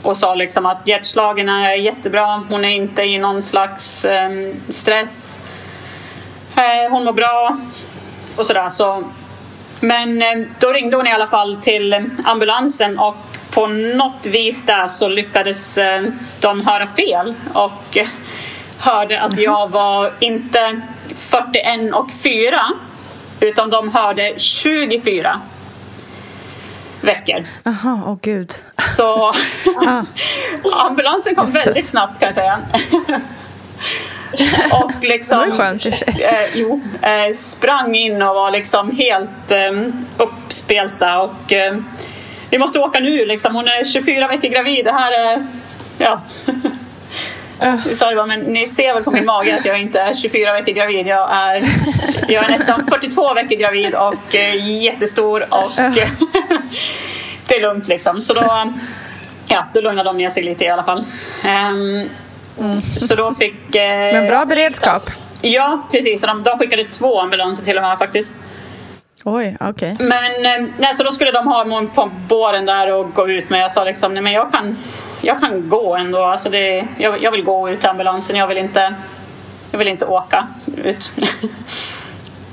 och 0.03 0.17
sa 0.17 0.35
liksom 0.35 0.67
att 0.67 0.89
hjärtslagen 0.89 1.49
är 1.49 1.75
jättebra. 1.75 2.43
Hon 2.49 2.65
är 2.65 2.69
inte 2.69 3.03
i 3.03 3.19
någon 3.19 3.43
slags 3.43 4.05
um, 4.05 4.55
stress. 4.69 5.39
Uh, 6.57 6.93
hon 6.93 7.05
mår 7.05 7.13
bra 7.13 7.59
och 8.41 8.47
sådär. 8.47 8.69
Så. 8.69 9.05
Men 9.81 10.23
uh, 10.23 10.47
då 10.59 10.73
ringde 10.73 10.97
hon 10.97 11.07
i 11.07 11.13
alla 11.13 11.27
fall 11.27 11.57
till 11.57 12.11
ambulansen 12.25 12.99
och 12.99 13.17
på 13.51 13.67
något 13.67 14.27
vis 14.27 14.67
där 14.67 14.89
så 14.89 15.09
lyckades 15.09 15.79
uh, 15.79 16.13
de 16.41 16.67
höra 16.67 16.87
fel 16.87 17.35
och 17.53 17.99
hörde 18.79 19.21
att 19.21 19.39
jag 19.39 19.69
var 19.71 20.13
inte 20.19 20.81
41 21.17 21.95
och 21.95 22.11
4 22.23 22.61
utan 23.41 23.71
de 23.71 23.89
hörde 23.89 24.35
24 24.37 25.41
veckor. 27.01 27.45
Jaha, 27.63 28.03
åh 28.05 28.13
oh 28.13 28.19
gud. 28.23 28.55
Så 28.97 29.05
ah. 29.87 30.05
ambulansen 30.87 31.35
kom 31.35 31.47
väldigt 31.47 31.87
snabbt 31.87 32.21
kan 32.21 32.27
jag 32.27 32.35
säga. 32.35 32.59
och 34.73 35.05
liksom 35.05 35.41
det 35.41 35.51
var 35.51 35.57
skönt, 35.57 35.87
eh, 35.87 36.55
jo, 36.55 36.81
eh, 37.03 37.35
sprang 37.35 37.95
in 37.95 38.23
och 38.23 38.35
var 38.35 38.51
liksom 38.51 38.91
helt 38.97 39.51
eh, 39.51 39.73
uppspelta 40.17 41.23
och 41.23 41.53
eh, 41.53 41.75
vi 42.51 42.59
måste 42.59 42.79
åka 42.79 43.01
nu 43.01 43.27
liksom. 43.27 43.55
Hon 43.55 43.69
är 43.69 43.85
24 43.85 44.29
veckor 44.29 44.49
gravid. 44.49 44.85
Det 44.85 44.93
här 44.93 45.13
är 45.13 45.47
ja. 45.99 46.21
Uh. 47.63 47.93
sa 47.93 48.15
bara, 48.15 48.27
men 48.27 48.41
ni 48.41 48.67
ser 48.67 48.95
väl 48.95 49.05
på 49.05 49.11
min 49.11 49.25
mage 49.25 49.57
att 49.57 49.65
jag 49.65 49.81
inte 49.81 50.01
är 50.01 50.15
24 50.15 50.53
veckor 50.53 50.73
gravid. 50.73 51.07
Jag 51.07 51.31
är, 51.33 51.65
jag 52.29 52.45
är 52.45 52.49
nästan 52.49 52.87
42 52.87 53.35
veckor 53.35 53.57
gravid 53.57 53.95
och 53.95 54.35
uh, 54.35 54.83
jättestor 54.83 55.47
och 55.51 55.79
uh. 55.79 55.91
det 57.47 57.57
är 57.57 57.61
lugnt 57.61 57.89
liksom. 57.89 58.21
Så 58.21 58.35
då, 58.35 58.73
ja, 59.49 59.67
då 59.75 59.81
lugnade 59.81 60.09
de 60.09 60.17
ner 60.17 60.31
sig 60.31 60.43
lite 60.43 60.65
i 60.65 60.69
alla 60.69 60.85
fall. 60.85 61.05
Um, 61.45 62.11
mm. 62.61 62.83
Så 62.83 63.15
då 63.15 63.35
fick... 63.35 63.55
Uh, 63.55 63.81
men 64.13 64.27
bra 64.27 64.45
beredskap. 64.45 65.11
Ja, 65.41 65.89
precis. 65.91 66.23
De, 66.23 66.43
de 66.43 66.59
skickade 66.59 66.85
två 66.85 67.21
ambulanser 67.21 67.65
till 67.65 67.77
och 67.77 67.83
med 67.83 67.99
faktiskt. 67.99 68.35
Oj, 69.25 69.57
okej. 69.61 69.93
Okay. 69.93 70.07
Men 70.09 70.73
nej, 70.79 70.95
så 70.95 71.03
då 71.03 71.13
skulle 71.13 71.33
de 71.33 71.47
ha 71.47 71.65
mig 71.65 71.87
på 71.95 72.11
båren 72.29 72.67
där 72.67 72.93
och 72.93 73.15
gå 73.15 73.29
ut 73.29 73.51
men 73.51 73.61
jag 73.61 73.73
sa 73.73 73.85
liksom, 73.85 74.15
nej 74.15 74.23
men 74.23 74.33
jag 74.33 74.53
kan 74.53 74.77
jag 75.23 75.41
kan 75.41 75.69
gå 75.69 75.97
ändå. 75.97 76.23
Alltså 76.23 76.51
det, 76.51 76.87
jag, 76.99 77.23
jag 77.23 77.33
vill 77.33 77.45
gå 77.45 77.71
ut 77.71 77.81
till 77.81 77.89
ambulansen. 77.89 78.37
Jag 78.37 78.47
vill 78.47 78.59
inte, 78.59 78.95
jag 79.71 79.79
vill 79.79 79.89
inte 79.89 80.07
åka 80.07 80.47
ut. 80.85 81.13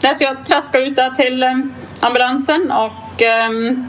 så 0.17 0.23
jag 0.23 0.45
traskade 0.45 0.85
ut 0.85 0.95
där 0.95 1.09
till 1.09 1.43
eh, 1.43 1.53
ambulansen 1.99 2.71
och 2.71 3.21
um, 3.49 3.87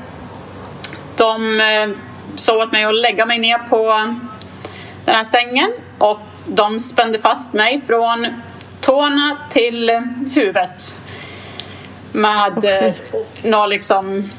de 1.17 1.61
uh, 1.61 1.97
sa 2.37 2.57
åt 2.57 2.73
mig 2.73 2.85
att 2.85 2.95
lägga 2.95 3.27
mig 3.27 3.39
ner 3.39 3.59
på 3.59 3.93
den 5.05 5.15
här 5.15 5.25
sängen 5.25 5.73
och 5.99 6.21
de 6.47 6.81
spände 6.81 7.19
fast 7.19 7.53
mig 7.53 7.81
från 7.87 8.27
tårna 8.81 9.39
till 9.51 9.91
huvudet 10.35 10.95
med 12.13 12.59
okay. 12.59 12.93
några 13.43 13.67
liksom 13.67 14.31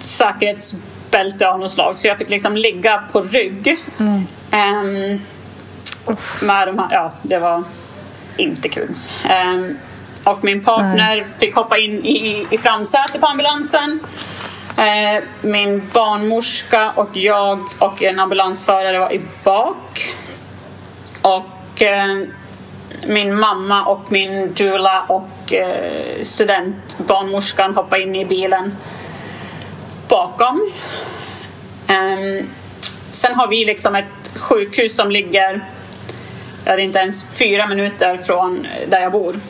säkerhets 0.00 0.74
bälte 1.10 1.48
av 1.48 1.60
något 1.60 1.70
slag 1.70 1.98
så 1.98 2.08
jag 2.08 2.18
fick 2.18 2.28
liksom 2.28 2.56
ligga 2.56 3.02
på 3.12 3.22
rygg. 3.22 3.76
Mm. 3.98 4.26
Um, 4.52 5.20
med 6.40 6.68
de 6.68 6.78
här, 6.78 6.88
ja, 6.90 7.12
det 7.22 7.38
var 7.38 7.62
inte 8.36 8.68
kul. 8.68 8.88
Um, 9.46 9.78
och 10.24 10.44
min 10.44 10.64
partner 10.64 11.16
Nej. 11.16 11.26
fick 11.38 11.54
hoppa 11.54 11.78
in 11.78 12.04
i, 12.04 12.46
i 12.50 12.58
framsätet 12.58 13.20
på 13.20 13.26
ambulansen. 13.26 14.00
Uh, 14.78 15.24
min 15.40 15.88
barnmorska 15.92 16.90
och 16.90 17.16
jag 17.16 17.60
och 17.78 18.02
en 18.02 18.20
ambulansförare 18.20 18.98
var 18.98 19.12
i 19.12 19.20
bak. 19.44 20.14
Och 21.22 21.82
uh, 21.82 22.28
min 23.06 23.40
mamma 23.40 23.84
och 23.84 24.12
min 24.12 24.54
doula 24.54 25.04
och 25.08 25.52
uh, 25.52 26.22
studentbarnmorskan 26.22 27.74
hoppade 27.74 28.02
in 28.02 28.16
i 28.16 28.24
bilen 28.24 28.76
bakom. 30.08 30.70
Um, 31.88 32.50
sen 33.10 33.34
har 33.34 33.48
vi 33.48 33.64
liksom 33.64 33.94
ett 33.94 34.32
sjukhus 34.36 34.96
som 34.96 35.10
ligger 35.10 35.60
jag 36.64 36.80
inte 36.80 36.98
ens 36.98 37.26
fyra 37.34 37.66
minuter 37.66 38.16
från 38.16 38.66
där 38.88 39.00
jag 39.00 39.12
bor. 39.12 39.40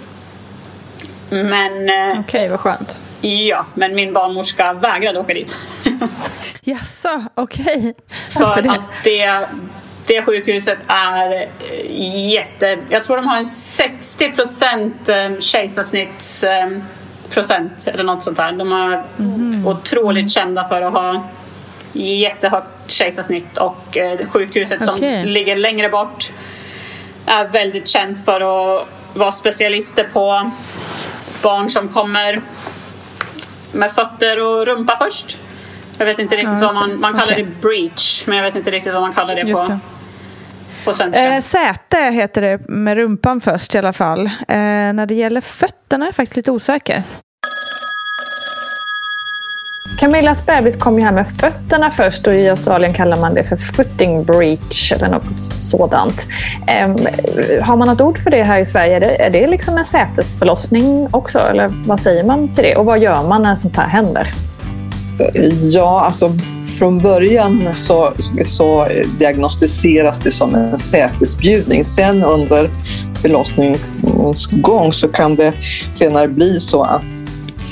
Men... 1.31 1.89
Eh, 1.89 2.07
Okej, 2.07 2.21
okay, 2.21 2.49
vad 2.49 2.61
skönt. 2.61 3.01
Ja, 3.21 3.67
men 3.75 3.95
min 3.95 4.13
barnmorska 4.13 4.73
vägrade 4.73 5.21
åka 5.21 5.35
dit. 5.35 5.61
Jaså, 6.61 7.25
okej. 7.35 7.65
Okay. 7.65 7.95
För 8.31 8.63
det? 8.63 8.71
att 8.71 9.05
det, 9.05 9.49
det 10.15 10.23
sjukhuset 10.23 10.79
är 10.87 11.49
jätte... 12.33 12.79
Jag 12.89 13.05
tror 13.05 13.17
de 13.17 13.27
har 13.27 13.37
en 13.37 13.47
60 13.47 14.33
procent 14.33 15.09
eh, 15.09 15.39
kejsarsnitts 15.41 16.45
procent 17.33 17.89
eller 17.93 18.05
något 18.05 18.23
sånt 18.23 18.37
där. 18.37 18.53
De 18.53 18.73
är 18.73 19.03
mm. 19.19 19.67
otroligt 19.67 20.31
kända 20.31 20.69
för 20.69 20.83
att 20.83 20.93
ha 20.93 21.29
jättehögt 21.93 22.67
kejsarsnitt 22.87 23.59
och 23.59 23.97
eh, 23.97 24.19
sjukhuset 24.29 24.83
okay. 24.83 25.23
som 25.23 25.29
ligger 25.29 25.57
längre 25.57 25.89
bort 25.89 26.33
är 27.27 27.49
väldigt 27.49 27.89
känt 27.89 28.25
för 28.25 28.41
att 28.41 28.89
vara 29.15 29.33
specialister 29.33 30.09
på 30.13 30.51
barn 31.43 31.71
som 31.71 31.89
kommer 31.89 32.41
med 33.73 33.93
fötter 33.93 34.41
och 34.41 34.67
rumpa 34.67 34.97
först. 34.97 35.39
Jag 35.99 36.07
vet 36.07 36.19
inte 36.19 36.37
riktigt 36.37 36.61
ja, 36.61 36.71
vad 36.73 36.75
man, 36.75 37.01
man 37.01 37.13
kallar 37.13 37.33
okay. 37.33 37.45
det 37.45 37.61
breach 37.61 38.23
men 38.27 38.37
jag 38.37 38.45
vet 38.45 38.57
inte 38.57 38.71
riktigt 38.71 38.93
vad 38.93 39.03
man 39.03 39.13
kallar 39.13 39.35
det 39.35 39.53
på. 39.53 39.65
Det. 39.65 39.79
På 40.85 40.93
svenska. 40.93 41.35
Eh, 41.35 41.41
säte 41.41 41.97
heter 41.97 42.43
det 42.43 42.69
med 42.69 42.97
rumpan 42.97 43.41
först 43.41 43.75
i 43.75 43.79
alla 43.79 43.93
fall. 43.93 44.27
Eh, 44.27 44.57
när 44.93 45.07
det 45.07 45.15
gäller 45.15 45.41
fötterna 45.41 46.05
är 46.05 46.09
jag 46.09 46.15
faktiskt 46.15 46.37
lite 46.37 46.51
osäker. 46.51 47.03
Camillas 50.01 50.47
bebis 50.47 50.77
kom 50.77 50.99
ju 50.99 51.05
här 51.05 51.13
med 51.13 51.29
fötterna 51.29 51.91
först 51.91 52.27
och 52.27 52.35
i 52.35 52.49
Australien 52.49 52.95
kallar 52.95 53.17
man 53.17 53.35
det 53.35 53.45
för 53.45 53.57
footing 53.57 54.25
breach 54.25 54.93
eller 54.93 55.09
något 55.09 55.53
sådant. 55.59 56.27
Eh, 56.67 56.89
har 57.63 57.77
man 57.77 57.89
något 57.89 58.01
ord 58.01 58.19
för 58.19 58.31
det 58.31 58.43
här 58.43 58.59
i 58.59 58.67
Sverige? 58.67 58.97
Är 58.97 59.01
det, 59.01 59.23
är 59.23 59.31
det 59.31 59.47
liksom 59.47 59.79
en 59.79 59.85
sätesförlossning 59.85 61.09
också 61.11 61.39
eller 61.39 61.73
vad 61.87 62.01
säger 62.01 62.25
man 62.25 62.55
till 62.55 62.65
det? 62.65 62.77
Och 62.77 62.85
vad 62.85 62.99
gör 62.99 63.23
man 63.29 63.43
när 63.43 63.55
sånt 63.55 63.77
här 63.77 63.89
händer? 63.89 64.31
Ja, 65.73 66.01
alltså 66.07 66.33
från 66.79 66.99
början 66.99 67.75
så, 67.75 68.13
så 68.47 68.89
diagnostiseras 69.19 70.21
det 70.21 70.33
som 70.33 70.55
en 70.55 70.79
sätesbjudning. 70.79 71.85
Sen 71.85 72.25
under 72.25 72.71
förlossningens 73.23 74.47
gång 74.47 74.93
så 74.93 75.09
kan 75.09 75.37
det 75.37 75.53
senare 75.95 76.29
bli 76.29 76.61
så 76.61 76.83
att 76.83 77.05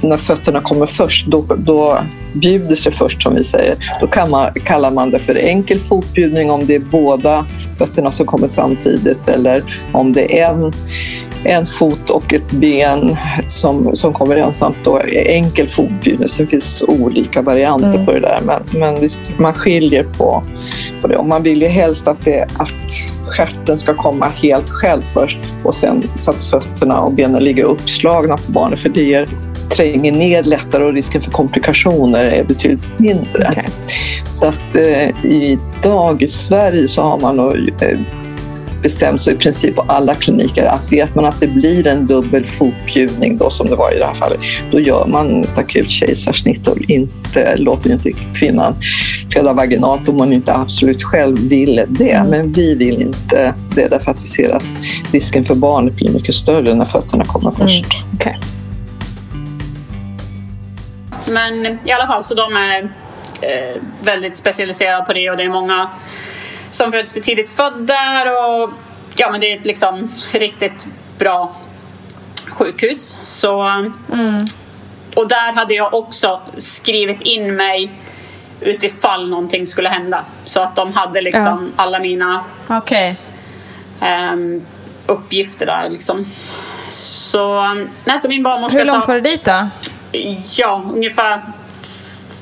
när 0.03 0.17
fötterna 0.17 0.61
kommer 0.61 0.87
först, 0.87 1.27
då, 1.27 1.45
då 1.59 1.99
bjuder 2.35 2.77
sig 2.77 2.93
först 2.93 3.23
som 3.23 3.35
vi 3.35 3.45
säger. 3.45 3.77
Då 4.01 4.07
kan 4.07 4.31
man, 4.31 4.53
kallar 4.55 4.91
man 4.91 5.11
det 5.11 5.19
för 5.19 5.35
enkel 5.35 5.81
fotbjudning 5.81 6.51
om 6.51 6.67
det 6.67 6.75
är 6.75 6.81
båda 6.81 7.47
fötterna 7.79 8.13
som 8.13 8.27
kommer 8.27 8.49
samtidigt 8.49 9.29
eller 9.29 9.63
om 9.93 10.13
det 10.13 10.41
är 10.41 10.51
en, 10.55 10.73
en 11.45 11.67
fot 11.67 12.11
och 12.11 12.35
ett 12.35 12.51
ben 12.51 13.17
som, 13.49 13.97
som 13.97 14.13
kommer 14.13 14.37
ensamt. 14.37 14.77
Då 14.85 15.01
enkel. 15.27 15.69
Så 15.69 16.43
det 16.43 16.47
finns 16.47 16.83
olika 16.89 17.43
varianter 17.43 17.95
mm. 17.95 18.07
på 18.07 18.13
det 18.13 18.21
där. 18.21 18.41
Men, 18.45 18.81
men 18.81 19.01
visst, 19.01 19.21
man 19.39 19.55
skiljer 19.55 20.05
på, 20.05 20.43
på 21.03 21.09
det. 21.09 21.17
Och 21.17 21.27
man 21.27 21.43
vill 21.43 21.63
ju 21.63 21.69
helst 21.69 22.09
att, 22.09 22.25
det, 22.25 22.43
att 22.43 22.93
stjärten 23.27 23.79
ska 23.79 23.95
komma 23.95 24.27
helt 24.27 24.69
själv 24.69 25.03
först 25.03 25.39
och 25.65 25.75
sen 25.75 26.03
så 26.17 26.31
att 26.31 26.45
fötterna 26.45 27.01
och 27.01 27.13
benen 27.13 27.45
ligger 27.45 27.65
uppslagna 27.65 28.37
på 28.37 28.53
barnet 28.53 28.81
för 28.81 28.89
det 28.89 29.03
ger 29.03 29.29
tränger 29.71 30.13
ner 30.13 30.43
lättare 30.43 30.85
och 30.85 30.93
risken 30.93 31.21
för 31.21 31.31
komplikationer 31.31 32.25
är 32.25 32.45
betydligt 32.45 32.99
mindre. 32.99 33.49
Okay. 33.51 33.65
Så 34.29 34.47
att 34.47 34.77
eh, 34.77 35.25
idag 35.25 36.23
i 36.23 36.29
Sverige 36.29 36.89
så 36.89 37.03
har 37.03 37.21
man 37.21 37.37
nog 37.37 37.71
eh, 37.81 37.99
bestämt 38.83 39.23
sig 39.23 39.35
i 39.35 39.37
princip 39.37 39.75
på 39.75 39.83
alla 39.83 40.15
kliniker 40.15 40.67
att 40.67 40.93
vet 40.93 41.15
man 41.15 41.25
att 41.25 41.41
det 41.41 41.47
blir 41.47 41.87
en 41.87 42.07
dubbel 42.07 42.47
fotbjudning 42.47 43.37
då 43.37 43.51
som 43.51 43.71
det 43.71 43.77
var 43.77 43.93
i 43.95 43.99
det 43.99 44.07
här 44.07 44.15
fallet, 44.15 44.41
då 44.71 44.81
gör 44.81 45.07
man 45.07 45.45
ett 45.45 45.59
akut 45.59 45.91
kejsarsnitt 45.91 46.69
och 46.69 46.79
inte, 46.79 47.57
låter 47.57 47.93
inte 47.93 48.13
kvinnan 48.13 48.75
föda 49.33 49.53
vaginalt 49.53 50.09
om 50.09 50.19
hon 50.19 50.33
inte 50.33 50.55
absolut 50.55 51.03
själv 51.03 51.39
vill 51.39 51.85
det. 51.89 52.11
Mm. 52.11 52.31
Men 52.31 52.53
vi 52.53 52.75
vill 52.75 53.03
inte 53.03 53.55
det 53.75 53.89
därför 53.89 54.11
att 54.11 54.23
vi 54.23 54.27
ser 54.27 54.51
att 54.51 54.65
risken 55.13 55.45
för 55.45 55.55
barnet 55.55 55.95
blir 55.95 56.11
mycket 56.11 56.35
större 56.35 56.75
när 56.75 56.85
fötterna 56.85 57.25
kommer 57.25 57.51
först. 57.51 57.85
Mm. 57.85 58.15
Okay. 58.15 58.35
Men 61.27 61.67
i 61.67 61.93
alla 61.93 62.07
fall, 62.07 62.25
så 62.25 62.35
de 62.35 62.57
är 62.57 62.83
eh, 63.41 63.83
väldigt 64.03 64.37
specialiserade 64.37 65.05
på 65.05 65.13
det 65.13 65.31
och 65.31 65.37
det 65.37 65.43
är 65.43 65.49
många 65.49 65.91
som 66.71 66.93
föds 66.93 67.13
för 67.13 67.21
tidigt 67.21 67.51
födda 67.51 68.23
och 68.23 68.71
ja, 69.17 69.31
men 69.31 69.41
det 69.41 69.53
är 69.53 69.59
ett 69.59 69.67
liksom 69.67 70.13
riktigt 70.33 70.87
bra 71.19 71.55
sjukhus. 72.51 73.17
Så, 73.23 73.61
mm. 74.13 74.47
Och 75.15 75.29
där 75.29 75.53
hade 75.53 75.75
jag 75.75 75.95
också 75.95 76.41
skrivit 76.57 77.21
in 77.21 77.57
mig 77.57 77.91
utifall 78.61 79.29
någonting 79.29 79.67
skulle 79.67 79.89
hända. 79.89 80.25
Så 80.45 80.61
att 80.61 80.77
de 80.77 80.93
hade 80.93 81.21
liksom 81.21 81.73
ja. 81.77 81.83
alla 81.83 81.99
mina 81.99 82.45
okay. 82.69 83.15
um, 84.33 84.67
uppgifter 85.07 85.67
där. 85.67 85.91
Liksom. 85.91 86.27
Så, 86.93 87.75
nej, 88.05 88.19
så 88.21 88.29
min 88.29 88.43
barnmorska 88.43 88.79
Hur 88.79 88.85
långt 88.85 89.09
var 89.09 89.15
det 89.15 89.21
dit 89.21 89.45
då? 89.45 89.69
Ja, 90.51 90.83
ungefär 90.95 91.43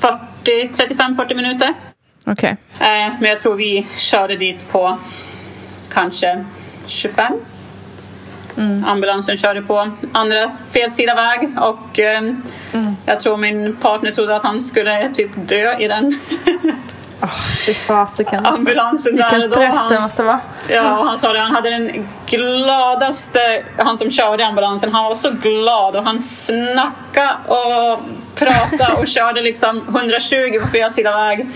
35-40 0.01 1.35
minuter. 1.35 1.73
Okej. 2.31 2.57
Okay. 2.75 2.87
Eh, 2.87 3.13
men 3.19 3.29
jag 3.29 3.39
tror 3.39 3.55
vi 3.55 3.87
körde 3.97 4.35
dit 4.35 4.71
på 4.71 4.97
kanske 5.89 6.45
25. 6.87 7.33
Mm. 8.57 8.85
Ambulansen 8.87 9.37
körde 9.37 9.61
på 9.61 9.91
andra 10.11 10.51
fel 10.71 10.91
sida 10.91 11.15
väg 11.15 11.49
och 11.59 11.99
eh, 11.99 12.17
mm. 12.73 12.95
jag 13.05 13.19
tror 13.19 13.37
min 13.37 13.75
partner 13.75 14.11
trodde 14.11 14.35
att 14.35 14.43
han 14.43 14.61
skulle 14.61 15.09
typ 15.13 15.31
dö 15.35 15.77
i 15.79 15.87
den 15.87 16.19
Oh, 17.21 18.47
ambulansen 18.47 19.15
Vilken 19.15 19.39
där. 19.39 19.49
stress 19.49 19.75
han, 19.75 19.93
det 19.93 19.99
måste 19.99 20.23
vara. 20.23 20.39
Ja, 20.69 20.97
och 20.99 21.05
han 21.05 21.19
sa 21.19 21.33
det, 21.33 21.39
han 21.39 21.55
hade 21.55 21.69
den 21.69 22.07
gladaste, 22.25 23.63
han 23.77 23.97
som 23.97 24.11
körde 24.11 24.45
ambulansen, 24.45 24.93
han 24.93 25.03
var 25.03 25.15
så 25.15 25.31
glad 25.31 25.95
och 25.95 26.03
han 26.03 26.21
snackade 26.21 27.35
och 27.47 27.99
pratade 28.35 28.93
och 28.93 29.07
körde 29.07 29.41
liksom 29.41 29.77
120 29.87 30.59
på 30.61 30.67
fel 30.67 30.91
sida 30.91 31.11
väg. 31.17 31.47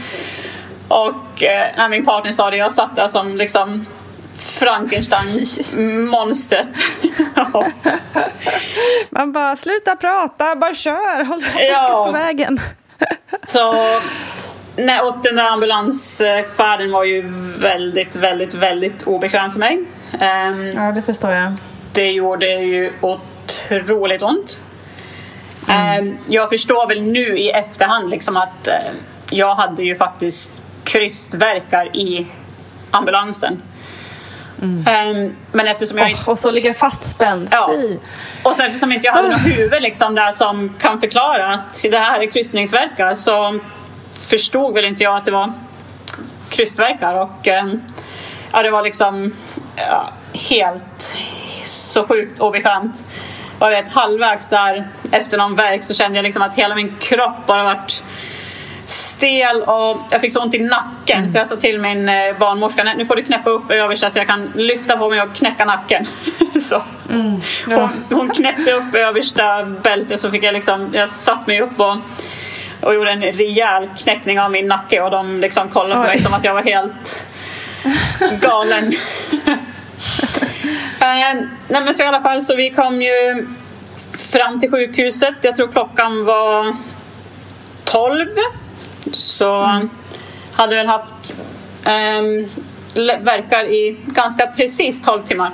Och 0.87 1.43
eh, 1.43 1.67
när 1.77 1.89
min 1.89 2.05
partner 2.05 2.31
sa 2.31 2.49
det, 2.49 2.57
jag 2.57 2.71
satt 2.71 2.95
där 2.95 3.07
som 3.07 3.37
liksom 3.37 3.85
Frankenstein-monstret. 4.37 6.77
Man 9.09 9.31
bara, 9.31 9.55
sluta 9.55 9.95
prata, 9.95 10.55
bara 10.55 10.75
kör, 10.75 11.23
håll 11.23 11.41
fokus 11.41 11.61
ja. 11.69 12.03
på 12.05 12.11
vägen. 12.11 12.59
Så 13.47 13.73
Nej, 14.75 14.99
och 14.99 15.15
den 15.23 15.35
där 15.35 15.47
ambulansfärden 15.47 16.91
var 16.91 17.03
ju 17.03 17.21
väldigt, 17.59 18.15
väldigt, 18.15 18.53
väldigt 18.53 19.03
obekväm 19.03 19.51
för 19.51 19.59
mig. 19.59 19.77
Um, 20.11 20.71
ja, 20.75 20.91
det 20.91 21.01
förstår 21.01 21.31
jag. 21.31 21.53
Det 21.93 22.11
gjorde 22.11 22.45
ju 22.45 22.93
otroligt 23.01 24.21
ont. 24.21 24.61
Mm. 25.67 26.07
Um, 26.07 26.17
jag 26.27 26.49
förstår 26.49 26.87
väl 26.87 27.01
nu 27.01 27.37
i 27.37 27.49
efterhand 27.49 28.09
liksom 28.09 28.37
att 28.37 28.67
uh, 28.67 28.73
jag 29.29 29.55
hade 29.55 29.83
ju 29.83 29.95
faktiskt 29.95 30.51
krystverkar 30.93 31.95
i 31.95 32.27
ambulansen. 32.91 33.61
Mm. 34.61 35.17
Um, 35.17 35.35
men 35.51 35.67
eftersom 35.67 35.97
jag 35.97 36.09
inte... 36.09 36.21
Oh, 36.23 36.29
och 36.29 36.39
så 36.39 36.51
ligger 36.51 36.73
fastspänd. 36.73 37.47
Ja. 37.51 37.71
Och 38.43 38.55
sen 38.55 38.65
eftersom 38.65 38.91
inte 38.91 39.07
jag 39.07 39.13
hade 39.13 39.29
något 39.29 39.45
huvud 39.45 39.81
liksom 39.81 40.15
där 40.15 40.31
som 40.31 40.73
kan 40.79 40.99
förklara 40.99 41.47
att 41.47 41.85
det 41.91 41.97
här 41.97 42.19
är 42.19 42.31
krystningsverkar 42.31 43.15
så 43.15 43.59
förstod 44.13 44.73
väl 44.73 44.85
inte 44.85 45.03
jag 45.03 45.15
att 45.15 45.25
det 45.25 45.31
var 45.31 45.53
krystverkar 46.49 47.15
och 47.15 47.47
eh, 47.47 47.65
ja, 48.51 48.63
det 48.63 48.71
var 48.71 48.83
liksom 48.83 49.35
ja, 49.75 50.09
helt 50.33 51.15
så 51.65 52.07
sjukt 52.07 52.39
obekvämt. 52.39 53.05
Och 53.59 53.67
jag 53.67 53.71
vet, 53.71 53.91
halvvägs 53.91 54.49
där 54.49 54.87
efter 55.11 55.37
någon 55.37 55.55
verk 55.55 55.83
så 55.83 55.93
kände 55.93 56.17
jag 56.17 56.23
liksom 56.23 56.41
att 56.41 56.55
hela 56.55 56.75
min 56.75 56.95
kropp 56.99 57.45
bara 57.47 57.63
varit 57.63 58.03
stel 58.85 59.61
och 59.61 59.97
jag 60.09 60.21
fick 60.21 60.33
så 60.33 60.41
ont 60.41 60.53
i 60.53 60.59
nacken 60.59 61.17
mm. 61.17 61.29
så 61.29 61.37
jag 61.37 61.47
sa 61.47 61.55
till 61.55 61.79
min 61.79 62.09
eh, 62.09 62.37
barnmorska 62.39 62.83
nu 62.83 63.05
får 63.05 63.15
du 63.15 63.23
knäppa 63.23 63.49
upp 63.49 63.71
översta 63.71 64.09
så 64.09 64.19
jag 64.19 64.27
kan 64.27 64.51
lyfta 64.55 64.97
på 64.97 65.09
mig 65.09 65.21
och 65.21 65.35
knäcka 65.35 65.65
nacken. 65.65 66.05
så. 66.61 66.83
Mm. 67.11 67.41
Ja. 67.67 67.89
Hon, 68.09 68.19
hon 68.19 68.29
knäppte 68.29 68.71
upp 68.71 68.95
översta 68.95 69.65
bältet 69.65 70.19
så 70.19 70.31
fick 70.31 70.43
jag 70.43 70.53
liksom, 70.53 70.89
jag 70.93 71.09
satt 71.09 71.47
mig 71.47 71.61
upp 71.61 71.79
och 71.79 71.97
och 72.83 72.95
gjorde 72.95 73.11
en 73.11 73.21
rejäl 73.21 73.89
knäckning 73.97 74.39
av 74.39 74.51
min 74.51 74.67
nacke 74.67 75.01
och 75.01 75.11
de 75.11 75.41
liksom 75.41 75.69
kollade 75.69 76.01
på 76.01 76.07
mig 76.07 76.19
som 76.19 76.33
att 76.33 76.43
jag 76.43 76.53
var 76.53 76.63
helt 76.63 77.25
galen. 78.41 78.87
eh, 80.99 81.33
nej 81.67 81.81
men 81.85 81.93
så 81.93 82.03
i 82.03 82.05
alla 82.05 82.21
fall 82.21 82.43
så 82.43 82.55
vi 82.55 82.69
kom 82.69 83.01
ju 83.01 83.47
fram 84.17 84.59
till 84.59 84.71
sjukhuset. 84.71 85.33
Jag 85.41 85.55
tror 85.55 85.71
klockan 85.71 86.25
var 86.25 86.75
12. 87.83 88.27
Så 89.13 89.63
mm. 89.63 89.89
hade 90.53 90.75
väl 90.75 90.87
haft 90.87 91.33
eh, 91.85 92.21
verkar 93.19 93.65
i 93.65 93.97
ganska 94.05 94.47
precis 94.47 95.01
12 95.01 95.23
timmar. 95.23 95.51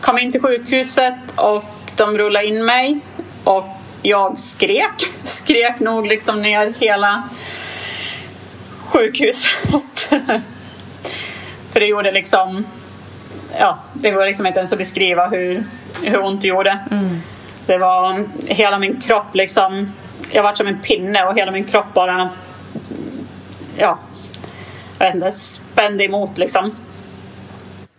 Kom 0.00 0.18
in 0.18 0.32
till 0.32 0.40
sjukhuset 0.40 1.14
och 1.36 1.64
de 1.96 2.18
rullade 2.18 2.46
in 2.46 2.64
mig 2.64 3.00
och 3.44 3.66
jag 4.02 4.38
skrek. 4.38 5.04
Skrek 5.22 5.80
nog 5.80 6.06
liksom 6.06 6.42
ner 6.42 6.74
hela 6.78 7.22
sjukhuset. 8.86 9.52
För 11.72 11.80
det 11.80 11.86
gjorde 11.86 12.12
liksom... 12.12 12.66
Ja, 13.58 13.78
det 13.92 14.10
går 14.10 14.26
liksom 14.26 14.46
inte 14.46 14.58
ens 14.58 14.72
att 14.72 14.78
beskriva 14.78 15.26
hur, 15.26 15.64
hur 16.02 16.24
ont 16.24 16.40
det 16.40 16.48
gjorde. 16.48 16.78
Mm. 16.90 17.20
Det 17.66 17.78
var 17.78 18.24
hela 18.46 18.78
min 18.78 19.00
kropp 19.00 19.34
liksom... 19.34 19.92
Jag 20.30 20.42
var 20.42 20.54
som 20.54 20.66
en 20.66 20.80
pinne 20.80 21.24
och 21.24 21.38
hela 21.38 21.50
min 21.50 21.64
kropp 21.64 21.94
bara... 21.94 22.28
Ja, 23.78 23.98
jag 24.98 25.06
vet 25.06 25.14
inte, 25.14 25.30
spände 25.30 26.04
emot 26.04 26.38
liksom. 26.38 26.76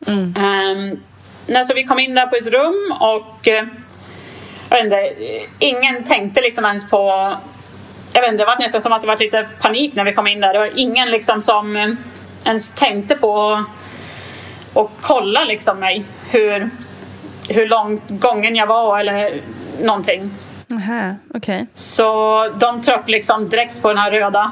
Mm. 0.08 0.24
Um, 0.24 1.00
när 1.48 1.64
så 1.64 1.74
vi 1.74 1.84
kom 1.84 2.00
in 2.00 2.16
där 2.16 2.28
på 2.28 2.36
ett 2.36 2.48
rum 2.48 2.98
och 3.00 3.48
eh, 3.48 3.66
jag 4.70 4.78
vet 4.78 4.84
inte, 4.84 5.14
ingen 5.60 6.04
tänkte 6.04 6.42
liksom 6.42 6.66
ens 6.66 6.90
på 6.90 7.36
jag 8.14 8.22
vet 8.22 8.32
inte, 8.32 8.44
det 8.44 8.48
var 8.48 8.60
nästan 8.60 8.82
som 8.82 8.94
att 8.94 9.02
det 9.02 9.08
var 9.08 9.18
lite 9.18 9.50
panik 9.62 9.96
när 9.96 10.04
vi 10.04 10.14
kom 10.14 10.28
in 10.28 10.40
där. 10.40 10.54
Det 10.54 10.60
var 10.60 10.72
ingen 10.76 11.10
liksom 11.10 11.42
som 11.42 11.96
ens 12.46 12.72
tänkte 12.72 13.16
på 13.16 13.64
att 14.74 14.90
kolla 15.02 15.44
liksom 15.44 15.80
mig 15.80 16.06
hur, 16.30 16.70
hur 17.50 17.68
långt 17.68 18.10
gången 18.10 18.56
jag 18.56 18.68
var 18.68 19.00
eller 19.00 19.32
någonting. 19.82 20.32
Aha, 20.74 21.16
okay. 21.34 21.66
Så 21.76 22.48
de 22.60 22.82
tryckte 22.82 23.12
liksom 23.12 23.50
direkt 23.50 23.82
på 23.82 23.88
den 23.88 23.98
här 23.98 24.12
röda 24.12 24.52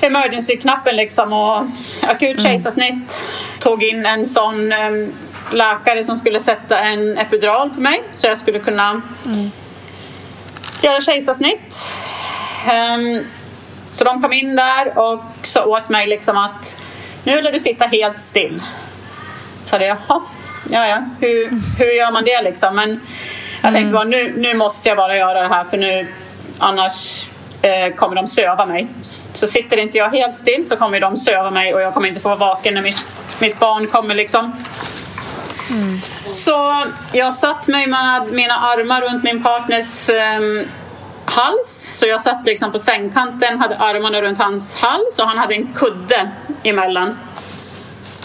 emergency-knappen 0.00 0.96
liksom 0.96 1.32
och 1.32 1.66
akut 2.02 2.38
mm. 2.38 2.42
kejsarsnitt. 2.42 2.90
Mm. 2.90 3.60
Tog 3.60 3.82
in 3.82 4.06
en 4.06 4.26
sån 4.26 4.72
läkare 5.52 6.04
som 6.04 6.18
skulle 6.18 6.40
sätta 6.40 6.78
en 6.78 7.18
epidural 7.18 7.70
på 7.70 7.80
mig 7.80 8.02
så 8.12 8.26
jag 8.26 8.38
skulle 8.38 8.58
kunna 8.58 9.02
mm. 9.26 9.50
göra 10.82 11.00
kejsarsnitt. 11.00 11.86
Um, 12.96 13.26
så 13.92 14.04
de 14.04 14.22
kom 14.22 14.32
in 14.32 14.56
där 14.56 14.98
och 14.98 15.22
sa 15.42 15.64
åt 15.64 15.88
mig 15.88 16.06
liksom 16.06 16.36
att 16.36 16.76
nu 17.24 17.36
vill 17.36 17.44
du 17.44 17.60
sitta 17.60 17.86
helt 17.86 18.18
still. 18.18 18.62
Så 19.64 19.78
det, 19.78 19.86
jaha, 19.86 20.22
ja, 20.70 20.86
ja. 20.86 21.04
Hur, 21.20 21.50
hur 21.78 21.92
gör 21.92 22.12
man 22.12 22.24
det 22.24 22.42
liksom? 22.42 22.76
Men 22.76 23.00
Jag 23.62 23.74
tänkte 23.74 23.92
bara 23.92 24.04
nu, 24.04 24.34
nu 24.36 24.54
måste 24.54 24.88
jag 24.88 24.98
bara 24.98 25.16
göra 25.16 25.42
det 25.42 25.48
här 25.48 25.64
för 25.64 25.76
nu 25.76 26.06
annars 26.58 27.26
eh, 27.62 27.94
kommer 27.94 28.16
de 28.16 28.26
söva 28.26 28.66
mig. 28.66 28.88
Så 29.36 29.46
sitter 29.46 29.76
inte 29.76 29.98
jag 29.98 30.10
helt 30.10 30.36
still 30.36 30.68
så 30.68 30.76
kommer 30.76 31.00
de 31.00 31.16
söva 31.16 31.50
mig 31.50 31.74
och 31.74 31.80
jag 31.80 31.94
kommer 31.94 32.08
inte 32.08 32.20
få 32.20 32.28
vara 32.28 32.38
vaken 32.38 32.74
när 32.74 32.82
mitt, 32.82 33.06
mitt 33.38 33.58
barn 33.58 33.86
kommer 33.86 34.14
liksom. 34.14 34.52
Så 36.26 36.74
jag 37.12 37.34
satt 37.34 37.68
mig 37.68 37.86
med 37.86 38.32
mina 38.32 38.54
armar 38.54 39.00
runt 39.00 39.24
min 39.24 39.42
partners 39.42 40.08
um, 40.08 40.68
hals. 41.24 41.98
Så 41.98 42.06
jag 42.06 42.22
satt 42.22 42.46
liksom 42.46 42.72
på 42.72 42.78
sängkanten, 42.78 43.58
hade 43.58 43.78
armarna 43.78 44.22
runt 44.22 44.38
hans 44.38 44.74
hals 44.74 45.18
och 45.18 45.26
han 45.28 45.38
hade 45.38 45.54
en 45.54 45.72
kudde 45.72 46.30
emellan. 46.62 47.18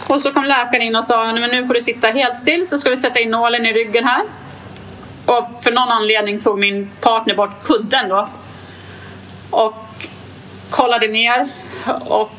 Och 0.07 0.22
så 0.22 0.32
kom 0.32 0.45
läkaren 0.45 0.82
in 0.82 0.95
och 0.95 1.03
sa 1.03 1.26
men 1.26 1.49
nu 1.49 1.68
får 1.68 1.74
du 1.74 1.82
sitta 1.82 2.07
helt 2.07 2.38
still 2.38 2.68
så 2.68 2.78
ska 2.78 2.89
vi 2.89 2.97
sätta 2.97 3.20
in 3.20 3.32
nålen 3.32 3.66
i 3.66 3.74
ryggen 3.74 4.03
här. 4.03 4.22
Och 5.26 5.64
för 5.64 5.72
någon 5.72 5.89
anledning 5.89 6.41
tog 6.41 6.59
min 6.59 6.91
partner 7.01 7.36
bort 7.36 7.64
kudden 7.64 8.09
då. 8.09 8.30
Och 9.49 9.76
kollade 10.72 11.07
ner 11.07 11.47
och 12.05 12.32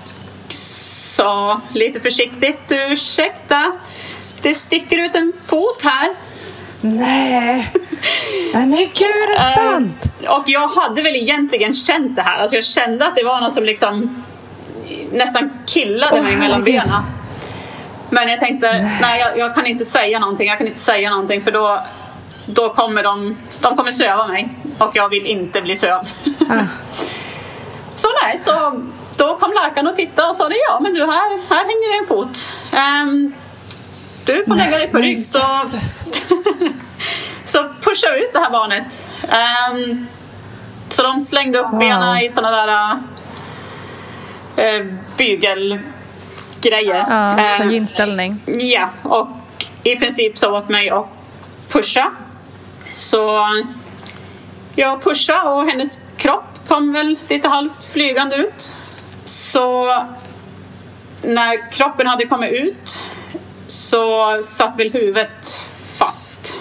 sa 0.48 1.60
lite 1.72 2.00
försiktigt 2.00 2.60
ursäkta, 2.68 3.72
det 4.42 4.54
sticker 4.54 4.98
ut 4.98 5.16
en 5.16 5.32
fot 5.46 5.82
här. 5.84 6.08
Nej. 6.80 7.72
Nej 8.54 8.66
men 8.66 8.78
gud, 8.78 9.02
är 9.02 9.28
det 9.28 9.34
Eh, 9.34 9.54
sant? 9.70 9.96
Och 10.28 10.42
jag 10.46 10.68
hade 10.68 11.02
väl 11.02 11.16
egentligen 11.16 11.74
känt 11.74 12.16
det 12.16 12.22
här. 12.22 12.38
Alltså 12.38 12.56
jag 12.56 12.64
kände 12.64 13.06
att 13.06 13.16
det 13.16 13.24
var 13.24 13.40
något 13.40 13.54
som 13.54 13.64
liksom 13.64 14.24
nästan 15.12 15.50
killade 15.66 16.16
Åh, 16.16 16.22
mig 16.22 16.36
mellan 16.36 16.60
herregud. 16.62 16.82
benen. 16.82 17.02
Men 18.10 18.28
jag 18.28 18.40
tänkte, 18.40 18.90
nej, 19.00 19.20
jag, 19.20 19.38
jag 19.38 19.54
kan 19.54 19.66
inte 19.66 19.84
säga 19.84 20.18
någonting. 20.18 20.48
Jag 20.48 20.58
kan 20.58 20.66
inte 20.66 20.78
säga 20.78 21.10
någonting 21.10 21.42
för 21.42 21.52
då, 21.52 21.80
då 22.46 22.74
kommer 22.74 23.02
de, 23.02 23.36
de 23.60 23.76
kommer 23.76 23.92
söva 23.92 24.26
mig. 24.26 24.48
Och 24.78 24.90
jag 24.96 25.08
vill 25.08 25.26
inte 25.26 25.62
bli 25.62 25.76
sövd. 25.76 26.06
Ah. 26.48 26.54
så 28.02 28.08
nej, 28.22 28.38
så 28.38 28.82
då 29.16 29.36
kom 29.36 29.52
läkaren 29.64 29.86
och 29.86 29.96
tittade 29.96 30.28
och 30.28 30.36
sa 30.36 30.48
det, 30.48 30.54
ja 30.68 30.80
men 30.80 30.94
du 30.94 31.00
här, 31.00 31.48
här 31.48 31.56
hänger 31.64 31.92
det 31.92 31.98
en 31.98 32.06
fot. 32.06 32.50
Ehm, 32.72 33.34
du 34.24 34.44
får 34.44 34.54
lägga 34.54 34.78
dig 34.78 34.88
på 34.88 34.98
rygg 34.98 35.26
så, 35.26 35.40
så 37.44 37.68
pusha 37.80 38.14
ut 38.16 38.32
det 38.32 38.38
här 38.38 38.50
barnet. 38.50 39.06
Ehm, 39.28 40.06
så 40.88 41.02
de 41.02 41.20
slängde 41.20 41.58
upp 41.58 41.70
Wow. 41.70 41.78
benen 41.78 42.18
i 42.18 42.28
såna 42.28 42.50
där 42.50 42.96
uh, 44.58 44.92
bygelgrejer. 45.16 45.86
Ja, 47.08 47.36
för 47.58 47.72
inställning. 47.72 48.40
Ja, 48.46 48.90
och 49.02 49.28
i 49.82 49.96
princip 49.96 50.38
så 50.38 50.58
åt 50.58 50.68
mig 50.68 50.90
att 50.90 51.06
pusha. 51.68 52.10
Så 52.94 53.46
jag 54.74 55.04
pushade 55.04 55.50
och 55.50 55.66
hennes 55.66 56.00
kropp 56.16 56.51
kom 56.66 56.92
väl 56.92 57.18
lite 57.28 57.48
halvt 57.48 57.84
flygande 57.84 58.36
ut. 58.36 58.72
Så 59.24 59.94
när 61.22 61.72
kroppen 61.72 62.06
hade 62.06 62.26
kommit 62.26 62.52
ut 62.52 63.00
så 63.66 64.38
satt 64.42 64.78
väl 64.78 64.92
huvudet 64.92 65.62
fast. 65.94 66.54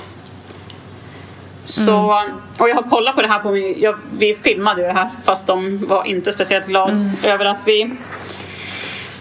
Så, 1.65 2.23
och 2.59 2.69
jag 2.69 2.75
har 2.75 2.83
kollat 2.83 3.15
på 3.15 3.21
det 3.21 3.27
här 3.27 3.39
på 3.39 3.51
min, 3.51 3.81
jag, 3.81 3.95
vi 4.17 4.35
filmade 4.35 4.81
ju 4.81 4.87
det 4.87 4.93
här 4.93 5.09
fast 5.23 5.47
de 5.47 5.87
var 5.87 6.05
inte 6.05 6.31
speciellt 6.31 6.67
glada 6.67 6.95
över 7.23 7.45
att 7.45 7.67
vi 7.67 7.91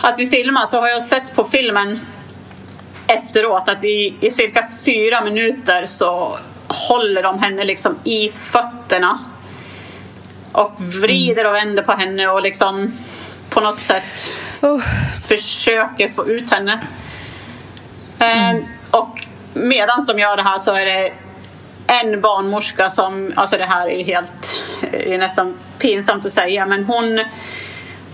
att 0.00 0.18
vi 0.18 0.26
filmar 0.26 0.66
så 0.66 0.80
har 0.80 0.88
jag 0.88 1.02
sett 1.02 1.34
på 1.34 1.44
filmen 1.44 2.00
efteråt 3.06 3.68
att 3.68 3.84
i, 3.84 4.14
i 4.20 4.30
cirka 4.30 4.68
fyra 4.84 5.20
minuter 5.20 5.86
så 5.86 6.38
håller 6.68 7.22
de 7.22 7.38
henne 7.38 7.64
liksom 7.64 7.98
i 8.04 8.28
fötterna 8.28 9.18
och 10.52 10.72
vrider 10.78 11.46
och 11.46 11.54
vänder 11.54 11.82
på 11.82 11.92
henne 11.92 12.28
och 12.28 12.42
liksom 12.42 12.92
på 13.50 13.60
något 13.60 13.80
sätt 13.80 14.28
Oh. 14.62 14.82
försöker 15.28 16.08
få 16.08 16.28
ut 16.28 16.50
henne. 16.50 16.80
Ehm, 18.18 18.64
och 18.90 19.26
medan 19.54 20.06
de 20.06 20.18
gör 20.18 20.36
det 20.36 20.42
här 20.42 20.58
så 20.58 20.74
är 20.74 20.84
det 20.86 21.12
en 21.86 22.20
barnmorska 22.20 22.90
som, 22.90 23.32
alltså 23.36 23.56
det 23.58 23.64
här 23.64 23.90
är 23.90 24.04
helt, 24.04 24.60
är 24.92 25.18
nästan 25.18 25.56
pinsamt 25.78 26.26
att 26.26 26.32
säga, 26.32 26.66
men 26.66 26.84
hon 26.84 27.20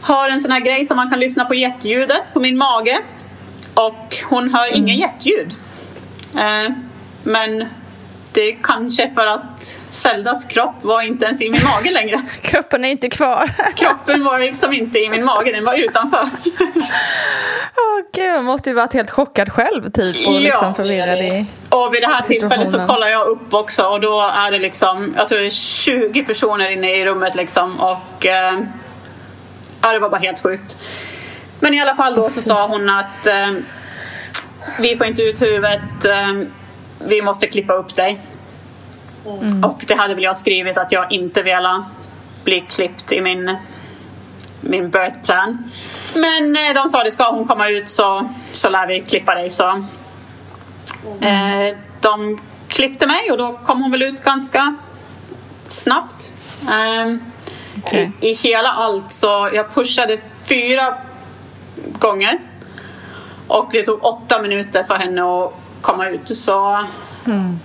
har 0.00 0.28
en 0.30 0.40
sån 0.40 0.50
här 0.50 0.60
grej 0.60 0.84
som 0.86 0.96
man 0.96 1.10
kan 1.10 1.20
lyssna 1.20 1.44
på 1.44 1.54
hjärtljudet 1.54 2.22
på 2.32 2.40
min 2.40 2.58
mage. 2.58 2.98
Och 3.74 4.16
hon 4.24 4.54
hör 4.54 4.66
Mm. 4.66 4.76
inget 4.78 4.98
hjärtljud. 4.98 5.54
Eh, 6.34 6.72
men 7.22 7.68
det 8.36 8.50
är 8.50 8.56
kanske 8.62 9.10
för 9.10 9.26
att 9.26 9.78
Zeldas 9.90 10.44
kropp 10.44 10.74
var 10.82 11.02
inte 11.02 11.24
ens 11.24 11.42
i 11.42 11.50
min 11.50 11.64
mage 11.64 11.90
längre. 11.90 12.22
Kroppen 12.42 12.84
är 12.84 12.88
inte 12.88 13.08
kvar. 13.08 13.50
Kroppen 13.76 14.24
var 14.24 14.38
liksom 14.38 14.72
inte 14.72 14.98
i 14.98 15.08
min 15.08 15.24
mage, 15.24 15.52
den 15.52 15.64
var 15.64 15.74
utanför. 15.74 16.20
Åh 17.76 18.00
gud, 18.12 18.34
man 18.34 18.44
måste 18.44 18.70
ju 18.70 18.74
varit 18.74 18.92
helt 18.92 19.10
chockad 19.10 19.52
själv 19.52 19.90
typ 19.90 20.26
och 20.26 20.40
liksom 20.40 20.74
förvirrad 20.74 21.18
i... 21.18 21.46
Och 21.68 21.94
vid 21.94 22.02
det 22.02 22.06
här 22.06 22.22
tillfället 22.22 22.70
så 22.70 22.86
kollar 22.86 23.08
jag 23.08 23.26
upp 23.26 23.54
också 23.54 23.86
och 23.86 24.00
då 24.00 24.20
är 24.20 24.50
det 24.50 24.58
liksom, 24.58 25.14
jag 25.16 25.28
tror 25.28 25.38
det 25.38 25.46
är 25.46 25.50
20 25.50 26.24
personer 26.24 26.70
inne 26.70 26.96
i 26.96 27.04
rummet 27.04 27.34
liksom 27.34 27.80
och 27.80 28.26
eh, 28.26 28.58
ja, 29.82 29.92
det 29.92 29.98
var 29.98 30.10
bara 30.10 30.20
helt 30.20 30.42
sjukt. 30.42 30.76
Men 31.60 31.74
i 31.74 31.80
alla 31.80 31.94
fall 31.94 32.14
då 32.14 32.30
så 32.30 32.42
sa 32.42 32.66
hon 32.68 32.90
att 32.90 33.26
eh, 33.26 33.50
vi 34.78 34.96
får 34.96 35.06
inte 35.06 35.22
ut 35.22 35.42
huvudet, 35.42 36.04
eh, 36.04 36.48
vi 36.98 37.22
måste 37.22 37.46
klippa 37.46 37.72
upp 37.72 37.94
dig. 37.94 38.20
Och 39.62 39.84
det 39.86 39.94
hade 39.94 40.14
väl 40.14 40.24
jag 40.24 40.36
skrivit 40.36 40.78
att 40.78 40.92
jag 40.92 41.12
inte 41.12 41.42
ville 41.42 41.84
bli 42.44 42.60
klippt 42.60 43.12
i 43.12 43.20
min, 43.20 43.56
min 44.60 44.90
birth 44.90 45.22
plan. 45.24 45.70
Men 46.14 46.56
eh, 46.56 46.74
de 46.82 46.88
sa 46.88 47.04
det 47.04 47.10
ska 47.10 47.30
hon 47.30 47.46
komma 47.48 47.68
ut 47.68 47.88
så, 47.88 48.28
så 48.52 48.68
lär 48.68 48.86
vi 48.86 49.00
klippa 49.00 49.34
dig. 49.34 49.50
Så. 49.50 49.68
Eh, 51.20 51.76
de 52.00 52.40
klippte 52.68 53.06
mig 53.06 53.30
och 53.30 53.38
då 53.38 53.52
kom 53.64 53.82
hon 53.82 53.90
väl 53.90 54.02
ut 54.02 54.24
ganska 54.24 54.76
snabbt. 55.66 56.32
Eh, 56.62 57.14
Okej. 57.84 58.12
i, 58.20 58.30
I 58.30 58.34
hela 58.34 58.68
allt 58.68 59.12
så 59.12 59.50
jag 59.54 59.74
pushade 59.74 60.18
fyra 60.44 60.96
gånger. 61.98 62.38
Och 63.46 63.68
det 63.72 63.82
tog 63.82 64.04
åtta 64.04 64.42
minuter 64.42 64.84
för 64.84 64.94
henne 64.94 65.22
att 65.22 65.52
komma 65.80 66.08
ut. 66.08 66.38
Så 66.38 66.84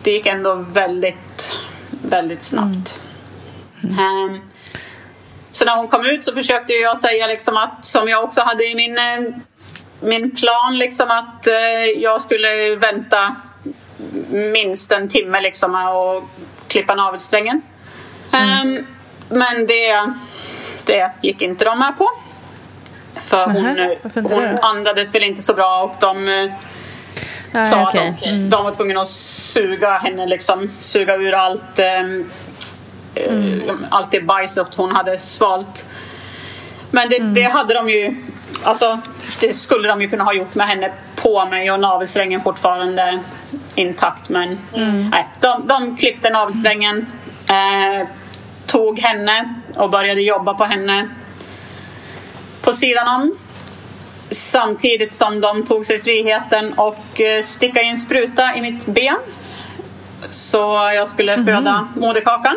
det 0.03 0.11
gick 0.11 0.25
ändå 0.25 0.55
väldigt, 0.55 1.53
väldigt 1.89 2.43
snabbt. 2.43 2.99
Ehm, 3.83 4.39
så 5.51 5.65
när 5.65 5.75
hon 5.75 5.87
kom 5.87 6.05
ut 6.05 6.23
så 6.23 6.33
försökte 6.33 6.73
jag 6.73 6.97
säga 6.97 7.27
liksom 7.27 7.57
att, 7.57 7.85
som 7.85 8.09
jag 8.09 8.23
också 8.23 8.41
hade 8.41 8.65
i 8.65 8.75
min, 8.75 8.97
eh, 8.97 9.35
min 9.99 10.31
plan, 10.35 10.77
liksom 10.77 11.11
att 11.11 11.47
eh, 11.47 11.85
jag 11.97 12.21
skulle 12.21 12.75
vänta 12.75 13.35
minst 14.29 14.91
en 14.91 15.09
timme 15.09 15.41
liksom 15.41 15.75
och 15.75 16.23
klippa 16.67 16.95
navelsträngen. 16.95 17.61
Ehm, 18.31 18.85
men 19.29 19.67
det, 19.67 20.13
det 20.85 21.11
gick 21.21 21.41
inte 21.41 21.65
de 21.65 21.79
med 21.79 21.97
på. 21.97 22.09
För 23.21 23.45
hon, 23.45 23.91
hon 24.31 24.57
andades 24.61 25.15
väl 25.15 25.23
inte 25.23 25.41
så 25.41 25.53
bra 25.53 25.83
och 25.83 25.95
de 25.99 26.29
eh, 26.29 26.51
Nej, 27.51 27.69
sa 27.69 27.87
okej. 27.87 28.07
att 28.07 28.19
de, 28.19 28.49
de 28.49 28.63
var 28.63 28.71
tvungna 28.71 29.01
att 29.01 29.07
suga 29.07 29.97
henne, 29.97 30.27
liksom, 30.27 30.71
suga 30.81 31.15
ur 31.15 31.33
allt, 31.33 31.79
ehm, 31.79 32.29
eh, 33.15 33.73
allt 33.89 34.11
det 34.11 34.21
bajset 34.21 34.67
hon 34.75 34.91
hade 34.91 35.17
svalt. 35.17 35.85
Men 36.91 37.09
det, 37.09 37.19
det 37.19 37.43
hade 37.43 37.73
de 37.73 37.89
ju, 37.89 38.15
alltså 38.63 38.99
det 39.39 39.53
skulle 39.53 39.87
de 39.87 40.01
ju 40.01 40.09
kunna 40.09 40.23
ha 40.23 40.33
gjort 40.33 40.55
med 40.55 40.67
henne 40.67 40.91
på 41.15 41.45
mig 41.45 41.71
och 41.71 41.79
navelsträngen 41.79 42.41
fortfarande 42.41 43.19
intakt. 43.75 44.29
Men 44.29 44.59
nej, 45.11 45.27
de, 45.39 45.67
de 45.67 45.97
klippte 45.97 46.29
navelsträngen, 46.29 47.05
eh, 47.47 48.07
tog 48.67 48.99
henne 48.99 49.53
och 49.75 49.89
började 49.89 50.21
jobba 50.21 50.53
på 50.53 50.63
henne 50.63 51.07
på 52.61 52.73
sidan 52.73 53.07
om. 53.07 53.37
Samtidigt 54.31 55.13
som 55.13 55.41
de 55.41 55.65
tog 55.65 55.85
sig 55.85 56.01
friheten 56.01 56.73
och 56.73 57.21
eh, 57.21 57.41
sticka 57.43 57.81
in 57.81 57.97
spruta 57.97 58.55
i 58.55 58.61
mitt 58.61 58.85
ben. 58.85 59.15
Så 60.29 60.57
jag 60.95 61.07
skulle 61.07 61.43
föda 61.43 61.87
moderkakan. 61.95 62.55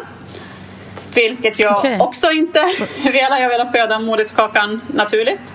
Vilket 1.14 1.58
jag 1.58 1.76
Okej. 1.76 2.00
också 2.00 2.30
inte 2.30 2.60
ville. 3.04 3.38
Jag 3.40 3.48
ville 3.48 3.66
föda 3.72 3.98
moderkakan 3.98 4.80
naturligt. 4.86 5.54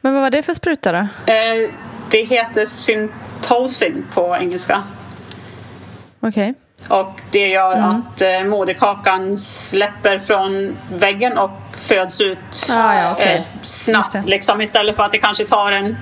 Men 0.00 0.14
vad 0.14 0.22
var 0.22 0.30
det 0.30 0.42
för 0.42 0.54
spruta 0.54 0.92
då? 0.92 0.98
Eh, 1.32 1.70
det 2.10 2.22
heter 2.24 2.66
syntocin 2.66 4.06
på 4.14 4.36
engelska. 4.40 4.82
Okej. 6.20 6.54
Och 6.88 7.20
det 7.30 7.48
gör 7.48 7.76
att 7.76 8.22
eh, 8.22 8.44
moderkakan 8.44 9.38
släpper 9.38 10.18
från 10.18 10.76
väggen 10.94 11.38
och 11.38 11.50
föds 11.86 12.20
ut 12.20 12.66
Ah, 12.68 12.94
ja, 12.94 13.12
okej. 13.12 13.36
eh, 13.36 13.62
snabbt. 13.62 14.16
Liksom, 14.26 14.60
istället 14.60 14.96
för 14.96 15.02
att 15.02 15.12
det 15.12 15.18
kanske 15.18 15.44
tar 15.44 15.72
en, 15.72 15.96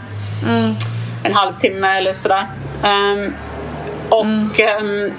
en 1.24 1.34
halvtimme 1.34 1.96
eller 1.96 2.12
sådär. 2.12 2.46
Ehm, 2.84 3.34
och 4.08 4.60
ehm, 4.60 5.12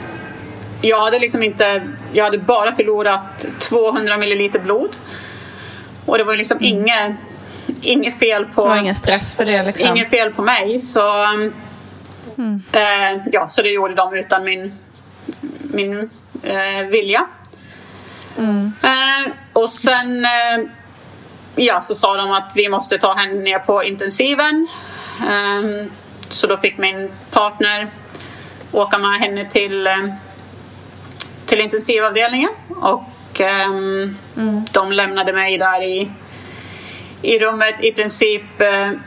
jag 0.82 1.01
hade 1.01 1.20
liksom 1.20 1.43
inte, 1.43 1.82
jag 2.14 2.24
hade 2.24 2.38
bara 2.38 2.72
förlorat 2.72 3.45
200 3.59 4.18
milliliter 4.18 4.59
blod. 4.59 4.89
Och 6.05 6.18
det 6.18 6.24
var 6.24 6.36
liksom 6.36 6.57
mm. 6.57 6.70
inget, 6.70 7.11
inget 7.82 8.20
fel 8.20 8.45
på... 8.45 8.66
Var 8.66 8.78
ingen 8.78 8.95
stress 8.95 9.36
för 9.36 9.45
det 9.45 9.64
liksom? 9.64 9.88
Inget 9.88 10.09
fel 10.09 10.34
på 10.34 10.41
mig. 10.41 10.80
Så, 10.80 11.24
mm. 12.38 12.64
eh, 12.72 13.22
ja, 13.32 13.49
så 13.49 13.61
det 13.61 13.70
gjorde 13.70 13.95
de 13.95 14.16
utan 14.16 14.43
min, 14.43 14.78
min 15.74 16.09
eh, 16.43 16.88
vilja. 16.89 17.26
Mm. 18.38 18.74
Eh, 18.84 19.32
och 19.53 19.69
sen 19.69 20.26
eh, 20.26 20.65
ja, 21.55 21.82
så 21.82 21.95
sa 21.95 22.17
de 22.17 22.32
att 22.32 22.51
vi 22.55 22.69
måste 22.69 22.97
ta 22.97 23.13
henne 23.13 23.34
ner 23.34 23.59
på 23.59 23.84
intensiven. 23.84 24.67
Um, 25.19 25.91
så 26.30 26.47
då 26.47 26.57
fick 26.57 26.78
min 26.78 27.11
partner 27.32 27.88
åka 28.71 28.97
med 28.97 29.19
henne 29.19 29.45
till, 29.45 29.88
um, 29.88 30.13
till 31.45 31.59
intensivavdelningen 31.59 32.49
och 32.69 33.41
um, 33.67 34.17
mm. 34.38 34.65
de 34.71 34.91
lämnade 34.91 35.34
mig 35.34 35.57
där 35.57 35.84
i, 35.84 36.11
i 37.21 37.39
rummet 37.39 37.76
i 37.80 37.91
princip 37.91 38.61
uh, 38.61 38.97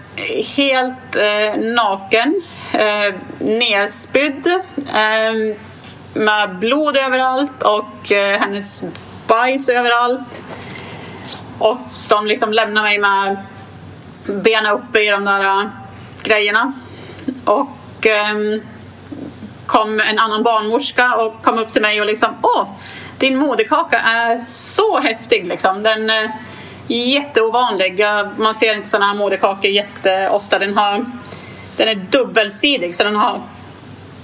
helt 0.56 1.16
uh, 1.16 1.74
naken, 1.74 2.42
uh, 2.74 3.14
nerspydd 3.38 4.46
med 6.16 6.58
blod 6.58 6.96
överallt 6.96 7.62
och 7.62 8.12
eh, 8.12 8.40
hennes 8.40 8.82
bajs 9.26 9.68
överallt. 9.68 10.44
Och 11.58 11.78
de 12.08 12.26
liksom 12.26 12.52
lämnar 12.52 12.82
mig 12.82 12.98
med 12.98 13.36
benen 14.24 14.72
uppe 14.72 15.00
i 15.00 15.10
de 15.10 15.24
där 15.24 15.44
eh, 15.44 15.66
grejerna. 16.22 16.72
Och 17.44 18.06
ehm, 18.06 18.62
kom 19.66 20.00
en 20.00 20.18
annan 20.18 20.42
barnmorska 20.42 21.14
och 21.16 21.42
kom 21.42 21.58
upp 21.58 21.72
till 21.72 21.82
mig 21.82 22.00
och 22.00 22.06
liksom 22.06 22.30
Åh, 22.42 22.68
din 23.18 23.38
moderkaka 23.38 23.98
är 23.98 24.38
så 24.38 25.00
häftig 25.00 25.46
liksom. 25.46 25.82
Den 25.82 26.10
är 26.10 26.32
jätteovanlig. 26.86 28.04
Man 28.36 28.54
ser 28.54 28.74
inte 28.74 28.88
sådana 28.88 29.06
här 29.06 29.14
moderkakor 29.14 29.70
jätteofta. 29.70 30.58
Den, 30.58 30.76
har, 30.76 31.04
den 31.76 31.88
är 31.88 31.94
dubbelsidig 31.94 32.94
så 32.94 33.04
den 33.04 33.16
har 33.16 33.40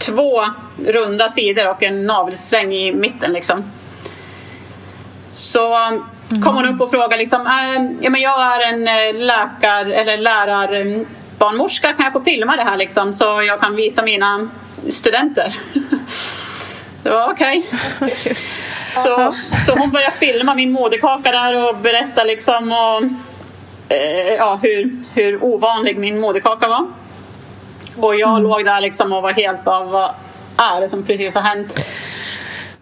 två 0.07 0.45
runda 0.87 1.29
sidor 1.29 1.71
och 1.71 1.83
en 1.83 2.07
navelsträng 2.07 2.75
i 2.75 2.93
mitten 2.93 3.33
liksom. 3.33 3.65
Så 5.35 5.77
kom 6.29 6.57
hon 6.57 6.69
upp 6.69 6.81
och 6.81 6.91
frågade 6.91 7.17
liksom, 7.17 7.47
äh, 7.47 7.83
ja, 8.01 8.11
men 8.11 8.21
jag 8.21 8.43
är 8.43 8.73
en 8.73 8.89
äh, 8.89 9.25
läkar 9.25 9.87
eller 9.87 10.17
lärarbarnmorska, 10.17 11.93
kan 11.93 12.05
jag 12.05 12.13
få 12.13 12.21
filma 12.21 12.57
det 12.57 12.63
här 12.63 12.77
liksom 12.77 13.15
så 13.15 13.25
jag 13.25 13.61
kan 13.61 13.77
visa 13.77 14.03
mina 14.03 14.49
studenter? 14.89 15.55
det 17.03 17.11
var 17.11 17.33
okej. 17.33 17.67
Okay. 18.01 18.35
så, 18.95 19.35
så 19.67 19.73
hon 19.73 19.91
började 19.91 20.17
filma 20.17 20.55
min 20.55 20.73
moderkaka 20.73 21.31
där 21.31 21.69
och 21.69 21.77
berätta 21.77 22.25
liksom 22.25 22.73
och, 22.73 23.03
eh, 23.93 24.35
ja, 24.35 24.59
hur, 24.63 24.91
hur 25.15 25.45
ovanlig 25.45 25.99
min 25.99 26.21
moderkaka 26.21 26.69
var. 26.69 26.87
Och 27.97 28.17
jag 28.17 28.31
mm. 28.31 28.43
låg 28.43 28.65
där 28.65 28.81
liksom 28.81 29.13
och 29.13 29.23
var 29.23 29.33
helt 29.33 29.65
bara, 29.65 29.85
vad 29.85 30.11
är 30.57 30.81
det 30.81 30.89
som 30.89 31.03
precis 31.03 31.35
har 31.35 31.43
hänt? 31.43 31.75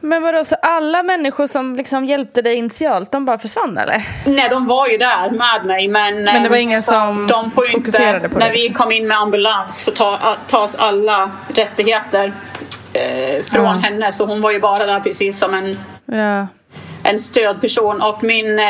Men 0.02 0.22
vadå, 0.22 0.44
så 0.44 0.56
alla 0.62 1.02
människor 1.02 1.46
som 1.46 1.76
liksom 1.76 2.04
hjälpte 2.04 2.42
dig 2.42 2.54
initialt, 2.54 3.12
de 3.12 3.24
bara 3.24 3.38
försvann 3.38 3.78
eller? 3.78 4.06
Nej, 4.26 4.48
de 4.50 4.66
var 4.66 4.88
ju 4.88 4.98
där 4.98 5.30
med 5.30 5.66
mig 5.66 5.88
men... 5.88 6.24
Men 6.24 6.42
det 6.42 6.48
var 6.48 6.56
ingen 6.56 6.82
som 6.82 7.26
de 7.26 7.50
får 7.50 7.66
fokuserade 7.66 8.16
inte, 8.16 8.28
på 8.28 8.38
det? 8.38 8.44
När 8.44 8.52
vi 8.52 8.58
liksom. 8.58 8.74
kom 8.74 8.92
in 8.92 9.08
med 9.08 9.18
ambulans 9.18 9.84
så 9.84 9.90
ta, 9.90 10.36
tas 10.48 10.74
alla 10.74 11.30
rättigheter 11.54 12.32
eh, 12.92 13.42
från 13.44 13.64
ja. 13.64 13.72
henne 13.72 14.12
så 14.12 14.26
hon 14.26 14.42
var 14.42 14.50
ju 14.50 14.60
bara 14.60 14.86
där 14.86 15.00
precis 15.00 15.38
som 15.38 15.54
en, 15.54 15.78
ja. 16.04 16.46
en 17.02 17.18
stödperson 17.18 18.02
och 18.02 18.24
min... 18.24 18.58
Eh, 18.58 18.64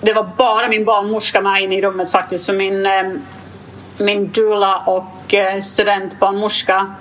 det 0.00 0.12
var 0.12 0.30
bara 0.36 0.68
min 0.68 0.84
barnmorska 0.84 1.40
med 1.40 1.62
in 1.62 1.72
i 1.72 1.82
rummet 1.82 2.10
faktiskt 2.10 2.46
för 2.46 2.52
min, 2.52 2.86
eh, 2.86 3.02
min 4.00 4.30
doula 4.30 4.82
och 4.86 5.34
eh, 5.34 5.60
studentbarnmorska 5.60 6.94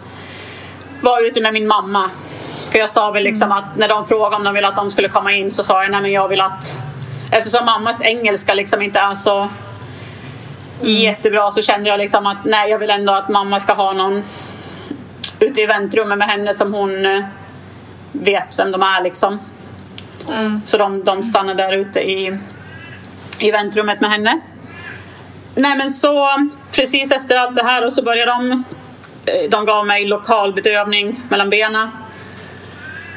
var 1.02 1.28
ute 1.28 1.42
med 1.42 1.54
min 1.54 1.68
mamma 1.68 2.10
för 2.72 2.80
jag 2.80 2.90
sa 2.90 3.12
väl 3.12 3.24
liksom 3.24 3.52
att 3.52 3.78
när 3.78 3.88
de 3.88 4.06
frågade 4.06 4.36
om 4.36 4.44
de 4.44 4.54
ville 4.54 4.68
att 4.68 4.76
de 4.76 4.92
skulle 4.92 5.10
komma 5.10 5.32
in 5.32 5.52
så 5.52 5.64
sa 5.64 5.84
jag 5.84 5.92
nej 5.92 6.02
men 6.02 6.12
jag 6.12 6.28
vill 6.28 6.42
att 6.42 6.78
eftersom 7.32 7.66
mammas 7.66 8.02
engelska 8.02 8.54
liksom 8.54 8.82
inte 8.82 9.00
är 9.00 9.16
så 9.16 9.38
mm. 9.40 9.50
jättebra 10.82 11.52
så 11.52 11.62
kände 11.62 11.90
jag 11.90 11.98
liksom 11.98 12.28
att 12.28 12.38
nej 12.46 12.70
jag 12.70 12.80
vill 12.80 12.90
ändå 12.90 13.14
att 13.14 13.30
mamma 13.30 13.60
ska 13.60 13.74
ha 13.74 13.94
någon 13.94 14.24
ute 15.40 15.62
i 15.62 15.66
väntrummet 15.66 16.18
med 16.18 16.28
henne 16.28 16.54
som 16.54 16.74
hon 16.74 17.06
eh, 17.06 17.24
vet 18.12 18.60
vem 18.60 18.72
de 18.72 18.82
är 18.82 19.04
liksom. 19.04 19.40
Mm. 20.30 20.62
Så 20.66 20.78
de, 20.78 21.04
de 21.04 21.24
stannade 21.24 21.64
där 21.64 21.74
ute 21.74 22.00
i, 22.00 22.38
i 23.40 23.52
väntrummet 23.52 24.02
med 24.02 24.10
henne. 24.10 24.40
Nej 25.56 25.78
men 25.78 25.92
så 25.92 26.50
precis 26.72 27.12
efter 27.12 27.36
allt 27.36 27.56
det 27.56 27.64
här 27.64 27.86
och 27.86 27.94
så 27.94 28.04
började 28.04 28.32
de 28.32 28.64
eh, 29.26 29.50
de 29.50 29.66
gav 29.66 29.88
mig 29.88 30.06
lokalbedövning 30.06 31.22
mellan 31.30 31.50
benen 31.50 31.90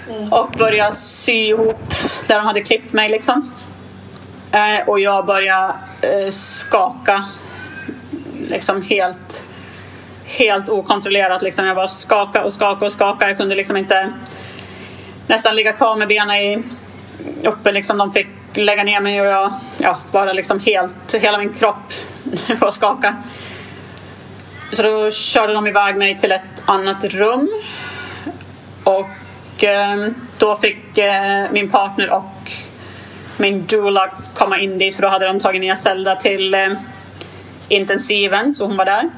Mm. 0.09 0.33
Och 0.33 0.51
började 0.51 0.93
sy 0.93 1.33
ihop 1.33 1.95
där 2.29 2.37
de 2.37 2.47
hade 2.47 2.61
klippt 2.61 2.93
mig 2.93 3.09
liksom. 3.09 3.53
Eh, 4.53 4.89
och 4.89 5.01
jag 5.01 5.27
började 5.27 5.75
eh, 6.01 6.31
skaka. 6.31 7.25
Liksom 8.49 8.83
helt, 8.83 9.45
helt 10.25 10.69
okontrollerat. 10.69 11.43
Liksom. 11.43 11.67
Jag 11.67 11.77
bara 11.77 11.89
skaka 11.89 12.45
och 12.45 12.53
skaka 12.53 12.85
och 12.85 12.93
skaka. 12.93 13.29
Jag 13.29 13.39
kunde 13.39 13.55
liksom 13.55 13.77
inte 13.77 14.13
nästan 15.27 15.57
ligga 15.57 15.73
kvar 15.73 15.97
med 15.97 16.09
benen 16.09 16.37
i, 16.37 16.63
uppe. 17.45 17.73
Liksom. 17.73 17.99
De 17.99 18.13
fick 18.13 18.29
lägga 18.55 18.85
ner 18.85 19.01
mig 19.01 19.21
och 19.21 19.27
jag 19.27 19.53
ja, 19.79 19.99
bara 20.13 20.33
liksom 20.33 20.61
helt, 20.61 21.15
hela 21.15 21.39
min 21.39 21.55
kropp 21.55 21.93
och 22.61 22.75
skaka. 22.75 23.17
Så 24.71 24.83
då 24.83 25.11
körde 25.11 25.53
de 25.53 25.67
iväg 25.67 25.97
mig 25.97 26.19
till 26.19 26.33
ett 26.33 26.63
annat 26.67 27.05
rum. 27.05 27.49
Och 28.85 29.09
Eh, 29.63 30.07
då 30.39 30.57
fick 30.57 30.99
eh, 30.99 31.51
min 31.51 31.71
partner 31.71 32.11
och 32.11 32.53
min 33.37 33.67
doula 33.67 34.11
komma 34.35 34.59
in 34.59 34.79
dit 34.79 34.95
för 34.95 35.03
då 35.03 35.09
hade 35.09 35.27
de 35.27 35.41
tagit 35.41 35.61
ner 35.61 35.75
Zelda 35.75 36.17
till 36.17 36.55
eh, 36.55 36.69
intensiven 37.69 38.55
så 38.55 38.67
hon 38.67 38.77
var 38.77 38.85
där. 38.85 39.11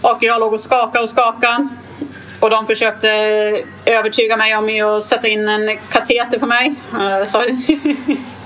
Och 0.00 0.18
jag 0.20 0.40
låg 0.40 0.52
och 0.52 0.60
skakade 0.60 1.02
och 1.02 1.08
skakade. 1.08 1.68
Och 2.40 2.50
de 2.50 2.66
försökte 2.66 3.10
eh, 3.10 3.94
övertyga 3.94 4.36
mig 4.36 4.56
om 4.56 4.96
att 4.96 5.04
sätta 5.04 5.28
in 5.28 5.48
en 5.48 5.78
kateter 5.92 6.38
på 6.38 6.46
mig. 6.46 6.74
Uh, 6.92 7.24
sorry. 7.24 7.56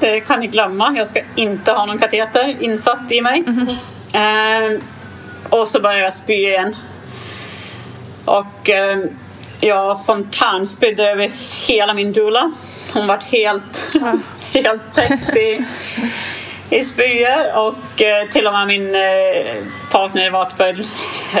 det 0.00 0.20
kan 0.20 0.40
ni 0.40 0.46
glömma. 0.46 0.94
Jag 0.96 1.08
ska 1.08 1.20
inte 1.34 1.72
ha 1.72 1.86
någon 1.86 1.98
kateter 1.98 2.62
insatt 2.62 3.12
i 3.12 3.20
mig. 3.20 3.44
Mm 3.46 3.66
-hmm. 4.12 4.74
uh, 4.74 4.80
och 5.50 5.68
så 5.68 5.80
började 5.80 6.02
jag 6.02 6.12
spy 6.12 6.34
igen. 6.34 6.76
Och 8.24 8.68
uh, 8.68 9.10
jag 9.60 10.06
fontänspydde 10.06 11.10
över 11.10 11.30
hela 11.68 11.94
min 11.94 12.12
doula. 12.12 12.52
Hon 12.92 13.06
var 13.06 13.18
helt, 13.18 13.86
ja. 13.94 14.14
helt 14.60 14.94
täckt 14.94 15.36
i, 15.36 15.64
i 16.70 16.84
spyor 16.84 17.56
och 17.56 18.02
eh, 18.02 18.28
till 18.30 18.46
och 18.46 18.52
med 18.52 18.66
min 18.66 18.94
eh, 18.94 19.64
partner 19.90 20.30
var 20.30 20.50
för 20.50 20.76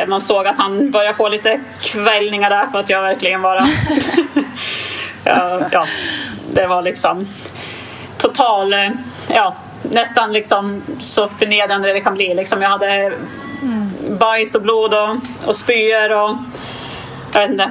man 0.06 0.20
såg 0.20 0.46
att 0.46 0.58
han 0.58 0.90
började 0.90 1.14
få 1.16 1.28
lite 1.28 1.60
kvällningar 1.82 2.50
där 2.50 2.66
för 2.66 2.78
att 2.78 2.90
jag 2.90 3.02
verkligen 3.02 3.42
bara 3.42 3.68
ja, 5.24 5.60
ja, 5.72 5.86
det 6.52 6.66
var 6.66 6.82
liksom 6.82 7.28
total, 8.18 8.72
eh, 8.72 8.90
ja 9.28 9.56
nästan 9.82 10.32
liksom 10.32 10.82
så 11.00 11.28
förnedrande 11.28 11.92
det 11.92 12.00
kan 12.00 12.14
bli. 12.14 12.34
Liksom 12.34 12.62
jag 12.62 12.68
hade 12.68 13.12
mm. 13.62 13.92
bajs 14.18 14.54
och 14.54 14.62
blod 14.62 14.94
och, 14.94 15.16
och 15.46 15.56
spyor 15.56 16.12
och 16.12 16.30
jag 17.32 17.40
vet 17.40 17.50
inte 17.50 17.70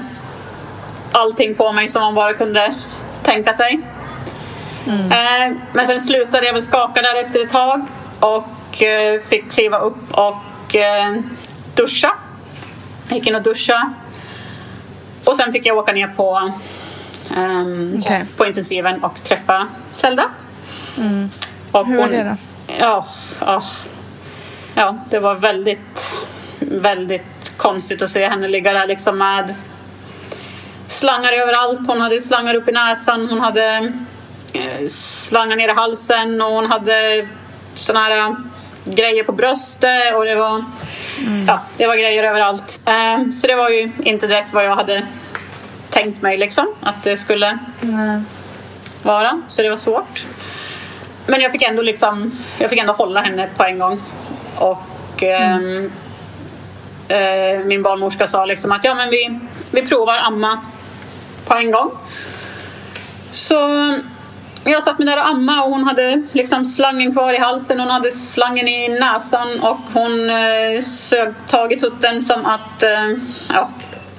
allting 1.11 1.55
på 1.55 1.71
mig 1.71 1.87
som 1.87 2.01
man 2.01 2.15
bara 2.15 2.33
kunde 2.33 2.75
tänka 3.23 3.53
sig. 3.53 3.81
Mm. 4.87 5.11
Eh, 5.11 5.57
men 5.73 5.87
sen 5.87 6.01
slutade 6.01 6.45
jag 6.45 6.53
väl 6.53 6.61
skaka 6.61 7.01
där 7.01 7.21
efter 7.21 7.43
ett 7.43 7.49
tag 7.49 7.85
och 8.19 8.83
eh, 8.83 9.21
fick 9.21 9.51
kliva 9.51 9.79
upp 9.79 10.11
och 10.11 10.75
eh, 10.75 11.15
duscha. 11.75 12.11
Jag 13.07 13.17
gick 13.17 13.27
in 13.27 13.35
och 13.35 13.41
duscha. 13.41 13.93
Och 15.23 15.35
sen 15.35 15.53
fick 15.53 15.65
jag 15.65 15.77
åka 15.77 15.91
ner 15.91 16.07
på, 16.07 16.51
um, 17.37 17.99
okay. 17.99 18.25
på 18.37 18.45
intensiven 18.45 19.03
och 19.03 19.23
träffa 19.23 19.67
Zelda. 19.93 20.23
Mm. 20.97 21.29
Och 21.71 21.87
Hur 21.87 21.97
var 21.97 22.07
det 22.07 22.23
då? 22.23 22.35
Ja, 22.79 23.07
ja, 23.39 23.63
ja, 24.75 24.97
det 25.09 25.19
var 25.19 25.35
väldigt, 25.35 26.13
väldigt 26.59 27.57
konstigt 27.57 28.01
att 28.01 28.09
se 28.09 28.27
henne 28.27 28.47
ligga 28.47 28.73
där 28.73 28.87
liksom 28.87 29.17
med 29.17 29.55
slangar 30.87 31.33
överallt. 31.33 31.87
Hon 31.87 32.01
hade 32.01 32.21
slangar 32.21 32.55
upp 32.55 32.69
i 32.69 32.71
näsan, 32.71 33.29
hon 33.29 33.39
hade 33.39 33.93
eh, 34.53 34.87
slangar 34.89 35.55
ner 35.55 35.69
i 35.69 35.73
halsen 35.73 36.41
och 36.41 36.51
hon 36.51 36.65
hade 36.65 37.27
såna 37.73 37.99
här 37.99 38.17
eh, 38.17 38.35
grejer 38.85 39.23
på 39.23 39.31
bröstet 39.31 40.15
och 40.15 40.25
det 40.25 40.35
var, 40.35 40.65
mm. 41.19 41.45
ja, 41.47 41.61
det 41.77 41.87
var 41.87 41.95
grejer 41.95 42.23
överallt. 42.23 42.81
Eh, 42.85 43.29
så 43.31 43.47
det 43.47 43.55
var 43.55 43.69
ju 43.69 43.91
inte 44.03 44.27
direkt 44.27 44.53
vad 44.53 44.65
jag 44.65 44.75
hade 44.75 45.07
tänkt 45.89 46.21
mig 46.21 46.37
liksom 46.37 46.67
att 46.81 47.03
det 47.03 47.17
skulle 47.17 47.57
vara. 49.03 49.41
Så 49.49 49.61
det 49.61 49.69
var 49.69 49.77
svårt. 49.77 50.25
Men 51.27 51.41
jag 51.41 51.51
fick 51.51 51.61
ändå 51.61 51.81
liksom, 51.81 52.31
jag 52.57 52.69
fick 52.69 52.79
ändå 52.79 52.93
hålla 52.93 53.21
henne 53.21 53.49
på 53.57 53.63
en 53.63 53.79
gång. 53.79 54.01
Och 54.55 55.23
ehm, 55.23 55.91
eh, 57.07 57.65
min 57.65 57.83
barnmorska 57.83 58.27
sa 58.27 58.45
liksom 58.45 58.71
att 58.71 58.83
ja 58.83 58.95
men 58.95 59.09
vi, 59.09 59.39
vi 59.71 59.85
provar 59.85 60.17
amma 60.17 60.61
på 61.45 61.53
en 61.53 61.71
gång. 61.71 61.91
Så 63.31 63.55
jag 64.63 64.83
satt 64.83 64.99
mig 64.99 65.07
där 65.07 65.17
och 65.17 65.27
amma 65.27 65.63
och 65.63 65.69
hon 65.69 65.83
hade 65.83 66.23
liksom 66.31 66.65
slangen 66.65 67.11
kvar 67.11 67.33
i 67.33 67.37
halsen, 67.37 67.79
hon 67.79 67.89
hade 67.89 68.11
slangen 68.11 68.67
i 68.67 68.87
näsan 68.87 69.59
och 69.59 69.79
hon 69.93 70.29
eh, 70.29 70.81
sög 70.81 71.33
tag 71.47 71.73
i 71.73 71.79
tutten 71.79 72.21
som 72.21 72.45
att, 72.45 72.83
eh, 72.83 73.09
ja, 73.53 73.69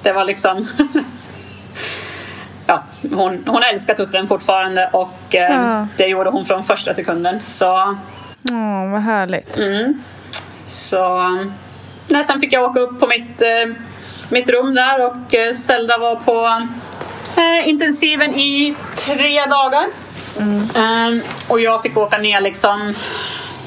det 0.03 0.13
var 0.13 0.25
liksom 0.25 0.67
Ja, 2.67 2.83
hon, 3.11 3.43
hon 3.47 3.63
älskar 3.73 3.93
tutten 3.93 4.27
fortfarande 4.27 4.89
och 4.93 5.35
eh, 5.35 5.41
Ja. 5.55 5.87
det 5.97 6.07
gjorde 6.07 6.29
hon 6.29 6.45
från 6.45 6.63
första 6.63 6.93
sekunden. 6.93 7.39
Så, 7.47 7.97
Åh, 8.51 8.91
vad 8.91 9.01
härligt. 9.01 9.57
mm. 9.57 10.03
så 10.71 11.19
nej, 12.07 12.23
sen 12.23 12.39
fick 12.41 12.53
jag 12.53 12.63
åka 12.63 12.79
upp 12.79 12.99
på 12.99 13.07
mitt, 13.07 13.41
eh, 13.41 13.75
mitt 14.29 14.49
rum 14.49 14.75
där 14.75 15.05
och 15.05 15.35
eh, 15.35 15.53
Zelda 15.53 15.97
var 15.97 16.15
på 16.15 16.45
eh, 17.41 17.69
intensiven 17.69 18.35
i 18.35 18.75
tre 18.95 19.45
dagar. 19.45 19.83
Ehm, 20.75 21.21
och 21.47 21.59
jag 21.59 21.81
fick 21.81 21.97
åka 21.97 22.17
ner 22.17 22.41
liksom, 22.41 22.93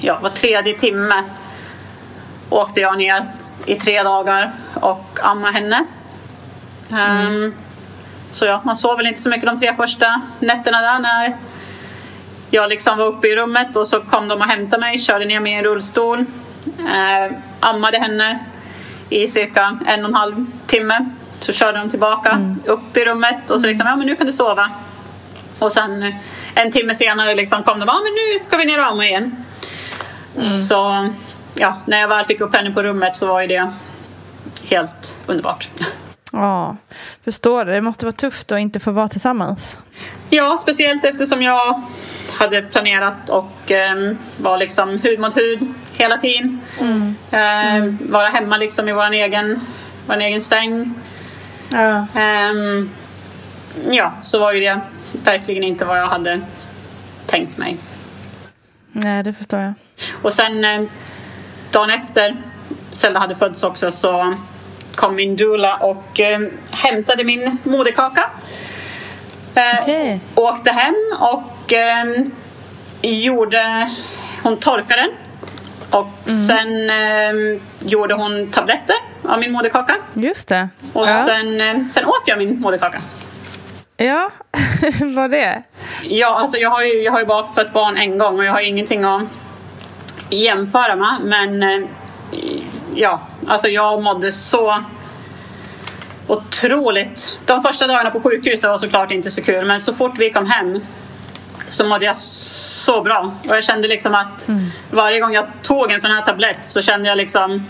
ja, 0.00 0.18
var 0.22 0.30
tredje 0.30 0.74
timme 0.78 1.24
åkte 2.50 2.80
jag 2.80 2.98
ner 2.98 3.26
i 3.66 3.74
tre 3.74 4.02
dagar 4.02 4.52
och 4.74 5.18
amma 5.22 5.50
henne. 5.50 5.84
Ehm, 6.92 7.54
Så 8.32 8.44
ja, 8.44 8.60
man 8.64 8.76
sov 8.76 8.96
väl 8.96 9.06
inte 9.06 9.20
så 9.20 9.28
mycket 9.28 9.46
de 9.46 9.58
tre 9.58 9.74
första 9.74 10.20
nätterna 10.40 10.80
där 10.80 10.98
när 10.98 11.36
jag 12.50 12.68
liksom 12.68 12.98
var 12.98 13.06
uppe 13.06 13.28
i 13.28 13.36
rummet 13.36 13.76
och 13.76 13.88
så 13.88 14.00
kom 14.00 14.28
de 14.28 14.40
och 14.40 14.46
hämtade 14.46 14.80
mig, 14.80 14.98
körde 14.98 15.24
ner 15.24 15.40
mig 15.40 15.52
i 15.52 15.54
en 15.54 15.64
rullstol, 15.64 16.18
eh, 16.78 17.36
ammade 17.60 17.98
henne 17.98 18.38
i 19.08 19.28
cirka 19.28 19.78
en 19.86 20.04
och 20.04 20.08
en 20.08 20.14
halv 20.14 20.46
timme. 20.66 21.10
Så 21.40 21.52
körde 21.52 21.78
de 21.78 21.90
tillbaka 21.90 22.56
upp 22.64 22.96
i 22.96 23.04
rummet 23.04 23.50
och 23.50 23.60
så 23.60 23.66
liksom, 23.66 23.86
ja 23.86 23.96
men 23.96 24.06
nu 24.06 24.16
kan 24.16 24.26
du 24.26 24.32
sova. 24.32 24.70
Och 25.58 25.72
sen 25.72 26.02
eh, 26.02 26.14
en 26.54 26.72
timme 26.72 26.94
senare 26.94 27.34
liksom 27.34 27.62
kom 27.62 27.80
de, 27.80 27.88
ja 27.88 28.00
men 28.04 28.12
nu 28.12 28.38
ska 28.38 28.56
vi 28.56 28.64
ner 28.64 28.78
och 28.78 28.86
amma 28.86 29.04
igen. 29.04 29.44
Så 30.68 31.08
ja, 31.54 31.76
när 31.86 32.00
jag 32.00 32.08
väl 32.08 32.24
fick 32.24 32.40
upp 32.40 32.54
henne 32.54 32.72
på 32.72 32.82
rummet 32.82 33.16
så 33.16 33.26
var 33.26 33.40
ju 33.40 33.46
det 33.46 33.72
helt 34.64 35.16
underbart. 35.26 35.68
Ja, 36.32 36.76
förstår 37.24 37.64
det. 37.64 37.72
Det 37.72 37.80
måste 37.80 38.04
vara 38.06 38.12
tufft 38.16 38.52
att 38.52 38.58
inte 38.58 38.80
få 38.80 38.90
vara 38.90 39.08
tillsammans. 39.08 39.78
Ja, 40.30 40.58
speciellt 40.62 41.04
eftersom 41.04 41.42
jag 41.42 41.82
hade 42.38 42.62
planerat 42.62 43.28
och 43.28 43.70
eh, 43.70 44.12
var 44.36 44.58
liksom 44.58 44.98
hud 44.98 45.20
mot 45.20 45.36
hud 45.36 45.74
hela 45.92 46.16
tiden. 46.16 46.60
Eh, 47.30 47.84
Vara 48.10 48.28
hemma 48.28 48.56
liksom 48.56 48.88
i 48.88 48.92
vår 48.92 49.12
egen, 49.12 49.60
vår 50.06 50.16
egen 50.16 50.40
säng. 50.40 50.94
Ja. 51.68 52.06
Ehm, 52.14 52.90
ja, 53.90 54.12
så 54.22 54.38
var 54.38 54.52
ju 54.52 54.60
det 54.60 54.80
verkligen 55.24 55.64
inte 55.64 55.84
vad 55.84 55.98
jag 55.98 56.06
hade 56.06 56.40
tänkt 57.26 57.58
mig. 57.58 57.76
Nej, 58.92 59.22
det 59.22 59.32
förstår 59.32 59.60
jag. 59.60 59.72
Och 60.22 60.32
sen 60.32 60.64
eh, 60.64 60.82
dagen 61.70 61.90
efter 61.90 62.36
Zelda 62.92 63.20
hade 63.20 63.34
fötts 63.34 63.64
också 63.64 63.90
så 63.92 64.34
kom 65.00 65.16
min 65.16 65.36
doula 65.36 65.76
och 65.76 66.20
eh, 66.20 66.40
hämtade 66.72 67.24
min 67.24 67.58
moderkaka. 67.62 68.30
Eh, 69.54 69.62
Okej. 69.82 70.20
Åkte 70.34 70.70
hem 70.70 70.94
och 71.18 71.72
eh, 71.72 72.04
gjorde... 73.02 73.90
Hon 74.42 74.56
torkade 74.56 75.02
den. 75.02 75.10
Och 75.90 76.30
sen 76.48 76.90
eh, 76.90 77.60
gjorde 77.78 78.14
hon 78.14 78.50
tabletter 78.52 78.96
av 79.24 79.40
min 79.40 79.52
moderkaka. 79.52 79.94
Just 80.14 80.48
det. 80.48 80.68
Och 80.92 81.08
ja. 81.08 81.26
sen, 81.28 81.60
eh, 81.60 81.76
sen 81.90 82.06
åt 82.06 82.22
jag 82.26 82.38
min 82.38 82.60
moderkaka. 82.60 83.02
ja, 83.96 84.30
vad 85.16 85.30
det? 85.30 85.62
Ja, 86.02 86.40
alltså 86.40 86.58
jag 86.58 86.70
har, 86.70 86.82
ju, 86.82 87.02
jag 87.02 87.12
har 87.12 87.20
ju 87.20 87.26
bara 87.26 87.46
fött 87.52 87.72
barn 87.72 87.96
en 87.96 88.18
gång 88.18 88.38
och 88.38 88.44
jag 88.44 88.52
har 88.52 88.60
ingenting 88.60 89.04
att 89.04 89.22
jämföra 90.30 90.96
med. 90.96 91.16
Men 91.22 91.62
eh, 91.62 91.88
ja, 92.94 93.20
alltså 93.48 93.68
jag 93.68 94.02
mådde 94.02 94.32
så 94.32 94.84
otroligt. 96.26 97.38
De 97.46 97.62
första 97.62 97.86
dagarna 97.86 98.10
på 98.10 98.20
sjukhuset 98.20 98.70
var 98.70 98.78
såklart 98.78 99.10
inte 99.10 99.30
så 99.30 99.42
kul, 99.42 99.64
men 99.66 99.80
så 99.80 99.94
fort 99.94 100.18
vi 100.18 100.30
kom 100.30 100.46
hem 100.46 100.80
så 101.70 101.84
mådde 101.84 102.04
jag 102.04 102.16
så 102.16 103.02
bra. 103.02 103.32
Och 103.48 103.56
jag 103.56 103.64
kände 103.64 103.88
liksom 103.88 104.14
att 104.14 104.48
varje 104.90 105.20
gång 105.20 105.32
jag 105.32 105.46
tog 105.62 105.92
en 105.92 106.00
sån 106.00 106.10
här 106.10 106.22
tablett 106.22 106.60
så 106.66 106.82
kände 106.82 107.08
jag 107.08 107.18
liksom 107.18 107.66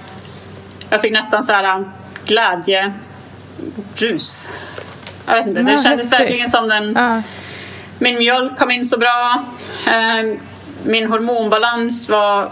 jag 0.90 1.00
fick 1.00 1.12
nästan 1.12 1.44
så 1.44 1.52
här 1.52 1.84
glädjerus. 2.24 4.50
Jag 5.26 5.34
vet 5.34 5.46
inte, 5.46 5.62
det 5.62 5.72
Ja, 5.72 5.82
kändes 5.82 6.12
verkligen 6.12 6.48
som 6.48 6.68
den 6.68 6.92
Ja. 6.96 7.22
min 7.98 8.18
mjölk 8.18 8.58
kom 8.58 8.70
in 8.70 8.84
så 8.86 8.98
bra. 8.98 9.44
Eh, 9.86 10.36
Min 10.82 11.10
hormonbalans 11.10 12.08
var 12.08 12.50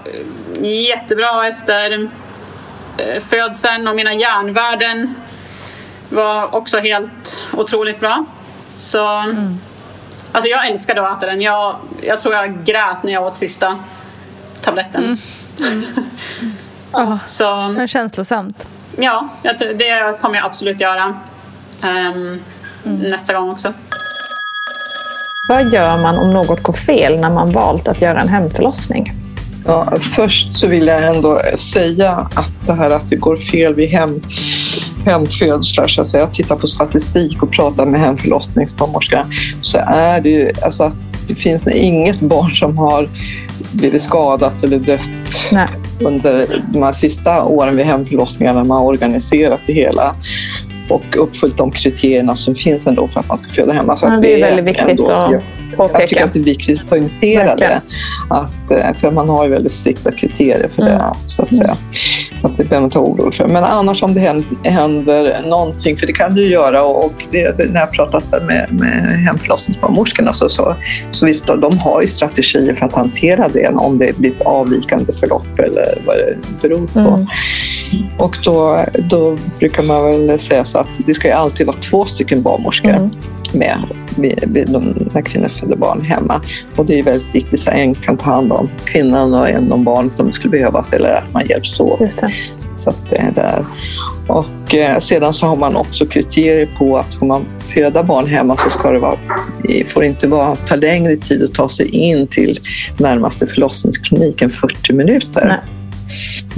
jättebra 0.63 1.47
efter 1.49 2.09
födseln 3.29 3.89
och 3.89 3.97
mina 3.97 4.15
järnvärden 4.15 5.15
var 6.09 6.55
också 6.55 6.79
helt 6.79 7.43
otroligt 7.53 8.01
bra. 8.01 8.25
Så 8.77 9.07
alltså 10.33 10.51
jag 10.51 10.67
älskade 10.67 11.09
att 11.09 11.19
äta 11.19 11.27
den. 11.27 11.41
Jag, 11.41 11.77
jag 12.03 12.21
tror 12.21 12.35
jag 12.35 12.65
grät 12.65 13.03
när 13.03 13.13
jag 13.13 13.23
åt 13.25 13.37
sista 13.37 13.79
tabletten. 14.63 15.17
Ja, 16.93 17.19
Så 17.27 17.45
det 17.77 17.83
är 17.83 17.87
känslosamt. 17.87 18.69
ja, 18.97 19.29
det 19.43 20.21
kommer 20.21 20.37
jag 20.37 20.45
absolut 20.47 20.81
göra 20.81 21.15
ehm, 21.83 22.43
nästa 22.83 23.35
gång 23.35 23.51
också. 23.51 23.73
Vad 25.49 25.73
gör 25.73 26.03
man 26.03 26.19
om 26.19 26.33
något 26.33 26.63
går 26.63 26.73
fel 26.73 27.21
när 27.21 27.31
man 27.31 27.53
valt 27.53 27.89
att 27.89 28.03
göra 28.03 28.21
en 28.21 28.29
hemförlossning? 28.29 29.13
Ja, 29.67 29.93
först 30.01 30.55
så 30.55 30.67
vill 30.67 30.87
jag 30.87 31.17
ändå 31.17 31.41
säga 31.55 32.11
att 32.35 32.51
det 32.67 32.73
här 32.73 32.91
att 32.91 33.11
det 33.11 33.17
går 33.17 33.37
fel 33.37 33.75
vid 33.75 33.89
hem, 33.89 34.21
hemfödslar, 35.05 35.87
så 35.87 36.01
att 36.01 36.09
säga, 36.09 36.23
jag 36.23 36.35
tittar 36.35 36.57
på 36.57 36.67
statistik 36.67 37.43
och 37.43 37.51
pratar 37.51 37.87
med 37.87 38.01
hemförlossningsbarnmorskan, 38.01 39.33
så 39.63 39.79
är 39.87 40.21
det 40.21 40.29
ju 40.29 40.51
alltså 40.63 40.85
att 40.85 40.97
det 41.29 41.35
finns 41.35 41.67
inget 41.67 42.21
barn 42.21 42.51
som 42.51 42.79
har 42.79 43.09
blivit 43.73 44.03
skadat 44.03 44.63
eller 44.63 44.79
dött 44.79 45.11
Nej. 45.53 45.69
under 46.01 46.63
de 46.73 46.83
här 46.83 46.93
sista 46.93 47.45
åren 47.45 47.77
vid 47.77 47.87
hemförlossningarna 47.87 48.59
när 48.59 48.69
man 48.69 48.79
har 48.79 48.87
organiserat 48.87 49.61
det 49.67 49.73
hela 49.73 50.15
och 50.89 51.17
uppfyllt 51.17 51.57
de 51.57 51.71
kriterierna 51.71 52.37
som 52.37 52.55
finns 52.55 52.87
ändå 52.87 53.07
för 53.07 53.21
att 53.21 53.29
man 53.29 53.39
ska 53.39 53.49
föda 53.49 53.73
hemma. 53.73 53.97
Så 53.97 54.07
Ja, 54.07 54.17
det 54.21 54.35
är 54.35 54.41
väldigt 54.41 54.69
viktigt 54.69 54.89
ändå- 54.89 55.13
att 55.13 55.33
jag, 55.33 55.43
påpeka. 55.77 56.01
jag 56.01 56.09
tycker 56.09 56.25
att 56.25 56.33
det 56.33 56.39
är 56.39 56.45
viktigt 56.45 56.81
att 56.81 56.89
poängtera 56.89 57.57
det. 57.57 57.81
Att, 58.31 58.71
eh, 58.71 58.95
för 59.01 59.11
man 59.11 59.29
har 59.29 59.45
ju 59.45 59.51
väldigt 59.51 59.73
strikta 59.73 60.13
kriterier 60.13 60.69
för 60.75 60.83
det. 60.83 60.91
Mm. 60.91 61.15
Så 61.27 61.43
att 61.43 61.49
säga. 61.55 61.77
Så 62.37 62.47
att 62.47 62.57
det 62.57 62.65
behöver 62.65 62.81
man 62.81 62.85
inte 62.85 62.99
vara 62.99 63.09
orolig 63.09 63.35
för. 63.35 63.49
Men 63.49 63.65
annars 63.65 64.03
om 64.03 64.15
det 64.15 64.21
hän- 64.21 64.45
händer 64.65 65.41
någonting, 65.47 65.97
för 65.97 66.07
det 66.07 66.13
kan 66.13 66.37
ju 66.37 66.47
göra 66.47 66.83
och 66.85 67.13
det, 67.31 67.71
när 67.73 67.81
jag 67.81 67.93
pratat 67.93 68.31
med, 68.31 68.67
med 68.71 69.19
hemförlossningsbarnmorskorna 69.27 70.33
så, 70.33 70.49
så, 70.49 70.75
så 71.11 71.27
visst, 71.27 71.47
de, 71.47 71.61
de 71.61 71.79
har 71.79 72.01
ju 72.01 72.07
strategier 72.07 72.75
för 72.75 72.87
att 72.87 72.93
hantera 72.95 73.49
det 73.53 73.69
om 73.69 73.99
det 73.99 74.19
blir 74.19 74.31
ett 74.37 74.43
avvikande 74.43 75.13
förlopp 75.13 75.59
eller 75.59 76.03
vad 76.07 76.17
det 76.17 76.37
beror 76.63 76.87
på. 76.87 76.99
Mm. 76.99 77.27
Och 78.19 78.37
då, 78.45 78.85
då 79.11 79.37
brukar 79.59 79.83
man 79.83 80.05
väl 80.27 80.39
säga 80.39 80.65
så 80.65 80.79
att 80.79 80.89
det 81.07 81.15
ska 81.15 81.29
ju 81.29 81.35
alltid 81.35 81.67
vara 81.67 81.77
två 81.77 82.05
stycken 82.05 82.43
barnmorskor 82.43 82.89
Mm. 82.91 83.11
Med 83.55 83.85
vid, 84.17 84.71
när 85.15 85.23
kvinnor 85.23 85.49
föder 85.49 85.77
barn 85.77 86.01
hemma. 86.01 86.43
Och 86.77 86.87
det 86.87 86.99
är 86.99 87.03
väldigt 87.03 87.35
viktigt 87.35 87.61
så 87.61 87.71
en 87.71 87.95
kan 87.95 88.17
ta 88.17 88.31
hand 88.31 88.53
om 88.53 88.71
kvinnan 88.85 89.35
och 89.35 89.49
en 89.49 89.73
om 89.73 89.85
barnet 89.85 90.21
om 90.21 90.27
det 90.27 90.33
skulle 90.33 90.51
behövas 90.51 90.93
eller 90.93 91.13
att 91.13 91.33
man 91.33 91.47
hjälps 91.47 91.81
åt. 91.81 92.01
Så 92.77 92.91
att 92.91 93.11
det 93.11 93.17
är 93.17 93.31
där. 93.31 93.65
Och 94.27 94.75
eh, 94.75 94.99
sedan 94.99 95.35
så 95.35 95.47
har 95.47 95.57
man 95.57 95.77
också 95.77 96.07
kriterier 96.07 96.69
på 96.79 96.97
att 96.97 97.13
ska 97.13 97.25
man 97.25 97.47
föda 97.75 98.03
barn 98.03 98.27
hemma 98.27 98.57
så 98.57 98.71
ska 98.71 98.91
det 98.91 98.99
vara, 98.99 99.19
får 99.87 100.05
inte 100.05 100.29
vara, 100.29 100.57
ta 100.57 100.77
längre 100.77 101.17
tid 101.17 101.43
att 101.43 101.55
ta 101.55 101.69
sig 101.69 101.89
in 101.89 102.27
till 102.27 102.61
närmaste 102.99 103.47
förlossningsklinik 103.47 104.43
än 104.43 104.51
40 104.51 104.93
minuter. 104.93 105.47
Nej. 105.49 105.59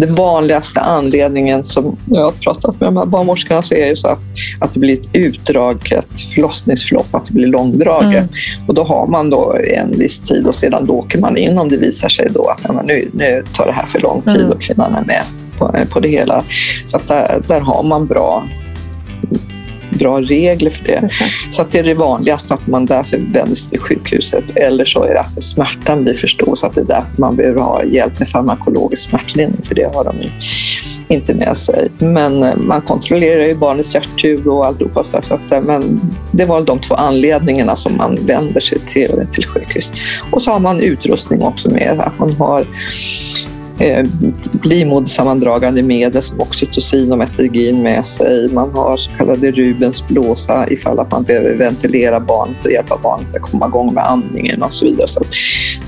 Den 0.01 0.14
vanligaste 0.14 0.80
anledningen 0.80 1.64
som 1.64 1.96
jag 2.11 2.24
har 2.24 2.32
pratat 2.32 2.80
med 2.80 2.88
de 2.88 2.96
här 2.96 3.07
barnmorskorna 3.07 3.62
så 3.62 3.74
är 3.74 3.86
ju 3.86 3.96
så 3.96 4.09
att, 4.09 4.18
att 4.61 4.74
det 4.74 4.80
blir 4.80 5.01
ett 5.01 5.09
utdraget 5.12 6.20
förlossningsförlopp, 6.34 7.14
att 7.14 7.24
det 7.26 7.32
blir 7.32 7.46
långdraget. 7.46 8.30
Och 8.68 8.74
då 8.74 8.84
har 8.84 9.07
man 9.07 9.30
då 9.30 9.57
en 9.76 9.98
viss 9.98 10.18
tid 10.18 10.46
och 10.46 10.55
sedan 10.55 10.86
då 10.86 10.92
åker 10.92 11.18
man 11.18 11.36
in 11.36 11.59
om 11.59 11.68
det 11.68 11.76
visar 11.76 12.09
sig 12.09 12.28
då 12.30 12.48
att 12.48 12.74
men 12.74 12.86
nu, 12.86 13.11
nu 13.12 13.44
tar 13.55 13.66
det 13.66 13.72
här 13.72 13.86
för 13.86 14.01
lång 14.01 14.22
tid 14.22 14.36
Mm. 14.36 14.51
och 14.51 14.61
kvinnan 14.61 14.94
är 14.94 15.05
med 15.05 15.22
på, 15.59 15.74
på 15.90 16.01
det 16.01 16.09
hela. 16.09 16.44
Så 16.86 16.96
att 16.96 17.09
där, 17.09 17.42
där 17.48 17.61
har 17.61 17.82
man 17.82 18.07
bra 18.07 18.44
bra 20.01 20.20
regler 20.20 20.70
för 20.70 20.84
det. 20.84 21.01
det. 21.01 21.09
Så 21.51 21.62
att 21.62 21.72
det 21.72 21.78
är 21.78 21.82
det 21.82 21.94
vanligaste 21.94 22.55
att 22.55 22.66
man 22.66 22.86
därför 22.86 23.18
vänder 23.18 23.55
sig 23.55 23.70
till 23.70 23.80
sjukhuset. 23.80 24.44
Eller 24.55 24.84
så 24.84 25.03
är 25.03 25.14
det 25.14 25.20
att 25.20 25.42
smärtan 25.42 26.05
blir 26.05 26.14
för 26.14 26.26
stor 26.26 26.55
så 26.55 26.66
att 26.66 26.74
det 26.74 26.80
är 26.80 26.84
därför 26.84 27.20
man 27.20 27.36
behöver 27.36 27.61
ha 27.61 27.84
hjälp 27.84 28.18
med 28.18 28.28
farmakologisk 28.28 29.03
smärtlindring 29.11 29.62
för 29.62 29.74
det 29.74 29.90
har 29.94 30.05
de 30.05 30.14
inte 31.09 31.34
med 31.34 31.57
sig. 31.57 31.88
Men 31.98 32.42
eh, 32.42 32.57
man 32.57 32.80
kontrollerar 32.80 33.46
ju 33.46 33.55
barnets 33.55 33.94
hjärttur 33.94 34.48
och 34.48 34.66
alltihopa. 34.66 35.05
Så 35.05 35.16
att, 35.16 35.53
eh, 35.53 35.62
men 35.62 36.01
det 36.32 36.44
var 36.44 36.62
de 36.62 36.80
två 36.80 36.94
anledningarna 36.94 37.76
som 37.76 37.96
man 37.96 38.18
vänder 38.26 38.61
sig 38.61 38.78
till, 38.78 39.26
till 39.32 39.46
sjukhus. 39.46 39.92
Och 40.32 40.42
så 40.42 40.51
har 40.51 40.61
man 40.61 40.80
utrustning 40.80 41.42
också 41.42 41.70
med 41.70 42.01
att 42.01 42.18
man 42.18 42.32
har 42.32 42.66
eh, 43.81 44.07
livmodersammandragande 44.64 45.83
medel 45.83 46.22
som 46.22 46.41
oxytocin 46.41 47.12
och 47.12 47.18
metergin 47.18 47.83
med 47.83 48.07
sig. 48.07 48.49
Man 48.53 48.70
har 48.70 48.97
så 48.97 49.11
kallade 49.12 49.51
Rubens 49.51 50.09
blåsa 50.09 50.68
ifall 50.68 50.99
att 51.01 51.11
man 51.11 51.22
behöver 51.22 51.55
ventilera 51.55 52.20
barnet 52.20 52.64
och 52.64 52.70
hjälpa 52.70 52.99
barnet 53.03 53.35
att 53.35 53.41
komma 53.41 53.66
igång 53.66 53.95
med 53.95 54.05
andningen 54.05 54.62
och 54.62 54.72
så 54.72 54.85
vidare. 54.85 55.07
Så 55.07 55.20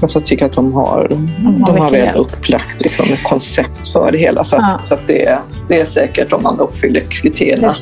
jag 0.00 0.24
tycker 0.24 0.46
att 0.46 0.52
de 0.52 0.72
har, 0.72 1.08
de 1.10 1.44
har, 1.44 1.72
de 1.72 1.80
har 1.80 1.90
väl 1.90 2.16
upplagt 2.16 2.82
liksom, 2.82 3.12
ett 3.12 3.22
koncept 3.22 3.88
för 3.88 4.12
det 4.12 4.18
hela. 4.18 4.44
Så, 4.44 4.56
att, 4.56 4.62
ja. 4.62 4.78
så 4.82 4.94
att 4.94 5.06
det, 5.06 5.38
det 5.68 5.80
är 5.80 5.84
säkert 5.84 6.32
om 6.32 6.42
man 6.42 6.60
uppfyller 6.60 7.00
kriterierna. 7.00 7.74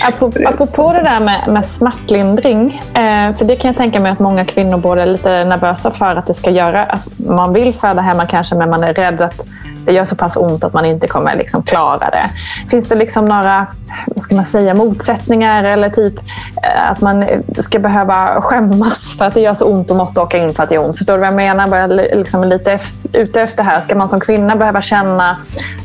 Apropå, 0.00 0.38
apropå 0.46 0.92
det 0.92 1.02
där 1.02 1.20
med, 1.20 1.48
med 1.48 1.64
smärtlindring, 1.64 2.80
eh, 2.94 3.36
för 3.36 3.44
det 3.44 3.56
kan 3.56 3.68
jag 3.68 3.76
tänka 3.76 4.00
mig 4.00 4.12
att 4.12 4.18
många 4.18 4.44
kvinnor 4.44 4.78
både 4.78 5.02
är 5.02 5.06
lite 5.06 5.44
nervösa 5.44 5.90
för 5.90 6.16
att 6.16 6.26
det 6.26 6.34
ska 6.34 6.50
göra, 6.50 6.84
att 6.84 7.18
man 7.18 7.52
vill 7.52 7.74
föda 7.74 8.00
hemma 8.00 8.26
kanske 8.26 8.54
men 8.54 8.70
man 8.70 8.84
är 8.84 8.94
rädd 8.94 9.22
att 9.22 9.46
det 9.84 9.92
gör 9.92 10.04
så 10.04 10.16
pass 10.16 10.36
ont 10.36 10.64
att 10.64 10.72
man 10.72 10.84
inte 10.84 11.08
kommer 11.08 11.36
liksom 11.36 11.62
klara 11.62 12.10
det. 12.10 12.30
Finns 12.70 12.88
det 12.88 12.94
liksom 12.94 13.24
några 13.24 13.66
vad 14.06 14.24
ska 14.24 14.34
man 14.34 14.44
säga, 14.44 14.74
motsättningar 14.74 15.64
eller 15.64 15.88
typ 15.88 16.14
eh, 16.62 16.90
att 16.90 17.00
man 17.00 17.26
ska 17.58 17.78
behöva 17.78 18.40
skämmas 18.40 19.14
för 19.18 19.24
att 19.24 19.34
det 19.34 19.40
gör 19.40 19.54
så 19.54 19.66
ont 19.66 19.90
och 19.90 19.96
måste 19.96 20.20
åka 20.20 20.38
in 20.38 20.52
för 20.52 20.62
att 20.62 20.68
det 20.68 20.74
gör 20.74 20.84
ont? 20.84 20.98
Förstår 20.98 21.14
du 21.14 21.20
vad 21.20 21.28
jag 21.28 21.34
menar? 21.34 21.66
Bara 21.66 21.86
liksom 21.86 22.44
lite 22.44 22.78
ute 23.12 23.40
efter 23.40 23.62
här. 23.62 23.80
Ska 23.80 23.94
man 23.94 24.10
som 24.10 24.20
kvinna 24.20 24.56
behöva 24.56 24.82
känna 24.82 25.38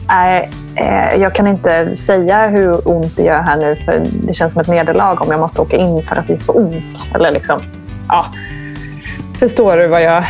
äh, 0.09 0.49
jag 1.22 1.36
kan 1.36 1.47
inte 1.47 1.95
säga 1.95 2.47
hur 2.47 2.88
ont 2.88 3.15
det 3.15 3.24
gör 3.24 3.41
här 3.41 3.57
nu 3.57 3.76
för 3.86 4.03
det 4.28 4.34
känns 4.34 4.53
som 4.53 4.61
ett 4.61 4.68
nederlag 4.68 5.22
om 5.22 5.32
jag 5.32 5.39
måste 5.39 5.61
åka 5.61 5.78
in 5.78 6.01
för 6.01 6.15
att 6.15 6.28
det 6.28 6.34
är 6.34 6.39
så 6.39 6.51
ont. 6.51 7.07
Eller 7.15 7.32
liksom, 7.32 7.59
ja, 8.07 8.26
Förstår 9.40 9.78
du 9.78 9.88
vad 9.88 10.02
jag 10.02 10.24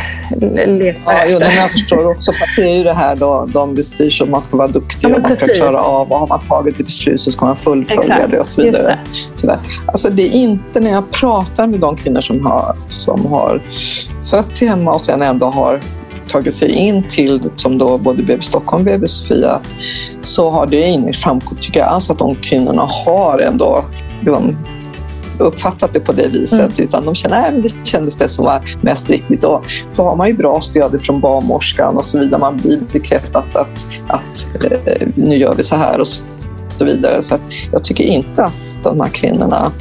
letar 0.66 1.12
ja, 1.12 1.12
efter? 1.12 1.30
Jo, 1.30 1.38
jag 1.40 1.70
förstår 1.70 2.06
också. 2.06 2.32
För 2.32 2.62
det 2.62 2.70
är 2.70 2.76
ju 2.76 2.84
det 2.84 2.92
här 2.92 3.16
då, 3.16 3.48
de 3.52 3.74
bestyrs 3.74 4.20
om 4.22 4.30
man 4.30 4.42
ska 4.42 4.56
vara 4.56 4.68
duktig 4.68 5.10
ja, 5.10 5.16
och 5.16 5.22
man 5.22 5.32
ska 5.32 5.46
klara 5.46 5.82
av. 5.82 6.12
Och 6.12 6.18
har 6.18 6.26
man 6.26 6.40
tagit 6.40 6.80
ett 6.80 6.86
beslut 6.86 7.20
så 7.20 7.32
ska 7.32 7.46
man 7.46 7.56
fullfölja 7.56 8.02
Exakt. 8.02 8.30
det 8.30 8.40
och 8.40 8.46
så 8.46 8.62
vidare. 8.62 8.98
Det. 9.42 9.58
Alltså, 9.86 10.10
det 10.10 10.22
är 10.22 10.34
inte 10.34 10.80
när 10.80 10.90
jag 10.90 11.10
pratar 11.10 11.66
med 11.66 11.80
de 11.80 11.96
kvinnor 11.96 12.20
som 12.20 12.46
har, 12.46 12.74
som 12.90 13.26
har 13.26 13.62
fött 14.30 14.60
hemma 14.60 14.94
och 14.94 15.00
sen 15.00 15.22
ändå 15.22 15.46
har 15.46 15.80
tagit 16.28 16.54
sig 16.54 16.70
in 16.70 17.08
till, 17.08 17.50
som 17.56 17.78
då 17.78 17.98
både 17.98 18.22
BB 18.22 18.42
Stockholm 18.42 18.80
och 18.80 18.92
BB 18.92 19.08
Sofia, 19.08 19.60
så 20.22 20.50
har 20.50 20.66
det 20.66 20.82
inte 20.82 21.18
framgått, 21.18 21.60
tycker 21.60 21.80
jag 21.80 21.88
alls, 21.88 22.10
att 22.10 22.18
de 22.18 22.34
kvinnorna 22.34 22.82
har 23.06 23.38
ändå 23.38 23.84
liksom, 24.20 24.56
uppfattat 25.38 25.92
det 25.92 26.00
på 26.00 26.12
det 26.12 26.28
viset 26.28 26.60
mm. 26.60 26.72
utan 26.88 27.04
de 27.04 27.14
känner 27.14 27.48
att 27.48 27.62
det 27.62 27.72
kändes 27.84 28.16
det 28.16 28.28
som 28.28 28.44
var 28.44 28.60
mest 28.82 29.10
riktigt. 29.10 29.44
Och 29.44 29.64
så 29.96 30.04
har 30.04 30.16
man 30.16 30.28
ju 30.28 30.34
bra 30.34 30.60
stöd 30.60 31.02
från 31.02 31.20
barnmorskan 31.20 31.96
och 31.96 32.04
så 32.04 32.18
vidare. 32.18 32.40
Man 32.40 32.56
blir 32.56 32.80
bekräftat 32.92 33.56
att, 33.56 33.86
att 34.06 34.46
eh, 34.64 35.08
nu 35.14 35.36
gör 35.36 35.54
vi 35.54 35.62
så 35.62 35.76
här 35.76 36.00
och 36.00 36.08
så 36.08 36.84
vidare. 36.84 37.22
Så 37.22 37.38
jag 37.72 37.84
tycker 37.84 38.04
inte 38.04 38.44
att 38.44 38.78
de 38.82 39.00
här 39.00 39.08
kvinnorna 39.08 39.72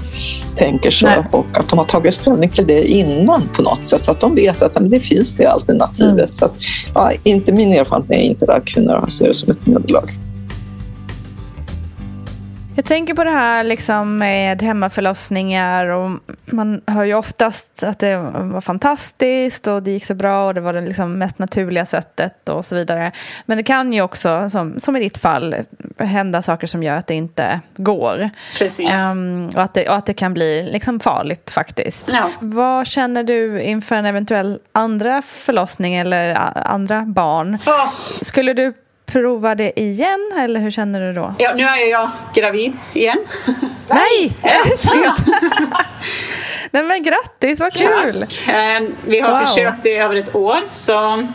tänker 0.56 0.92
så 0.92 1.06
Nej. 1.06 1.26
och 1.32 1.46
att 1.54 1.70
de 1.70 1.80
har 1.80 1.86
tagit 1.86 2.14
ställning 2.14 2.50
till 2.50 2.68
det 2.68 2.84
innan 2.88 3.42
på 3.56 3.62
något 3.62 3.86
sätt. 3.86 4.06
Så 4.06 4.12
att 4.12 4.22
de 4.22 4.36
vet 4.36 4.62
att 4.62 4.78
det 4.82 5.00
finns 5.00 5.36
det 5.36 5.46
alternativet. 5.46 6.18
Mm. 6.18 6.34
Så 6.34 6.46
att, 6.46 6.56
ja, 6.94 7.12
inte 7.24 7.54
min 7.54 7.74
erfarenhet 7.74 8.12
är 8.12 8.22
inte 8.22 8.54
att 8.54 8.66
kvinnor 8.66 9.06
ser 9.10 9.28
det 9.28 9.34
som 9.34 9.52
ett 9.52 9.66
nederlag. 9.66 10.10
Jag 12.78 12.86
tänker 12.86 13.14
på 13.14 13.24
det 13.24 13.32
här 13.32 13.64
liksom 13.64 14.18
med 14.18 14.62
hemmaförlossningar 14.62 15.86
och 15.86 16.20
man 16.46 16.82
hör 16.88 17.04
ju 17.04 17.14
oftast 17.14 17.84
att 17.84 18.00
det 18.00 18.18
var 18.18 18.62
fantastiskt 18.62 19.68
och 19.68 19.84
det 19.84 19.92
gick 19.92 20.06
så 20.06 20.16
bra 20.16 20.48
och 20.48 20.54
det 20.54 20.62
var 20.62 20.74
det 20.74 20.82
liksom 20.82 21.18
mest 21.18 21.40
naturliga 21.40 21.86
sättet 21.86 22.50
och 22.50 22.66
så 22.66 22.76
vidare. 22.76 23.12
Men 23.46 23.58
det 23.58 23.64
kan 23.64 23.94
ju 23.94 24.02
också, 24.02 24.50
som, 24.50 24.80
som 24.80 24.96
i 24.96 25.00
ditt 25.00 25.18
fall, 25.18 25.56
hända 25.98 26.42
saker 26.42 26.68
som 26.68 26.84
gör 26.84 26.98
att 26.98 27.08
det 27.08 27.16
inte 27.16 27.60
går. 27.78 28.30
Precis. 28.58 28.90
Um, 29.12 29.48
och, 29.48 29.62
att 29.62 29.74
det, 29.74 29.90
och 29.90 29.96
att 29.96 30.06
det 30.06 30.14
kan 30.14 30.34
bli 30.34 30.70
liksom 30.72 31.00
farligt 31.00 31.52
faktiskt. 31.52 32.10
Ja. 32.14 32.30
Vad 32.40 32.88
känner 32.88 33.24
du 33.24 33.62
inför 33.62 33.96
en 33.96 34.06
eventuell 34.06 34.60
andra 34.72 35.22
förlossning 35.22 35.96
eller 35.96 36.38
andra 36.68 37.02
barn? 37.02 37.58
Oh. 37.66 37.90
Skulle 38.22 38.54
du 38.54 38.74
prova 39.08 39.56
det 39.56 39.80
igen 39.80 40.32
eller 40.40 40.60
hur 40.60 40.72
känner 40.72 41.02
du 41.02 41.14
då? 41.14 41.34
Ja, 41.38 41.54
nu 41.56 41.64
är 41.64 41.92
jag 41.92 42.10
gravid 42.34 42.74
igen. 42.94 43.18
Nej, 43.90 44.38
är 44.42 44.70
det 44.70 44.78
sant? 44.78 45.28
Nej 46.72 46.84
men 46.84 47.04
grattis, 47.04 47.60
vad 47.60 47.74
kul! 47.74 48.26
Ja. 48.48 48.82
Vi 49.06 49.20
har 49.20 49.40
wow. 49.40 49.46
försökt 49.46 49.86
i 49.86 49.94
över 49.94 50.16
ett 50.16 50.36
år 50.36 50.58
så 50.72 51.28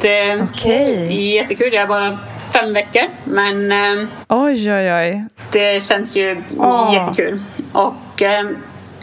det 0.00 0.42
okay. 0.42 1.06
är 1.06 1.34
jättekul. 1.34 1.74
Jag 1.74 1.82
är 1.82 1.86
bara 1.86 2.18
fem 2.52 2.72
veckor 2.72 3.02
men 3.24 3.72
eh, 3.72 4.08
oj, 4.28 4.72
oj, 4.72 4.92
oj. 4.92 5.24
det 5.52 5.84
känns 5.84 6.16
ju 6.16 6.44
oh. 6.58 6.94
jättekul. 6.94 7.40
Och 7.72 8.22
eh, 8.22 8.44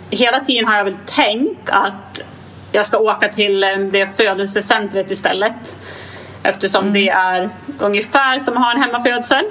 hela 0.09 0.39
tiden 0.39 0.65
har 0.65 0.77
jag 0.77 0.83
väl 0.83 0.95
tänkt 1.05 1.69
att 1.69 2.25
jag 2.71 2.85
ska 2.85 2.97
åka 2.97 3.27
till 3.29 3.63
eh, 3.63 3.69
det 3.91 4.17
födelsecentret 4.17 5.11
istället 5.11 5.77
Eftersom 6.47 6.81
mm. 6.81 6.93
det 6.93 7.09
är 7.09 7.49
ungefär 7.79 8.39
som 8.39 8.57
att 8.57 8.63
ha 8.63 8.71
en 8.71 8.81
hemmafödsel. 8.81 9.45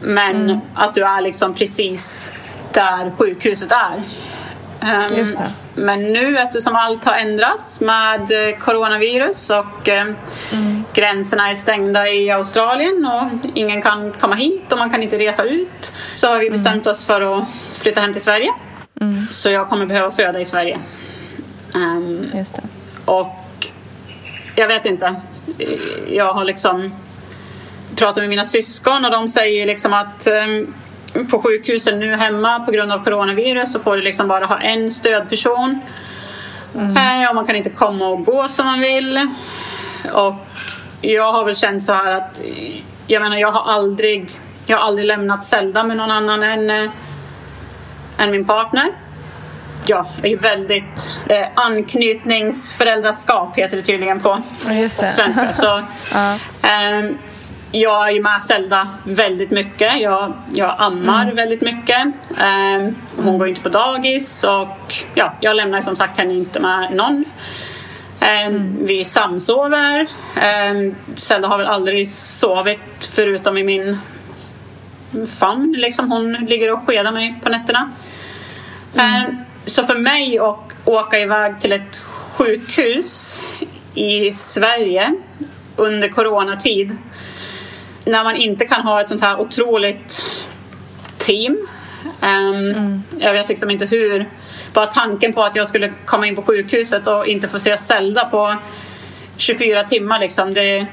Men 0.00 0.36
mm. 0.36 0.60
att 0.74 0.94
du 0.94 1.04
är 1.04 1.20
liksom 1.20 1.54
precis 1.54 2.30
där 2.72 3.10
sjukhuset 3.16 3.72
är. 3.72 4.02
Um, 4.80 5.36
men 5.74 6.12
nu 6.12 6.38
eftersom 6.38 6.76
allt 6.76 7.04
har 7.04 7.14
ändrats 7.14 7.80
med 7.80 8.20
eh, 8.20 8.58
coronavirus 8.58 9.50
och 9.50 9.88
um, 9.88 10.16
mm. 10.52 10.84
gränserna 10.92 11.50
är 11.50 11.54
stängda 11.54 12.08
i 12.08 12.30
Australien 12.30 13.10
och 13.12 13.50
ingen 13.54 13.82
kan 13.82 14.12
komma 14.12 14.34
hit 14.34 14.72
och 14.72 14.78
man 14.78 14.90
kan 14.90 15.02
inte 15.02 15.18
resa 15.18 15.44
ut 15.44 15.92
så 16.16 16.26
har 16.26 16.38
vi 16.38 16.46
mm. 16.46 16.52
bestämt 16.52 16.86
oss 16.86 17.04
för 17.04 17.38
att 17.38 17.44
flytta 17.78 18.00
hem 18.00 18.12
till 18.12 18.22
Sverige. 18.22 18.52
Mm. 19.00 19.26
Så 19.30 19.50
jag 19.50 19.68
kommer 19.68 19.86
behöva 19.86 20.10
föda 20.10 20.40
i 20.40 20.44
Sverige. 20.44 20.78
Um, 21.74 22.26
och 23.04 23.66
jag 24.54 24.68
vet 24.68 24.84
inte 24.84 25.14
jag 26.08 26.34
har 26.34 26.44
liksom 26.44 26.92
pratat 27.96 28.16
med 28.16 28.28
mina 28.28 28.44
syskon 28.44 29.04
och 29.04 29.10
de 29.10 29.28
säger 29.28 29.66
liksom 29.66 29.92
att 29.92 30.28
um, 30.46 30.74
på 31.30 31.42
sjukhusen 31.42 32.00
nu 32.00 32.14
hemma 32.14 32.60
på 32.60 32.72
grund 32.72 32.92
av 32.92 33.04
coronavirus 33.04 33.72
så 33.72 33.80
får 33.80 33.96
du 33.96 34.02
liksom 34.02 34.28
bara 34.28 34.46
ha 34.46 34.58
en 34.58 34.90
stödperson. 34.90 35.80
Mm. 36.74 37.22
Eh, 37.22 37.28
och 37.28 37.34
man 37.34 37.46
kan 37.46 37.56
inte 37.56 37.70
komma 37.70 38.08
och 38.08 38.24
gå 38.24 38.48
som 38.48 38.66
man 38.66 38.80
vill. 38.80 39.28
Och 40.12 40.34
jag 41.00 41.32
har 41.32 41.44
väl 41.44 41.56
känt 41.56 41.84
så 41.84 41.92
här 41.92 42.12
att 42.12 42.40
jag 43.06 43.22
menar 43.22 43.36
jag 43.36 43.52
har 43.52 43.72
aldrig, 43.72 44.30
jag 44.66 44.76
har 44.76 44.84
aldrig 44.84 45.06
lämnat 45.06 45.44
Zelda 45.44 45.84
med 45.84 45.96
någon 45.96 46.10
annan 46.10 46.42
än, 46.42 46.70
äh, 46.70 46.90
än 48.18 48.30
min 48.30 48.44
partner 48.44 48.92
ja, 49.88 50.06
är 50.22 50.36
väldigt 50.36 51.12
eh, 51.26 51.46
anknytningsföräldraskap 51.54 53.58
heter 53.58 53.76
det 53.76 53.82
tydligen 53.82 54.20
på 54.20 54.42
ja, 54.66 54.88
svenska. 54.88 55.52
Så, 55.52 55.84
ja. 56.12 56.34
eh, 56.62 57.10
jag 57.72 58.08
är 58.08 58.12
ju 58.12 58.22
med 58.22 58.42
Zelda 58.42 58.88
väldigt 59.04 59.50
mycket. 59.50 60.00
Jag, 60.00 60.32
jag 60.54 60.74
ammar 60.78 61.22
mm. 61.22 61.36
väldigt 61.36 61.60
mycket. 61.60 62.06
Eh, 62.38 62.88
hon 63.16 63.38
går 63.38 63.48
inte 63.48 63.60
på 63.60 63.68
dagis 63.68 64.44
och 64.44 64.94
ja, 65.14 65.32
jag 65.40 65.56
lämnar 65.56 65.80
som 65.80 65.96
sagt 65.96 66.18
henne 66.18 66.34
inte 66.34 66.60
med 66.60 66.92
någon. 66.92 67.24
Eh, 68.20 68.46
mm. 68.46 68.86
Vi 68.86 69.04
samsover. 69.04 70.06
Eh, 70.36 70.92
Zelda 71.16 71.48
har 71.48 71.58
väl 71.58 71.66
aldrig 71.66 72.10
sovit 72.10 73.10
förutom 73.12 73.58
i 73.58 73.62
min 73.62 73.98
famn. 75.38 75.74
Liksom. 75.78 76.12
Hon 76.12 76.32
ligger 76.32 76.72
och 76.72 76.86
skedar 76.86 77.12
mig 77.12 77.34
på 77.42 77.48
nätterna. 77.48 77.90
Mm. 78.94 79.36
Så 79.68 79.86
för 79.86 79.94
mig 79.94 80.38
att 80.38 80.58
åka 80.84 81.18
iväg 81.18 81.60
till 81.60 81.72
ett 81.72 81.96
sjukhus 82.36 83.42
i 83.94 84.32
Sverige 84.32 85.12
under 85.76 86.08
coronatid 86.08 86.96
när 88.04 88.24
man 88.24 88.36
inte 88.36 88.64
kan 88.64 88.80
ha 88.80 89.00
ett 89.00 89.08
sånt 89.08 89.22
här 89.22 89.40
otroligt 89.40 90.24
team. 91.18 91.68
Um, 92.20 92.28
mm. 92.54 93.02
Jag 93.18 93.32
vet 93.32 93.48
liksom 93.48 93.70
inte 93.70 93.86
hur. 93.86 94.26
Bara 94.72 94.86
tanken 94.86 95.32
på 95.32 95.42
att 95.42 95.56
jag 95.56 95.68
skulle 95.68 95.92
komma 96.04 96.26
in 96.26 96.36
på 96.36 96.42
sjukhuset 96.42 97.06
och 97.06 97.26
inte 97.26 97.48
få 97.48 97.58
se 97.58 97.76
Zelda 97.76 98.24
på 98.24 98.56
24 99.36 99.84
timmar 99.84 100.20
liksom, 100.20 100.54
det, 100.54 100.86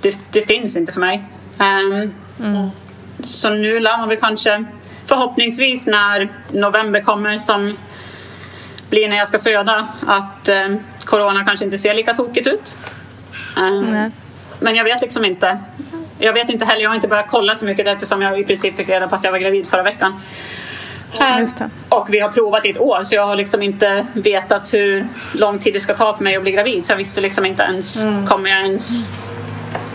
det, 0.00 0.16
det 0.30 0.46
finns 0.46 0.76
inte 0.76 0.92
för 0.92 1.00
mig. 1.00 1.24
Um, 1.58 2.14
mm. 2.46 2.68
Så 3.24 3.50
nu 3.50 3.80
lär 3.80 3.98
man 3.98 4.08
väl 4.08 4.18
kanske 4.18 4.64
förhoppningsvis 5.06 5.86
när 5.86 6.28
november 6.52 7.00
kommer 7.00 7.38
som 7.38 7.76
blir 8.90 9.08
när 9.08 9.16
jag 9.16 9.28
ska 9.28 9.38
föda 9.38 9.88
att 10.06 10.48
eh, 10.48 10.74
corona 11.04 11.44
kanske 11.44 11.64
inte 11.64 11.78
ser 11.78 11.94
lika 11.94 12.14
tokigt 12.14 12.46
ut. 12.46 12.78
Eh, 13.56 14.06
men 14.60 14.74
jag 14.74 14.84
vet 14.84 15.02
liksom 15.02 15.24
inte. 15.24 15.58
Jag 16.18 16.32
vet 16.32 16.48
inte 16.48 16.64
heller, 16.64 16.82
jag 16.82 16.90
har 16.90 16.94
inte 16.94 17.08
börjat 17.08 17.26
kolla 17.30 17.54
så 17.54 17.64
mycket 17.64 17.86
eftersom 17.86 18.22
jag 18.22 18.40
i 18.40 18.44
princip 18.44 18.76
fick 18.76 18.88
reda 18.88 19.08
på 19.08 19.14
att 19.14 19.24
jag 19.24 19.32
var 19.32 19.38
gravid 19.38 19.66
förra 19.66 19.82
veckan. 19.82 20.20
Eh, 21.20 21.66
och 21.88 22.14
vi 22.14 22.20
har 22.20 22.28
provat 22.28 22.66
i 22.66 22.70
ett 22.70 22.78
år 22.78 23.02
så 23.02 23.14
jag 23.14 23.26
har 23.26 23.36
liksom 23.36 23.62
inte 23.62 24.06
vetat 24.12 24.74
hur 24.74 25.06
lång 25.32 25.58
tid 25.58 25.74
det 25.74 25.80
ska 25.80 25.96
ta 25.96 26.16
för 26.16 26.24
mig 26.24 26.36
att 26.36 26.42
bli 26.42 26.52
gravid. 26.52 26.84
Så 26.84 26.92
jag 26.92 26.96
visste 26.96 27.20
liksom 27.20 27.46
inte 27.46 27.62
ens, 27.62 27.98
kommer 28.28 28.50
jag 28.50 28.60
ens 28.60 28.90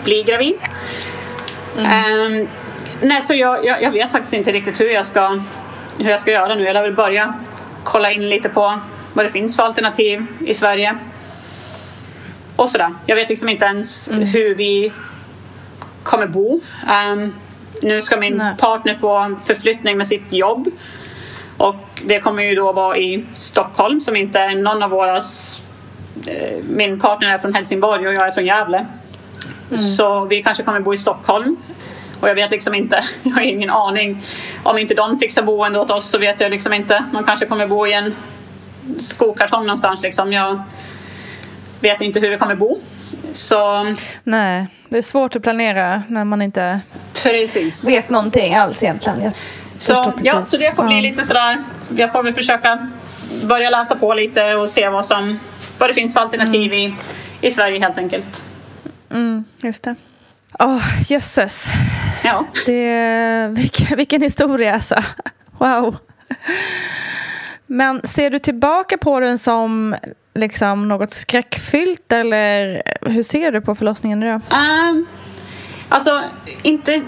bli 0.04 0.22
gravid? 0.22 0.58
Ehm, 1.78 2.48
nej, 3.02 3.22
så 3.22 3.34
jag, 3.34 3.64
jag, 3.64 3.82
jag 3.82 3.90
vet 3.90 4.10
faktiskt 4.10 4.34
inte 4.34 4.52
riktigt 4.52 4.80
hur 4.80 4.90
jag 4.90 5.06
ska, 5.06 5.40
hur 5.98 6.10
jag 6.10 6.20
ska 6.20 6.30
göra 6.30 6.54
nu. 6.54 6.64
Jag 6.64 6.82
vill 6.82 6.94
börja 6.94 7.34
kolla 7.84 8.12
in 8.12 8.28
lite 8.28 8.48
på 8.48 8.80
vad 9.12 9.24
det 9.24 9.28
finns 9.28 9.56
för 9.56 9.62
alternativ 9.62 10.26
i 10.40 10.54
Sverige. 10.54 10.98
Och 12.56 12.70
sådär. 12.70 12.94
Jag 13.06 13.16
vet 13.16 13.28
liksom 13.28 13.48
inte 13.48 13.64
ens 13.64 14.10
hur 14.10 14.54
vi 14.54 14.92
kommer 16.02 16.26
bo. 16.26 16.60
Ehm, 16.88 17.34
nu 17.82 18.02
ska 18.02 18.16
min 18.16 18.42
partner 18.58 18.94
få 18.94 19.18
en 19.18 19.40
förflyttning 19.40 19.98
med 19.98 20.06
sitt 20.06 20.32
jobb. 20.32 20.68
Och 21.56 22.02
det 22.04 22.20
kommer 22.20 22.42
ju 22.42 22.54
då 22.54 22.72
vara 22.72 22.96
i 22.96 23.26
Stockholm 23.34 24.00
som 24.00 24.16
inte 24.16 24.38
är 24.38 24.54
någon 24.54 24.82
av 24.82 24.90
våras... 24.90 25.56
Eh, 26.26 26.58
min 26.70 27.00
partner 27.00 27.30
är 27.30 27.38
från 27.38 27.54
Helsingborg 27.54 28.06
och 28.06 28.14
jag 28.14 28.26
är 28.26 28.30
från 28.30 28.46
Gävle. 28.46 28.86
Så 29.96 30.24
vi 30.24 30.42
kanske 30.42 30.62
kommer 30.62 30.80
bo 30.80 30.94
i 30.94 30.96
Stockholm. 30.96 31.56
Och 32.20 32.28
jag 32.28 32.34
vet 32.34 32.50
liksom 32.50 32.74
inte, 32.74 33.04
jag 33.22 33.30
har 33.30 33.40
ingen 33.40 33.70
aning. 33.70 34.22
Om 34.62 34.78
inte 34.78 34.94
de 34.94 35.18
fixar 35.18 35.42
boende 35.42 35.78
åt 35.78 35.90
oss 35.90 36.10
så 36.10 36.18
vet 36.18 36.40
jag 36.40 36.50
liksom 36.50 36.72
inte. 36.72 37.04
Man 37.12 37.24
kanske 37.24 37.46
kommer 37.46 37.66
bo 37.66 37.86
i 37.86 37.92
en 37.92 38.14
skokartong 38.98 39.66
någonstans 39.66 40.02
liksom. 40.02 40.32
Jag 40.32 40.62
vet 41.80 42.00
inte 42.00 42.20
hur 42.20 42.30
vi 42.30 42.38
kommer 42.38 42.54
bo. 42.54 42.78
Så... 43.32 43.86
Nej, 44.24 44.66
det 44.88 44.98
är 44.98 45.02
svårt 45.02 45.36
att 45.36 45.42
planera 45.42 46.02
när 46.08 46.24
man 46.24 46.42
inte 46.42 46.80
Precis. 47.14 47.88
vet 47.88 48.10
någonting 48.10 48.54
alls 48.54 48.82
egentligen. 48.82 49.22
Jag 49.22 49.32
Så, 49.78 50.12
ja, 50.22 50.44
så 50.44 50.56
det 50.56 50.76
får 50.76 50.84
bli 50.84 51.00
lite 51.00 51.24
sådär. 51.24 51.62
Jag 51.96 52.12
får 52.12 52.22
väl 52.22 52.34
försöka 52.34 52.88
börja 53.42 53.70
läsa 53.70 53.96
på 53.96 54.14
lite 54.14 54.54
och 54.54 54.68
se 54.68 54.88
vad, 54.88 55.06
som, 55.06 55.38
vad 55.78 55.90
det 55.90 55.94
finns 55.94 56.14
för 56.14 56.20
alternativ 56.20 56.72
i, 56.72 56.94
i 57.40 57.50
Sverige 57.50 57.80
helt 57.80 57.98
enkelt. 57.98 58.44
Mm, 59.10 59.44
just 59.62 59.82
det. 59.82 59.94
Åh, 60.58 61.02
jösses. 61.10 61.68
Ja. 62.24 62.44
Det, 62.66 63.48
vilken, 63.52 63.96
vilken 63.96 64.22
historia 64.22 64.74
alltså. 64.74 64.94
Wow. 65.58 65.96
Men 67.66 68.08
ser 68.08 68.30
du 68.30 68.38
tillbaka 68.38 68.98
på 68.98 69.20
den 69.20 69.38
som 69.38 69.96
liksom 70.34 70.88
något 70.88 71.14
skräckfyllt 71.14 72.12
eller 72.12 72.82
hur 73.00 73.22
ser 73.22 73.52
du 73.52 73.60
på 73.60 73.74
förlossningen 73.74 74.20
nu 74.20 74.26
då? 74.30 74.56
Um, 74.56 75.06
alltså, 75.88 76.24
inte, 76.62 77.02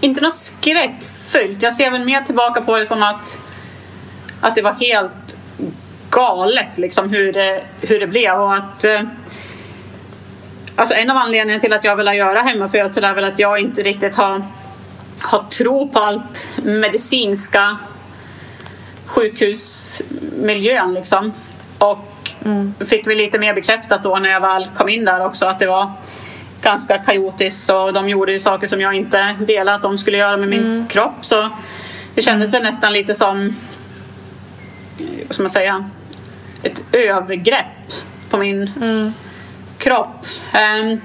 inte 0.00 0.20
något 0.20 0.34
skräckfyllt. 0.34 1.62
Jag 1.62 1.72
ser 1.72 1.90
väl 1.90 2.04
mer 2.04 2.20
tillbaka 2.20 2.60
på 2.60 2.76
det 2.76 2.86
som 2.86 3.02
att, 3.02 3.40
att 4.40 4.54
det 4.54 4.62
var 4.62 4.72
helt 4.72 5.40
galet 6.10 6.78
liksom, 6.78 7.10
hur, 7.10 7.32
det, 7.32 7.62
hur 7.80 8.00
det 8.00 8.06
blev. 8.06 8.40
Och 8.40 8.54
att, 8.54 8.84
eh, 8.84 9.00
alltså, 10.80 10.94
en 10.94 11.10
av 11.10 11.16
anledningarna 11.16 11.60
till 11.60 11.72
att 11.72 11.84
jag 11.84 11.96
vill 11.96 12.06
göra 12.06 12.40
hemmafödsel 12.40 13.04
är 13.04 13.14
väl 13.14 13.24
att 13.24 13.38
jag 13.38 13.58
inte 13.58 13.82
riktigt 13.82 14.16
har, 14.16 14.42
har 15.20 15.42
tro 15.42 15.88
på 15.88 15.98
allt 15.98 16.50
medicinska 16.62 17.78
sjukhusmiljön. 19.06 20.94
Liksom. 20.94 21.32
Och 21.78 22.30
fick 22.86 23.06
vi 23.06 23.14
lite 23.14 23.38
mer 23.38 23.54
bekräftat 23.54 24.02
då 24.02 24.16
när 24.16 24.30
jag 24.30 24.40
väl 24.40 24.68
kom 24.76 24.88
in 24.88 25.04
där 25.04 25.26
också 25.26 25.46
att 25.46 25.58
det 25.58 25.66
var 25.66 25.92
ganska 26.62 26.98
kaotiskt 26.98 27.70
och 27.70 27.92
de 27.92 28.08
gjorde 28.08 28.32
ju 28.32 28.40
saker 28.40 28.66
som 28.66 28.80
jag 28.80 28.94
inte 28.94 29.36
ville 29.38 29.74
att 29.74 29.82
de 29.82 29.98
skulle 29.98 30.18
göra 30.18 30.36
med 30.36 30.48
min 30.48 30.86
kropp. 30.88 31.16
Så 31.20 31.48
det 32.14 32.22
kändes 32.22 32.54
väl 32.54 32.62
nästan 32.62 32.92
lite 32.92 33.14
som, 33.14 33.56
vad 35.26 35.34
ska 35.34 35.42
man 35.42 35.50
säga, 35.50 35.90
ett 36.62 36.82
övergrepp 36.92 37.92
på 38.30 38.36
min 38.36 38.70
kropp. 39.80 40.26
Ehm, 40.52 41.00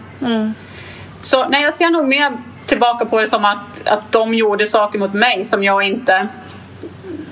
Så 1.24 1.48
nej, 1.48 1.64
jag 1.64 1.74
ser 1.74 1.90
nog 1.90 2.08
mer 2.08 2.38
tillbaka 2.66 3.06
på 3.06 3.20
det 3.22 3.28
som 3.28 3.46
att, 3.46 3.88
att 3.88 4.12
de 4.12 4.34
gjorde 4.34 4.68
saker 4.68 5.00
mot 5.00 5.14
mig 5.14 5.46
som 5.46 5.64
jag 5.64 5.84
inte 5.84 6.28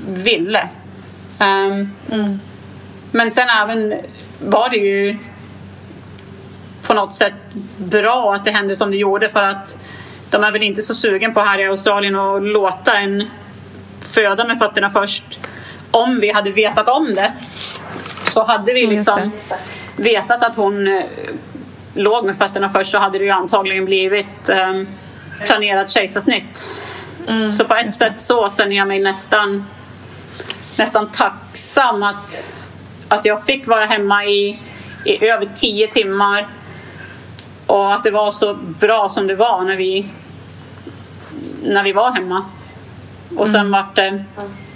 ville. 0.07 0.69
Ehm, 1.39 1.89
Men 3.11 3.31
sen 3.31 3.47
även 3.49 3.93
var 4.39 4.69
det 4.69 4.77
ju 4.77 5.17
på 6.83 6.93
något 6.93 7.13
sätt 7.13 7.33
bra 7.77 8.33
att 8.33 8.45
det 8.45 8.51
hände 8.51 8.75
som 8.75 8.91
det 8.91 8.97
gjorde 8.97 9.29
för 9.29 9.41
att 9.43 9.79
de 10.29 10.43
är 10.43 10.51
väl 10.51 10.63
inte 10.63 10.81
så 10.81 10.95
sugen 10.95 11.33
på 11.33 11.39
här 11.41 11.59
i 11.59 11.65
Australien 11.67 12.15
att 12.15 12.43
låta 12.43 12.97
en 12.97 13.29
föda 14.11 14.45
med 14.45 14.59
fötterna 14.59 14.89
först. 14.89 15.39
Om 15.91 16.19
vi 16.19 16.31
hade 16.31 16.51
vetat 16.51 16.87
om 16.89 17.13
det 17.15 17.33
så 18.27 18.43
hade 18.43 18.73
vi 18.73 18.83
Mm, 18.83 18.95
liksom 18.95 19.31
vetat 19.95 20.43
att 20.43 20.55
hon 20.55 20.87
eh, 20.87 21.03
låg 21.93 22.25
med 22.25 22.37
fötterna 22.37 22.69
först 22.69 22.91
så 22.91 22.97
hade 22.97 23.17
det 23.17 23.25
ju 23.25 23.31
antagligen 23.31 23.85
blivit 23.85 24.49
eh, 24.49 24.81
planerat 25.45 25.91
kejsarsnitt. 25.91 26.69
Mm, 27.27 27.51
så 27.51 27.65
på 27.65 27.75
ett 27.75 27.95
sätt 27.95 28.21
så 28.21 28.49
känner 28.49 28.75
jag 28.75 28.87
mig 28.87 28.99
nästan, 28.99 29.65
nästan 30.77 31.11
tacksam 31.11 32.03
att, 32.03 32.47
att 33.07 33.25
jag 33.25 33.45
fick 33.45 33.67
vara 33.67 33.85
hemma 33.85 34.25
i, 34.25 34.59
i 35.05 35.27
över 35.27 35.49
tio 35.55 35.87
timmar 35.87 36.47
och 37.65 37.93
att 37.93 38.03
det 38.03 38.11
var 38.11 38.31
så 38.31 38.53
bra 38.53 39.09
som 39.09 39.27
det 39.27 39.35
var 39.35 39.61
när 39.61 39.75
vi, 39.75 40.09
när 41.63 41.83
vi 41.83 41.93
var 41.93 42.11
hemma. 42.11 42.45
Och 43.37 43.49
sen 43.49 43.71
vart 43.71 43.95
det 43.95 44.23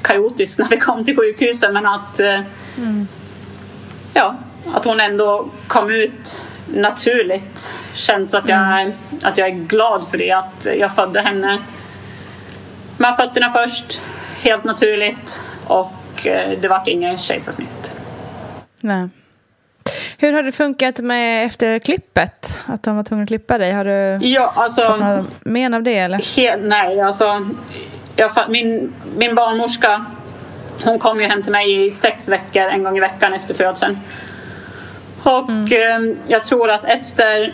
kaotiskt 0.01 0.59
när 0.59 0.69
vi 0.69 0.77
kom 0.77 1.05
till 1.05 1.17
sjukhuset 1.17 1.73
men 1.73 1.85
att, 1.85 2.19
eh, 2.19 2.41
ja, 4.13 4.35
att 4.75 4.85
hon 4.85 4.99
ändå 4.99 5.49
kom 5.67 5.89
ut 5.91 6.41
naturligt 6.73 7.73
känns 7.95 8.33
att 8.33 8.49
jag, 8.49 8.59
är, 8.59 8.93
att 9.23 9.37
jag 9.37 9.47
är 9.47 9.51
glad 9.53 10.07
för 10.07 10.17
det. 10.17 10.31
Att 10.31 10.67
jag 10.79 10.95
födde 10.95 11.21
henne 11.21 11.57
med 12.97 13.15
fötterna 13.15 13.49
först, 13.49 14.01
helt 14.41 14.63
naturligt 14.63 15.41
och 15.67 16.27
eh, 16.27 16.49
det 16.61 16.67
vart 16.67 16.87
inget 16.87 17.19
kejsarsnitt. 17.19 17.91
Nej. 18.81 19.09
Hur 20.17 20.33
har 20.33 20.43
det 20.43 20.51
funkat 20.51 20.97
med 20.99 21.45
efter 21.45 21.79
klippet? 21.79 22.59
Att 22.65 22.83
de 22.83 22.95
var 22.95 23.03
tvungna 23.03 23.23
att 23.23 23.27
klippa 23.27 23.57
dig? 23.57 23.71
Har 23.71 23.85
du 23.85 24.27
Ja, 24.27 24.53
alltså... 24.55 24.81
fått 24.81 24.99
några 24.99 25.25
men 25.39 25.73
av 25.73 25.83
det 25.83 25.97
eller? 25.97 26.17
He- 26.17 26.59
nej, 26.67 27.01
alltså 27.01 27.45
jag, 28.15 28.31
min, 28.49 28.93
min 29.17 29.35
barnmorska 29.35 30.05
hon 30.83 30.99
kom 30.99 31.21
ju 31.21 31.27
hem 31.27 31.43
till 31.43 31.51
mig 31.51 31.85
i 31.85 31.91
sex 31.91 32.29
veckor 32.29 32.61
en 32.61 32.83
gång 32.83 32.97
i 32.97 32.99
veckan 32.99 33.33
efter 33.33 33.53
födseln. 33.55 33.97
Och 35.27 35.71
eh, 35.71 35.99
jag 36.27 36.43
tror 36.43 36.69
att 36.69 36.85
efter 36.85 37.53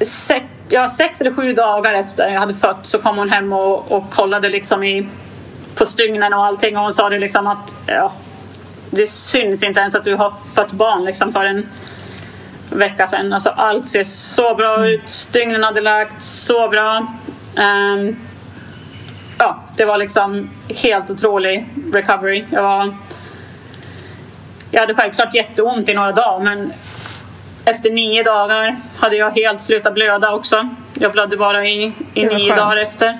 sex, 0.00 0.44
ja, 0.68 0.88
sex 0.88 1.20
eller 1.20 1.34
sju 1.34 1.52
dagar 1.52 1.94
efter 1.94 2.32
jag 2.32 2.40
hade 2.40 2.54
fött 2.54 2.86
så 2.86 2.98
kom 2.98 3.18
hon 3.18 3.30
hem 3.30 3.52
och, 3.52 3.92
och 3.92 4.10
kollade 4.10 4.48
liksom 4.48 4.82
i, 4.82 5.08
på 5.74 5.86
stygnen 5.86 6.34
och 6.34 6.44
allting 6.44 6.76
och 6.76 6.82
hon 6.82 6.92
sa 6.92 7.08
det 7.08 7.18
liksom 7.18 7.46
att 7.46 7.74
ja, 7.86 8.12
det 8.90 9.06
syns 9.06 9.62
inte 9.62 9.80
ens 9.80 9.94
att 9.94 10.04
du 10.04 10.14
har 10.14 10.32
fött 10.54 10.72
barn 10.72 11.04
liksom 11.04 11.32
för 11.32 11.44
en 11.44 11.66
vecka 12.70 13.06
sedan. 13.06 13.32
Alltså 13.32 13.50
allt 13.50 13.86
ser 13.86 14.04
så 14.04 14.54
bra 14.54 14.88
ut. 14.88 15.10
Stygnen 15.10 15.62
hade 15.62 15.80
läkt 15.80 16.22
så 16.22 16.68
bra. 16.68 17.06
Ehm, 17.56 18.16
ja, 19.38 19.62
det 19.76 19.84
var 19.84 19.98
liksom 19.98 20.50
helt 20.68 21.10
otrolig 21.10 21.66
recovery. 21.92 22.44
Jag, 22.50 22.62
var, 22.62 22.94
jag 24.76 24.80
hade 24.80 24.94
självklart 24.94 25.34
jätteont 25.34 25.88
i 25.88 25.94
några 25.94 26.12
dagar 26.12 26.44
men 26.44 26.72
efter 27.64 27.90
nio 27.90 28.22
dagar 28.22 28.76
hade 28.98 29.16
jag 29.16 29.30
helt 29.30 29.60
slutat 29.60 29.94
blöda 29.94 30.34
också. 30.34 30.68
Jag 30.94 31.12
blödde 31.12 31.36
bara 31.36 31.66
i, 31.66 31.92
i 32.14 32.24
nio 32.24 32.48
skönt. 32.48 32.56
dagar 32.60 32.76
efter. 32.76 33.18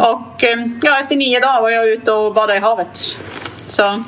Och 0.00 0.44
ehm, 0.44 0.80
ja, 0.82 1.00
efter 1.00 1.16
nio 1.16 1.40
dagar 1.40 1.60
var 1.62 1.70
jag 1.70 1.88
ute 1.88 2.12
och 2.12 2.34
badade 2.34 2.58
i 2.58 2.60
havet. 2.60 3.06
Så 3.68 4.04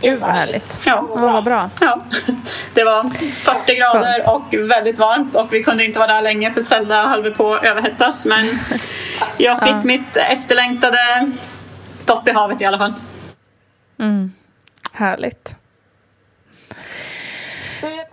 Gud 0.00 0.20
vad 0.20 0.30
härligt. 0.30 0.80
Ja, 0.86 1.00
vad 1.08 1.44
bra. 1.44 1.70
Ja, 1.80 2.00
det 2.74 2.84
var 2.84 3.04
40 3.34 3.74
grader 3.74 4.34
och 4.34 4.54
väldigt 4.70 4.98
varmt 4.98 5.36
och 5.36 5.52
vi 5.52 5.62
kunde 5.62 5.84
inte 5.84 5.98
vara 5.98 6.12
där 6.12 6.22
länge 6.22 6.52
för 6.52 6.60
Zelda 6.60 7.02
höll 7.02 7.34
på 7.34 7.54
att 7.54 7.64
överhettas. 7.64 8.24
Men 8.24 8.46
jag 9.36 9.60
fick 9.60 9.70
Ja. 9.70 9.82
mitt 9.84 10.16
efterlängtade 10.16 11.32
dopp 12.04 12.28
i 12.28 12.30
havet 12.32 12.60
i 12.60 12.64
alla 12.64 12.78
fall. 12.78 12.94
Mm. 13.98 14.32
Härligt. 14.96 15.56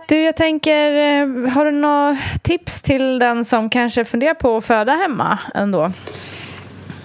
Du, 0.08 0.22
jag 0.22 0.36
tänker, 0.36 0.92
eh, 0.92 1.52
har 1.52 1.64
du 1.64 1.70
några 1.70 2.16
tips 2.42 2.82
till 2.82 3.18
den 3.18 3.44
som 3.44 3.70
kanske 3.70 4.04
funderar 4.04 4.34
på 4.34 4.56
att 4.56 4.64
föda 4.64 4.92
hemma 4.92 5.38
ändå? 5.54 5.92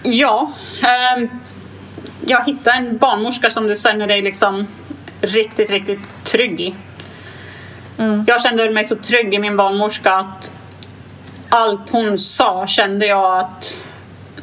Ja. 0.03 0.51
ehm, 0.83 1.29
jag 2.25 2.45
hittade 2.45 2.77
en 2.77 2.97
barnmorska 2.97 3.49
som 3.49 3.67
du 3.67 3.75
känner 3.75 4.07
dig 4.07 4.21
liksom 4.21 4.67
riktigt, 5.21 5.69
riktigt 5.69 6.23
trygg 6.23 6.61
i. 6.61 6.75
Jag 8.27 8.41
kände 8.41 8.69
mig 8.69 8.85
så 8.85 8.95
trygg 8.95 9.33
i 9.33 9.39
min 9.39 9.57
barnmorska 9.57 10.13
att 10.13 10.53
allt 11.49 11.89
hon 11.89 12.17
sa 12.17 12.67
kände 12.67 13.05
jag 13.05 13.39
att 13.39 13.77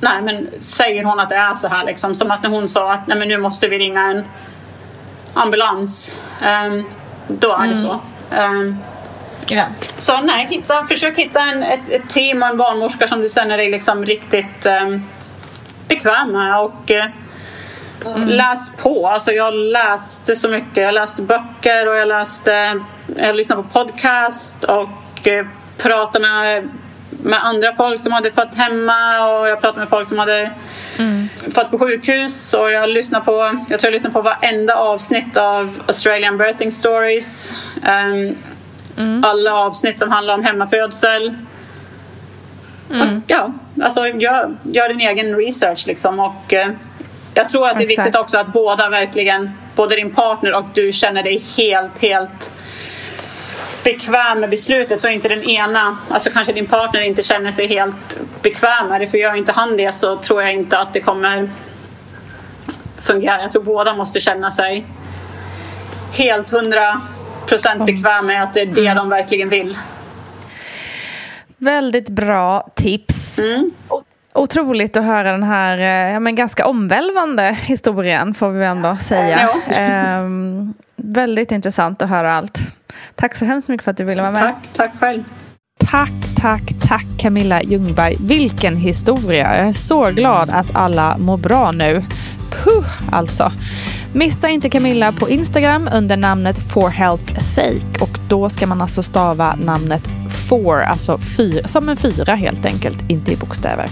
nej 0.01 0.23
men 0.23 0.49
säger 0.61 1.05
hon 1.05 1.21
att 1.21 1.29
det 1.29 1.37
är 1.37 1.55
så 1.55 1.69
här 1.69 1.85
liksom 1.87 2.15
som 2.15 2.31
att 2.31 2.43
när 2.43 2.51
hon 2.51 2.69
sa 2.69 2.93
att 2.93 3.07
nej 3.07 3.19
men 3.19 3.29
nu 3.29 3.39
måste 3.39 3.69
vi 3.69 3.79
ringa 3.79 4.03
en 4.03 4.25
ambulans 5.37 6.17
ehm, 6.43 6.85
då 7.29 7.53
är 7.57 7.67
det 7.67 7.77
så. 7.77 8.01
Ehm, 8.31 8.77
Så 9.97 10.21
nej, 10.21 10.47
hitta, 10.51 10.85
försök 10.85 11.19
hitta 11.19 11.41
en, 11.41 11.63
ett, 11.63 11.89
ett 11.89 12.09
team 12.09 12.43
och 12.43 12.49
en 12.49 12.57
barnmorska 12.57 13.09
som 13.09 13.21
du 13.21 13.29
känner 13.29 13.57
dig 13.57 13.71
liksom 13.71 14.05
riktigt 14.07 14.67
um, 14.67 15.03
bekväm 15.89 16.33
med 16.33 16.61
och 16.61 16.91
eh, 16.91 17.07
läs 18.27 18.71
på. 18.71 19.09
Alltså 19.09 19.33
jag 19.33 19.55
läste 19.55 20.37
så 20.37 20.49
mycket. 20.49 20.83
Jag 20.83 20.95
läste 20.95 21.23
böcker 21.23 21.89
och 21.89 21.97
jag 21.97 22.09
läste, 22.09 22.81
jag 23.17 23.37
lyssnade 23.37 23.63
på 23.63 23.69
podcast 23.69 24.65
och 24.65 25.29
eh, 25.29 25.47
pratade 25.79 26.29
med, 26.29 26.69
med 27.27 27.45
andra 27.45 27.73
folk 27.73 28.01
som 28.01 28.13
hade 28.13 28.31
fått 28.31 28.55
hemma 28.55 29.29
och 29.29 29.49
jag 29.49 29.61
pratade 29.61 29.81
med 29.81 29.89
folk 29.89 30.09
som 30.09 30.19
hade 30.19 30.51
fått 31.55 31.71
på 31.71 31.79
sjukhus 31.79 32.55
och 32.55 32.71
jag 32.71 32.89
lyssnar 32.89 33.21
på, 33.21 33.33
jag 33.69 33.81
tror 33.81 33.89
jag 33.89 33.93
lyssnar 33.93 34.11
på 34.11 34.23
varenda 34.23 34.75
avsnitt 34.77 35.37
av 35.37 35.83
Australian 35.87 36.39
Birthing 36.39 36.73
Stories. 36.73 37.51
Ehm, 37.87 38.37
Alla 39.25 39.55
avsnitt 39.55 39.99
som 39.99 40.11
handlar 40.11 40.35
om 40.35 40.45
hemmafödsel. 40.45 41.35
Och, 42.89 43.23
ja, 43.27 43.53
alltså 43.83 44.07
gör, 44.07 44.57
gör 44.63 44.89
din 44.89 45.01
egen 45.01 45.37
research 45.37 45.87
liksom 45.87 46.21
och 46.21 46.55
eh, 46.55 46.69
jag 47.35 47.49
tror 47.49 47.67
att 47.69 47.79
det 47.79 47.85
är 47.85 47.89
viktigt 47.89 48.17
också 48.17 48.39
att 48.39 48.53
båda 48.53 48.89
verkligen, 48.89 49.51
både 49.75 49.97
din 49.97 50.15
partner 50.15 50.55
och 50.55 50.65
du 50.75 50.93
känner 50.93 51.23
dig 51.23 51.43
helt, 51.57 51.99
helt 51.99 52.53
bekväm 53.87 54.41
med 54.41 54.51
beslutet 54.51 55.01
så 55.01 55.09
inte 55.09 55.29
den 55.29 55.43
ena, 55.43 55.99
alltså 56.11 56.31
kanske 56.31 56.53
din 56.53 56.67
partner 56.67 57.01
inte 57.01 57.23
känner 57.23 57.53
sig 57.53 57.67
helt 57.67 58.19
bekväm 58.43 58.89
med 58.89 59.01
det 59.01 59.07
för 59.07 59.19
gör 59.19 59.35
inte 59.35 59.53
han 59.53 59.77
det 59.77 59.93
så 59.93 60.17
tror 60.17 60.43
jag 60.43 60.53
inte 60.53 60.79
att 60.79 60.93
det 60.93 61.01
kommer 61.01 61.51
fungera. 63.03 63.43
Jag 63.43 63.53
tror 63.53 63.63
båda 63.63 63.95
måste 63.95 64.21
känna 64.21 64.51
sig 64.51 64.87
helt 66.13 66.51
hundra 66.51 67.01
procent 67.47 67.87
bekväm 67.87 68.27
med 68.27 68.43
att 68.43 68.55
det 68.55 68.61
är 68.61 68.67
det 68.67 68.95
de 68.95 69.09
verkligen 69.09 69.49
vill. 69.49 69.79
Väldigt 71.59 72.09
bra 72.09 72.69
tips. 72.75 73.39
O- 73.89 74.03
Otroligt 74.33 74.97
att 74.97 75.05
höra 75.05 75.33
den 75.33 75.43
här 75.43 75.79
eh, 75.79 76.13
ja, 76.13 76.21
men 76.21 76.35
ganska 76.35 76.67
omvälvande 76.67 77.43
historien 77.63 78.35
får 78.35 78.51
vi 78.51 78.65
ändå 78.65 78.97
säga. 79.01 79.41
Ja. 79.69 79.75
Ehm, 79.75 80.75
väldigt 81.13 81.53
intressant 81.53 82.03
att 82.03 82.09
höra 82.09 82.35
allt. 82.35 82.61
Tack 83.15 83.37
så 83.37 83.45
hemskt 83.45 83.69
mycket 83.69 83.85
för 83.85 83.91
att 83.91 83.97
du 83.97 84.05
ville 84.05 84.23
vara 84.23 84.33
med. 84.33 84.43
Tack, 84.43 84.69
tack 84.73 85.01
själv. 85.01 85.25
Tack, 85.79 86.13
tack, 86.37 86.63
tack 86.89 87.07
Camilla 87.19 87.63
Ljungberg. 87.63 88.17
Vilken 88.21 88.77
historia. 88.77 89.57
Jag 89.57 89.69
är 89.69 89.73
så 89.73 90.11
glad 90.11 90.51
att 90.51 90.67
alla 90.73 91.19
mår 91.19 91.37
bra 91.37 91.73
nu. 91.73 92.05
Puh, 92.51 92.87
alltså. 93.13 93.53
Missa 94.13 94.49
inte 94.49 94.71
Camilla 94.71 95.13
på 95.13 95.29
Instagram 95.29 95.89
under 95.93 96.17
namnet 96.17 96.73
For 96.73 96.89
Health 96.89 97.39
Sake 97.39 98.01
och 98.01 98.19
då 98.29 98.49
ska 98.49 98.67
man 98.67 98.81
alltså 98.81 99.03
stava 99.03 99.57
namnet 99.57 100.09
four, 100.49 100.83
alltså 100.83 101.19
fyra, 101.19 101.69
som 101.69 101.89
en 101.89 101.97
fyra 101.97 102.35
helt 102.35 102.67
enkelt, 102.67 103.11
inte 103.11 103.33
i 103.33 103.37
bokstäver. 103.37 103.87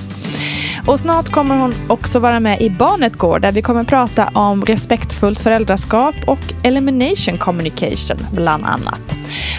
Och 0.86 1.00
snart 1.00 1.28
kommer 1.28 1.56
hon 1.58 1.74
också 1.88 2.18
vara 2.18 2.40
med 2.40 2.62
i 2.62 2.70
Barnet 2.70 3.16
går 3.16 3.38
där 3.38 3.52
vi 3.52 3.62
kommer 3.62 3.84
prata 3.84 4.28
om 4.34 4.64
respektfullt 4.64 5.38
föräldraskap 5.38 6.14
och 6.26 6.54
elimination 6.62 7.38
communication 7.38 8.16
bland 8.32 8.64
annat. 8.64 9.16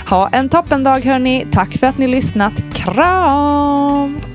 Ha 0.09 0.29
en 0.29 0.49
toppendag 0.49 0.99
hörni. 0.99 1.47
Tack 1.51 1.77
för 1.77 1.87
att 1.87 1.97
ni 1.97 2.07
lyssnat. 2.07 2.63
Kram! 2.73 4.34